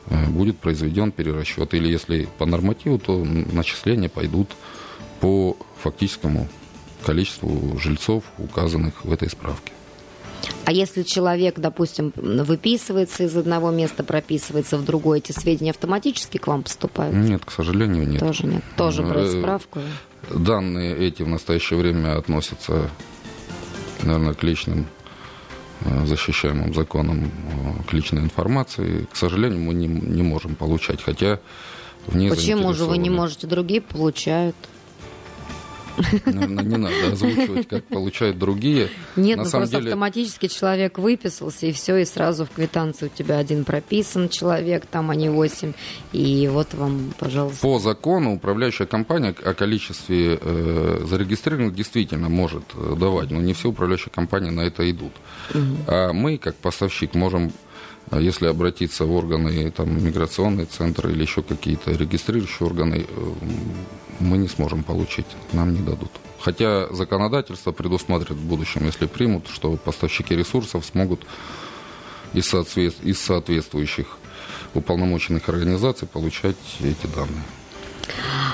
э, 0.06 0.26
будет 0.28 0.58
произведен 0.58 1.10
перерасчет. 1.10 1.74
Или 1.74 1.88
если 1.88 2.28
по 2.38 2.46
нормативу, 2.46 2.98
то 2.98 3.24
начисления 3.24 4.08
пойдут 4.08 4.48
по 5.20 5.56
фактическому 5.82 6.48
количеству 7.04 7.78
жильцов, 7.78 8.24
указанных 8.38 9.04
в 9.04 9.12
этой 9.12 9.28
справке. 9.28 9.72
А 10.64 10.72
если 10.72 11.02
человек, 11.02 11.58
допустим, 11.58 12.12
выписывается 12.14 13.24
из 13.24 13.36
одного 13.36 13.70
места, 13.70 14.04
прописывается 14.04 14.76
в 14.76 14.84
другое, 14.84 15.18
эти 15.18 15.32
сведения 15.32 15.70
автоматически 15.70 16.38
к 16.38 16.46
вам 16.46 16.62
поступают? 16.62 17.14
Нет, 17.14 17.44
к 17.44 17.50
сожалению, 17.50 18.06
нет. 18.06 18.20
Тоже 18.20 18.46
нет. 18.46 18.62
Тоже 18.76 19.02
брать 19.02 19.28
Э, 19.28 19.40
справку. 19.40 19.80
Данные 20.30 20.96
эти 20.96 21.22
в 21.22 21.28
настоящее 21.28 21.78
время 21.78 22.18
относятся, 22.18 22.90
наверное, 24.02 24.34
к 24.34 24.42
личным 24.42 24.86
э, 25.80 26.06
защищаемым 26.06 26.74
законом 26.74 27.24
э, 27.24 27.88
к 27.88 27.92
личной 27.92 28.22
информации. 28.22 29.06
К 29.10 29.16
сожалению, 29.16 29.60
мы 29.60 29.74
не, 29.74 29.86
не 29.86 30.22
можем 30.22 30.54
получать, 30.54 31.02
хотя 31.02 31.40
в 32.06 32.16
ней 32.16 32.30
Почему 32.30 32.72
же 32.74 32.84
вы 32.84 32.98
не 32.98 33.10
можете? 33.10 33.46
Другие 33.46 33.80
получают. 33.80 34.56
Наверное, 36.26 36.64
не 36.64 36.76
надо 36.76 37.12
озвучивать, 37.12 37.68
как 37.68 37.84
получают 37.84 38.38
другие. 38.38 38.88
Нет, 39.16 39.38
На 39.38 39.44
ну 39.44 39.48
самом 39.48 39.62
просто 39.62 39.78
деле, 39.78 39.90
автоматически 39.90 40.46
человек 40.48 40.98
выписался, 40.98 41.66
и 41.66 41.72
все, 41.72 41.96
и 41.96 42.04
сразу 42.04 42.44
в 42.44 42.50
квитанции 42.50 43.06
у 43.06 43.08
тебя 43.08 43.38
один 43.38 43.64
прописан 43.64 44.28
человек, 44.28 44.86
там 44.86 45.10
они 45.10 45.28
восемь, 45.28 45.72
и 46.12 46.48
вот 46.52 46.74
вам, 46.74 47.12
пожалуйста. 47.18 47.60
По 47.62 47.78
закону 47.78 48.34
управляющая 48.34 48.86
компания 48.86 49.34
о 49.44 49.54
количестве 49.54 50.38
э, 50.40 51.04
зарегистрированных 51.04 51.74
действительно 51.74 52.28
может 52.28 52.64
э, 52.74 52.96
давать, 52.98 53.30
но 53.30 53.40
не 53.40 53.52
все 53.52 53.68
управляющие 53.68 54.10
компании 54.10 54.50
на 54.50 54.62
это 54.62 54.88
идут. 54.90 55.12
А 55.86 56.12
мы, 56.12 56.38
как 56.38 56.56
поставщик, 56.56 57.14
можем, 57.14 57.52
если 58.16 58.46
обратиться 58.46 59.04
в 59.04 59.12
органы, 59.12 59.70
там, 59.70 60.04
миграционные 60.04 60.66
центры 60.66 61.12
или 61.12 61.22
еще 61.22 61.42
какие-то 61.42 61.92
регистрирующие 61.92 62.66
органы, 62.66 63.06
э, 63.08 63.32
мы 64.20 64.38
не 64.38 64.48
сможем 64.48 64.82
получить, 64.82 65.26
нам 65.52 65.74
не 65.74 65.80
дадут. 65.80 66.10
Хотя 66.40 66.92
законодательство 66.92 67.72
предусматривает 67.72 68.40
в 68.40 68.46
будущем, 68.46 68.86
если 68.86 69.06
примут, 69.06 69.48
что 69.48 69.76
поставщики 69.76 70.34
ресурсов 70.36 70.84
смогут 70.84 71.20
из, 72.32 72.46
соответ- 72.46 73.02
из 73.02 73.18
соответствующих 73.20 74.18
уполномоченных 74.74 75.48
организаций 75.48 76.06
получать 76.06 76.56
эти 76.80 77.06
данные. 77.14 77.42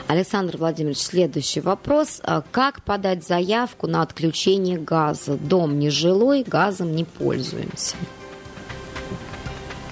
Александр 0.07 0.57
Владимирович, 0.57 0.99
следующий 0.99 1.61
вопрос. 1.61 2.21
А 2.23 2.43
Как 2.51 2.83
подать 2.83 3.25
заявку 3.25 3.87
на 3.87 4.03
отключение 4.03 4.79
газа? 4.79 5.37
Дом 5.37 5.79
нежилой, 5.79 6.45
газом 6.45 6.95
не 6.95 7.05
пользуемся. 7.05 7.97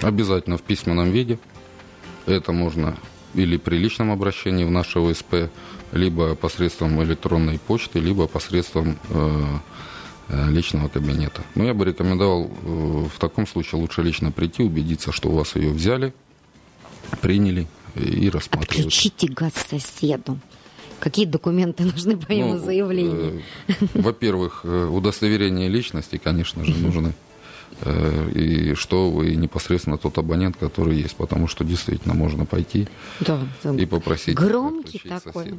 Обязательно 0.03 0.57
в 0.57 0.61
письменном 0.61 1.11
виде. 1.11 1.39
Это 2.25 2.51
можно 2.51 2.97
или 3.33 3.57
при 3.57 3.77
личном 3.77 4.11
обращении 4.11 4.63
в 4.63 4.69
наше 4.71 4.99
ОСП, 4.99 5.49
либо 5.91 6.35
посредством 6.35 7.01
электронной 7.03 7.57
почты, 7.59 7.99
либо 7.99 8.27
посредством 8.27 8.97
э, 9.09 9.43
э, 10.29 10.49
личного 10.51 10.87
кабинета. 10.87 11.41
Но 11.55 11.63
я 11.63 11.73
бы 11.73 11.85
рекомендовал 11.85 12.45
э, 12.45 13.05
в 13.13 13.19
таком 13.19 13.47
случае 13.47 13.81
лучше 13.81 14.03
лично 14.03 14.31
прийти, 14.31 14.61
убедиться, 14.61 15.11
что 15.11 15.29
у 15.29 15.35
вас 15.35 15.55
ее 15.55 15.71
взяли, 15.71 16.13
приняли 17.21 17.67
и 17.95 18.29
рассматривают. 18.29 18.87
Отключите 18.87 19.27
газ 19.27 19.53
соседу. 19.69 20.39
Какие 20.99 21.25
документы 21.25 21.83
нужны 21.93 22.15
по 22.17 22.31
его 22.31 22.53
Ну, 22.53 22.59
заявлению? 22.59 23.41
э, 23.67 23.73
Во-первых, 23.95 24.61
э, 24.63 24.85
удостоверение 24.85 25.69
личности, 25.69 26.17
конечно 26.23 26.63
же, 26.63 26.75
нужны. 26.77 27.13
Э, 27.85 28.31
И 28.33 28.73
что 28.75 29.09
вы 29.11 29.35
непосредственно 29.35 29.97
тот 29.97 30.17
абонент, 30.17 30.55
который 30.57 30.95
есть, 30.97 31.15
потому 31.15 31.47
что 31.47 31.63
действительно 31.63 32.13
можно 32.13 32.45
пойти 32.45 32.87
Да, 33.19 33.39
и 33.77 33.85
попросить 33.85 34.35
громкий 34.35 34.99
такой. 34.99 35.33
соседа. 35.33 35.57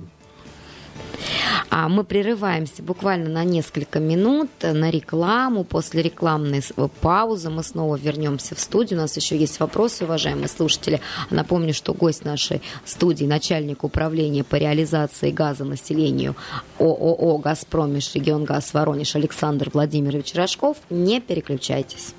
А 1.70 1.88
мы 1.88 2.04
прерываемся 2.04 2.82
буквально 2.82 3.28
на 3.30 3.44
несколько 3.44 3.98
минут 3.98 4.48
на 4.62 4.90
рекламу. 4.90 5.64
После 5.64 6.02
рекламной 6.02 6.62
с- 6.62 6.72
паузы 7.00 7.50
мы 7.50 7.62
снова 7.64 7.96
вернемся 7.96 8.54
в 8.54 8.60
студию. 8.60 8.98
У 8.98 9.02
нас 9.02 9.16
еще 9.16 9.36
есть 9.36 9.58
вопросы, 9.60 10.04
уважаемые 10.04 10.48
слушатели. 10.48 11.00
Напомню, 11.30 11.74
что 11.74 11.92
гость 11.94 12.24
нашей 12.24 12.62
студии, 12.84 13.24
начальник 13.24 13.82
управления 13.84 14.44
по 14.44 14.56
реализации 14.56 15.30
газа 15.30 15.64
населению 15.64 16.36
ООО 16.78 17.38
«Газпром 17.38 17.92
Межрегионгаз 17.94 18.72
Воронеж» 18.74 19.16
Александр 19.16 19.70
Владимирович 19.72 20.34
Рожков. 20.34 20.76
Не 20.90 21.20
переключайтесь. 21.20 22.14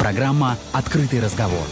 Программа 0.00 0.56
«Открытый 0.72 1.20
разговор». 1.20 1.66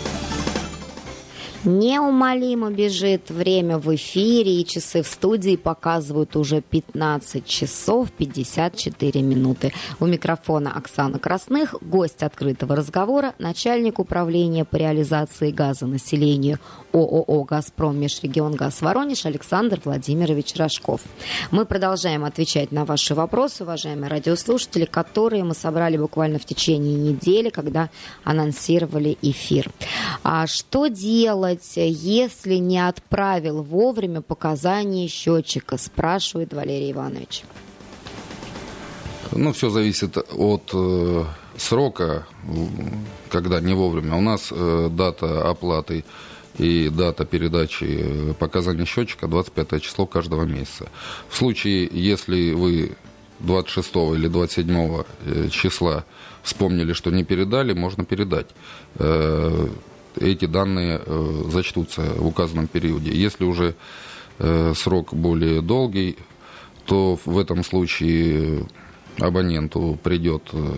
Неумолимо 1.65 2.71
бежит 2.71 3.31
время 3.31 3.79
в 3.79 3.95
эфире, 3.95 4.61
и 4.61 4.67
часы 4.67 5.03
в 5.03 5.07
студии 5.07 5.57
показывают 5.57 6.37
уже 6.37 6.61
15 6.61 7.47
часов 7.47 8.11
54 8.13 9.23
минуты. 9.23 9.73
У 9.99 10.05
микрофона 10.05 10.77
Оксана 10.77 11.19
Красных, 11.19 11.75
гость 11.81 12.23
открытого 12.23 12.77
разговора, 12.77 13.33
начальник 13.39 13.99
управления 13.99 14.67
по 14.67 14.77
реализации 14.77 15.53
газа 15.53 15.87
населению 15.87 16.59
ООО 16.93 17.45
«Газпром 17.45 17.99
Межрегионгаз 17.99 18.83
Воронеж» 18.83 19.25
Александр 19.25 19.81
Владимирович 19.85 20.55
Рожков. 20.57 21.01
Мы 21.51 21.65
продолжаем 21.65 22.25
отвечать 22.25 22.73
на 22.73 22.85
ваши 22.85 23.15
вопросы, 23.15 23.65
уважаемые 23.65 24.11
радиослушатели, 24.11 24.85
которые 24.85 25.45
мы 25.45 25.55
собрали 25.55 25.97
буквально 25.97 26.39
в 26.39 26.45
течение 26.45 26.95
недели, 26.95 27.49
когда 27.49 27.89
анонсировали 28.23 29.17
эфир. 29.23 29.71
А 30.23 30.47
что 30.47 30.89
делать, 30.89 31.54
если 31.63 32.55
не 32.57 32.79
отправил 32.79 33.63
вовремя 33.63 34.21
показания 34.21 35.09
счетчика, 35.09 35.79
спрашивает 35.79 36.53
Валерий 36.53 36.93
Иванович. 36.93 37.43
Ну, 39.33 39.53
все 39.53 39.71
зависит 39.71 40.17
от 40.17 40.71
э, 40.73 41.25
срока, 41.57 42.27
когда 43.29 43.61
не 43.61 43.75
вовремя. 43.75 44.17
У 44.17 44.21
нас 44.21 44.49
э, 44.51 44.89
дата 44.91 45.49
оплаты 45.49 46.05
и 46.59 46.89
дата 46.89 47.25
передачи 47.25 47.85
э, 47.85 48.35
показаний 48.39 48.87
счетчика 48.87 49.27
25 49.27 49.83
число 49.83 50.07
каждого 50.07 50.45
месяца. 50.45 50.89
В 51.29 51.37
случае, 51.37 51.89
если 51.91 52.53
вы 52.53 52.97
26 53.41 53.97
или 54.15 54.29
27 54.29 55.03
э, 55.25 55.49
числа 55.51 56.05
вспомнили, 56.43 56.93
что 56.93 57.11
не 57.11 57.25
передали, 57.25 57.73
можно 57.73 58.05
передать. 58.05 58.47
Э, 60.17 60.29
эти 60.29 60.47
данные 60.47 61.01
зачтутся 61.51 62.03
в 62.17 62.27
указанном 62.27 62.67
периоде. 62.67 63.11
Если 63.11 63.45
уже 63.45 63.75
срок 64.75 65.15
более 65.15 65.63
долгий, 65.63 66.17
то 66.87 67.19
в 67.25 67.39
этом 67.39 67.63
случае 67.63 68.67
абоненту 69.19 69.99
придет 70.03 70.43
э, 70.53 70.75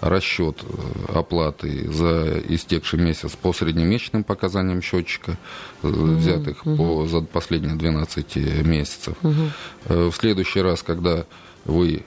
расчет 0.00 0.62
э, 0.62 1.18
оплаты 1.18 1.90
за 1.90 2.40
истекший 2.48 3.00
месяц 3.00 3.32
по 3.32 3.52
среднемесячным 3.52 4.22
показаниям 4.22 4.80
счетчика, 4.80 5.36
взятых 5.82 6.64
mm-hmm. 6.64 6.76
по, 6.76 7.06
за 7.06 7.20
последние 7.22 7.74
12 7.74 8.64
месяцев. 8.64 9.16
Mm-hmm. 9.22 10.10
В 10.10 10.14
следующий 10.14 10.60
раз, 10.60 10.82
когда 10.82 11.26
вы 11.64 12.04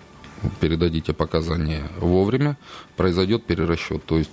передадите 0.59 1.13
показания 1.13 1.89
вовремя, 1.99 2.57
произойдет 2.95 3.45
перерасчет. 3.45 4.03
То 4.05 4.17
есть 4.17 4.31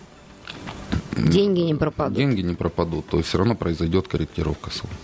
деньги 1.16 1.60
не 1.60 1.74
пропадут. 1.74 2.16
Деньги 2.16 2.40
не 2.40 2.54
пропадут, 2.54 3.06
то 3.06 3.16
есть 3.18 3.28
все 3.28 3.38
равно 3.38 3.54
произойдет 3.54 4.08
корректировка 4.08 4.70
суммы. 4.70 4.94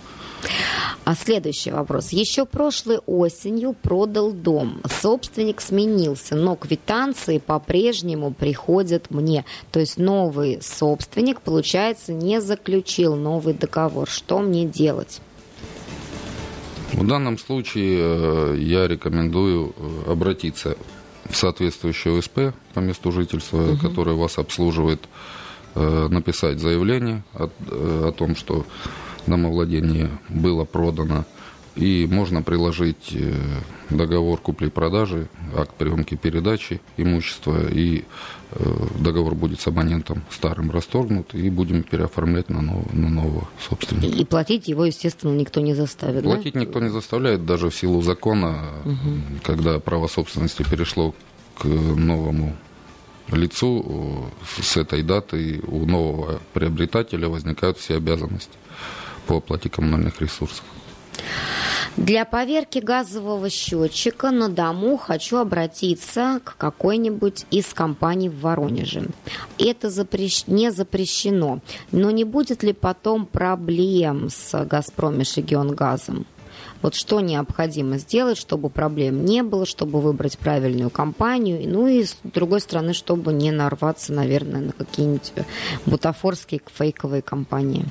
А 1.03 1.15
следующий 1.15 1.71
вопрос. 1.71 2.09
Еще 2.09 2.45
прошлой 2.45 2.99
осенью 3.05 3.73
продал 3.73 4.33
дом. 4.33 4.81
Собственник 5.01 5.61
сменился, 5.61 6.35
но 6.35 6.55
квитанции 6.55 7.37
по-прежнему 7.37 8.33
приходят 8.33 9.09
мне. 9.09 9.45
То 9.71 9.79
есть 9.79 9.97
новый 9.97 10.61
собственник, 10.61 11.41
получается, 11.41 12.11
не 12.11 12.41
заключил 12.41 13.15
новый 13.15 13.53
договор. 13.53 14.09
Что 14.09 14.39
мне 14.39 14.65
делать? 14.65 15.21
В 16.91 17.07
данном 17.07 17.37
случае 17.37 17.99
э, 17.99 18.57
я 18.59 18.87
рекомендую 18.87 19.73
э, 19.77 20.11
обратиться 20.11 20.77
в 21.29 21.35
соответствующую 21.35 22.19
ОСП 22.19 22.53
по 22.73 22.79
месту 22.79 23.11
жительства, 23.11 23.61
угу. 23.61 23.77
которое 23.77 24.15
вас 24.15 24.37
обслуживает, 24.37 25.07
написать 26.09 26.59
заявление 26.59 27.23
о, 27.33 27.49
о 27.69 28.11
том, 28.11 28.35
что 28.35 28.65
домовладение 29.27 30.09
было 30.29 30.65
продано. 30.65 31.25
И 31.75 32.07
можно 32.09 32.41
приложить 32.41 33.11
э, 33.13 33.35
договор 33.91 34.39
купли-продажи, 34.39 35.27
акт 35.55 35.75
приемки 35.75 36.15
передачи 36.15 36.81
имущества, 36.97 37.69
и 37.69 38.03
э, 38.51 38.87
договор 38.99 39.35
будет 39.35 39.61
с 39.61 39.67
абонентом 39.67 40.23
старым 40.31 40.71
расторгнут, 40.71 41.35
и 41.35 41.51
будем 41.51 41.83
переоформлять 41.83 42.49
на, 42.49 42.61
нов, 42.61 42.91
на 42.93 43.09
нового 43.09 43.47
собственника. 43.69 44.07
И 44.07 44.25
платить 44.25 44.67
его, 44.67 44.85
естественно, 44.85 45.33
никто 45.33 45.61
не 45.61 45.75
заставит, 45.75 46.23
Платить 46.23 46.55
да? 46.55 46.61
никто 46.61 46.79
не 46.79 46.89
заставляет, 46.89 47.45
даже 47.45 47.69
в 47.69 47.75
силу 47.75 48.01
закона, 48.01 48.57
угу. 48.83 49.39
когда 49.43 49.79
право 49.79 50.07
собственности 50.07 50.63
перешло 50.67 51.13
к 51.59 51.65
новому 51.65 52.55
лицу, 53.35 54.29
с 54.61 54.77
этой 54.77 55.03
даты 55.03 55.61
у 55.67 55.85
нового 55.85 56.39
приобретателя 56.53 57.27
возникают 57.27 57.77
все 57.77 57.97
обязанности 57.97 58.53
по 59.27 59.37
оплате 59.37 59.69
коммунальных 59.69 60.21
ресурсов. 60.21 60.63
Для 61.97 62.25
поверки 62.25 62.77
газового 62.77 63.49
счетчика 63.49 64.29
на 64.29 64.49
дому 64.49 64.97
хочу 64.97 65.37
обратиться 65.37 66.39
к 66.43 66.55
какой-нибудь 66.55 67.45
из 67.49 67.73
компаний 67.73 68.29
в 68.29 68.39
Воронеже. 68.41 69.07
Это 69.57 69.89
запрещ... 69.89 70.43
не 70.45 70.71
запрещено. 70.71 71.59
Но 71.91 72.11
не 72.11 72.23
будет 72.23 72.61
ли 72.61 72.73
потом 72.73 73.25
проблем 73.25 74.29
с 74.29 74.65
«Газпром» 74.65 75.17
Межрегионгазом? 75.17 76.27
Вот 76.81 76.95
что 76.95 77.19
необходимо 77.19 77.97
сделать, 77.97 78.37
чтобы 78.37 78.69
проблем 78.69 79.25
не 79.25 79.43
было, 79.43 79.65
чтобы 79.65 80.01
выбрать 80.01 80.37
правильную 80.37 80.89
компанию, 80.89 81.61
ну 81.67 81.87
и 81.87 82.03
с 82.03 82.17
другой 82.23 82.61
стороны, 82.61 82.93
чтобы 82.93 83.33
не 83.33 83.51
нарваться, 83.51 84.13
наверное, 84.13 84.61
на 84.61 84.71
какие-нибудь 84.71 85.33
бутафорские 85.85 86.61
фейковые 86.73 87.21
компании. 87.21 87.85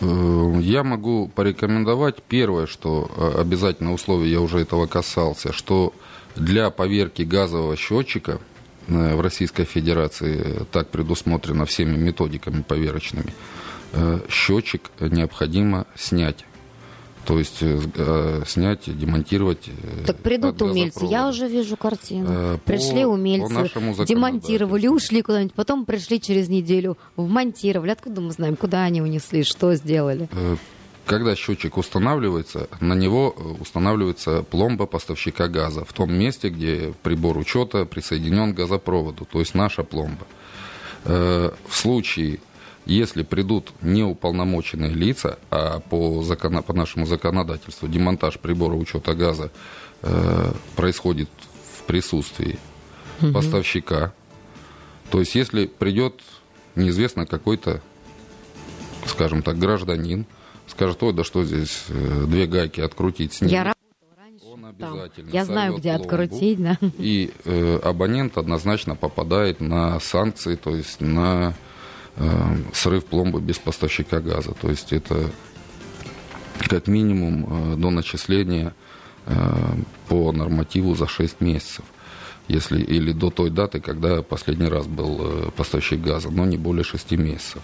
Э, 0.00 0.60
я 0.60 0.84
могу 0.84 1.28
порекомендовать 1.28 2.22
первое, 2.22 2.66
что 2.66 3.10
э, 3.16 3.40
обязательно 3.40 3.92
условие, 3.92 4.32
я 4.32 4.40
уже 4.40 4.60
этого 4.60 4.86
касался, 4.86 5.52
что 5.52 5.92
для 6.36 6.70
поверки 6.70 7.22
газового 7.22 7.76
счетчика 7.76 8.38
э, 8.88 9.14
в 9.14 9.20
Российской 9.20 9.64
Федерации 9.64 10.66
так 10.72 10.90
предусмотрено 10.90 11.64
всеми 11.66 11.96
методиками 11.96 12.62
поверочными, 12.62 13.34
счетчик 14.28 14.90
необходимо 14.98 15.86
снять 15.94 16.44
то 17.24 17.38
есть 17.38 17.58
э, 17.60 18.42
снять, 18.46 18.82
демонтировать. 18.86 19.68
Э, 19.68 20.04
так 20.06 20.18
придут 20.18 20.60
умельцы, 20.62 21.04
я 21.06 21.28
уже 21.28 21.48
вижу 21.48 21.76
картину. 21.76 22.26
Э, 22.28 22.58
пришли 22.64 23.04
по, 23.04 23.08
умельцы, 23.08 23.70
по 23.74 24.04
демонтировали, 24.04 24.86
ушли 24.86 25.22
куда-нибудь, 25.22 25.54
потом 25.54 25.84
пришли 25.84 26.20
через 26.20 26.48
неделю, 26.48 26.96
вмонтировали. 27.16 27.90
Откуда 27.90 28.20
мы 28.20 28.32
знаем, 28.32 28.56
куда 28.56 28.84
они 28.84 29.02
унесли, 29.02 29.42
что 29.44 29.74
сделали? 29.74 30.28
Э, 30.32 30.56
когда 31.06 31.36
счетчик 31.36 31.76
устанавливается, 31.76 32.68
на 32.80 32.94
него 32.94 33.34
э, 33.36 33.62
устанавливается 33.62 34.42
пломба 34.42 34.86
поставщика 34.86 35.48
газа 35.48 35.84
в 35.84 35.92
том 35.92 36.12
месте, 36.12 36.48
где 36.48 36.94
прибор 37.02 37.36
учета 37.36 37.84
присоединен 37.84 38.54
к 38.54 38.56
газопроводу, 38.56 39.26
то 39.30 39.40
есть 39.40 39.54
наша 39.54 39.82
пломба. 39.82 40.26
Э, 41.04 41.50
в 41.68 41.76
случае 41.76 42.40
если 42.86 43.22
придут 43.22 43.72
неуполномоченные 43.82 44.92
лица, 44.92 45.38
а 45.50 45.80
по, 45.80 46.22
закон, 46.22 46.62
по 46.62 46.72
нашему 46.72 47.06
законодательству 47.06 47.88
демонтаж 47.88 48.38
прибора 48.38 48.74
учета 48.74 49.14
газа 49.14 49.50
э, 50.02 50.52
происходит 50.76 51.30
в 51.78 51.82
присутствии 51.84 52.58
угу. 53.20 53.32
поставщика, 53.32 54.12
то 55.10 55.20
есть 55.20 55.34
если 55.34 55.66
придет 55.66 56.20
неизвестно 56.74 57.26
какой-то, 57.26 57.80
скажем 59.06 59.42
так, 59.42 59.58
гражданин, 59.58 60.26
скажет, 60.66 61.02
ой, 61.02 61.12
да 61.12 61.24
что 61.24 61.44
здесь, 61.44 61.84
э, 61.88 62.24
две 62.26 62.46
гайки 62.46 62.80
открутить, 62.80 63.32
снять. 63.32 63.52
Я 63.52 63.74
он 64.42 64.66
обязательно 64.66 65.30
Я 65.30 65.44
знаю, 65.44 65.76
где 65.76 65.90
пломбу, 65.94 66.04
открутить, 66.04 66.62
да. 66.62 66.78
И 66.98 67.32
э, 67.44 67.80
абонент 67.82 68.38
однозначно 68.38 68.94
попадает 68.94 69.60
на 69.60 69.98
санкции, 70.00 70.56
то 70.56 70.74
есть 70.74 71.00
на 71.00 71.54
срыв 72.72 73.04
пломбы 73.06 73.40
без 73.40 73.58
поставщика 73.58 74.20
газа. 74.20 74.52
То 74.52 74.70
есть 74.70 74.92
это 74.92 75.30
как 76.68 76.86
минимум 76.86 77.74
э, 77.74 77.76
до 77.76 77.90
начисления 77.90 78.74
э, 79.26 79.34
по 80.08 80.32
нормативу 80.32 80.94
за 80.94 81.06
6 81.06 81.40
месяцев. 81.40 81.84
Если, 82.46 82.80
или 82.82 83.12
до 83.12 83.30
той 83.30 83.48
даты, 83.48 83.80
когда 83.80 84.22
последний 84.22 84.68
раз 84.68 84.86
был 84.86 85.50
поставщик 85.56 86.02
газа, 86.02 86.30
но 86.30 86.44
не 86.44 86.58
более 86.58 86.84
6 86.84 87.12
месяцев. 87.12 87.62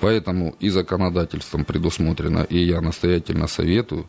Поэтому 0.00 0.56
и 0.60 0.70
законодательством 0.70 1.66
предусмотрено, 1.66 2.42
и 2.42 2.58
я 2.58 2.80
настоятельно 2.80 3.48
советую, 3.48 4.06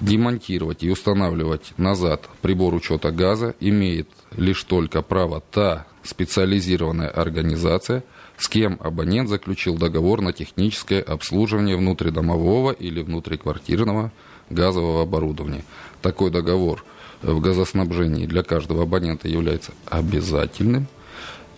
демонтировать 0.00 0.82
и 0.82 0.90
устанавливать 0.90 1.72
назад 1.78 2.28
прибор 2.42 2.74
учета 2.74 3.10
газа 3.10 3.54
имеет 3.58 4.08
лишь 4.36 4.62
только 4.64 5.00
право 5.00 5.40
та 5.50 5.86
специализированная 6.04 7.08
организация– 7.08 8.04
с 8.38 8.48
кем 8.48 8.78
абонент 8.80 9.28
заключил 9.28 9.76
договор 9.76 10.20
на 10.20 10.32
техническое 10.32 11.02
обслуживание 11.02 11.76
внутридомового 11.76 12.70
или 12.70 13.02
внутриквартирного 13.02 14.12
газового 14.48 15.02
оборудования. 15.02 15.64
Такой 16.02 16.30
договор 16.30 16.84
в 17.20 17.40
газоснабжении 17.40 18.26
для 18.26 18.44
каждого 18.44 18.84
абонента 18.84 19.28
является 19.28 19.72
обязательным. 19.86 20.86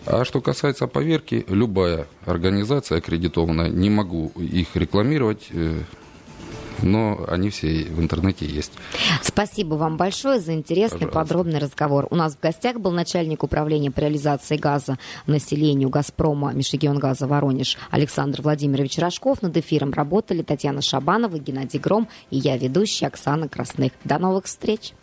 А 0.05 0.25
что 0.25 0.41
касается 0.41 0.87
поверки, 0.87 1.45
любая 1.47 2.07
организация 2.25 2.97
аккредитованная, 2.97 3.69
не 3.69 3.91
могу 3.91 4.31
их 4.35 4.75
рекламировать, 4.75 5.49
э, 5.51 5.81
но 6.83 7.25
они 7.27 7.49
все 7.49 7.85
в 7.85 7.99
интернете 7.99 8.45
есть. 8.45 8.71
Спасибо 9.21 9.75
вам 9.75 9.97
большое 9.97 10.39
за 10.39 10.53
интересный 10.53 11.07
Пожалуйста. 11.07 11.19
подробный 11.19 11.59
разговор. 11.59 12.07
У 12.09 12.15
нас 12.15 12.35
в 12.35 12.39
гостях 12.39 12.79
был 12.79 12.91
начальник 12.91 13.43
управления 13.43 13.91
по 13.91 13.99
реализации 13.99 14.57
газа 14.57 14.97
населению 15.27 15.89
«Газпрома» 15.89 16.53
Межрегионгаза 16.53 17.27
Воронеж 17.27 17.77
Александр 17.89 18.41
Владимирович 18.41 18.97
Рожков. 18.97 19.41
Над 19.41 19.55
эфиром 19.57 19.91
работали 19.91 20.41
Татьяна 20.41 20.81
Шабанова, 20.81 21.37
Геннадий 21.37 21.79
Гром 21.79 22.07
и 22.29 22.37
я, 22.37 22.57
ведущая 22.57 23.07
Оксана 23.07 23.47
Красных. 23.47 23.91
До 24.03 24.19
новых 24.19 24.45
встреч! 24.45 24.93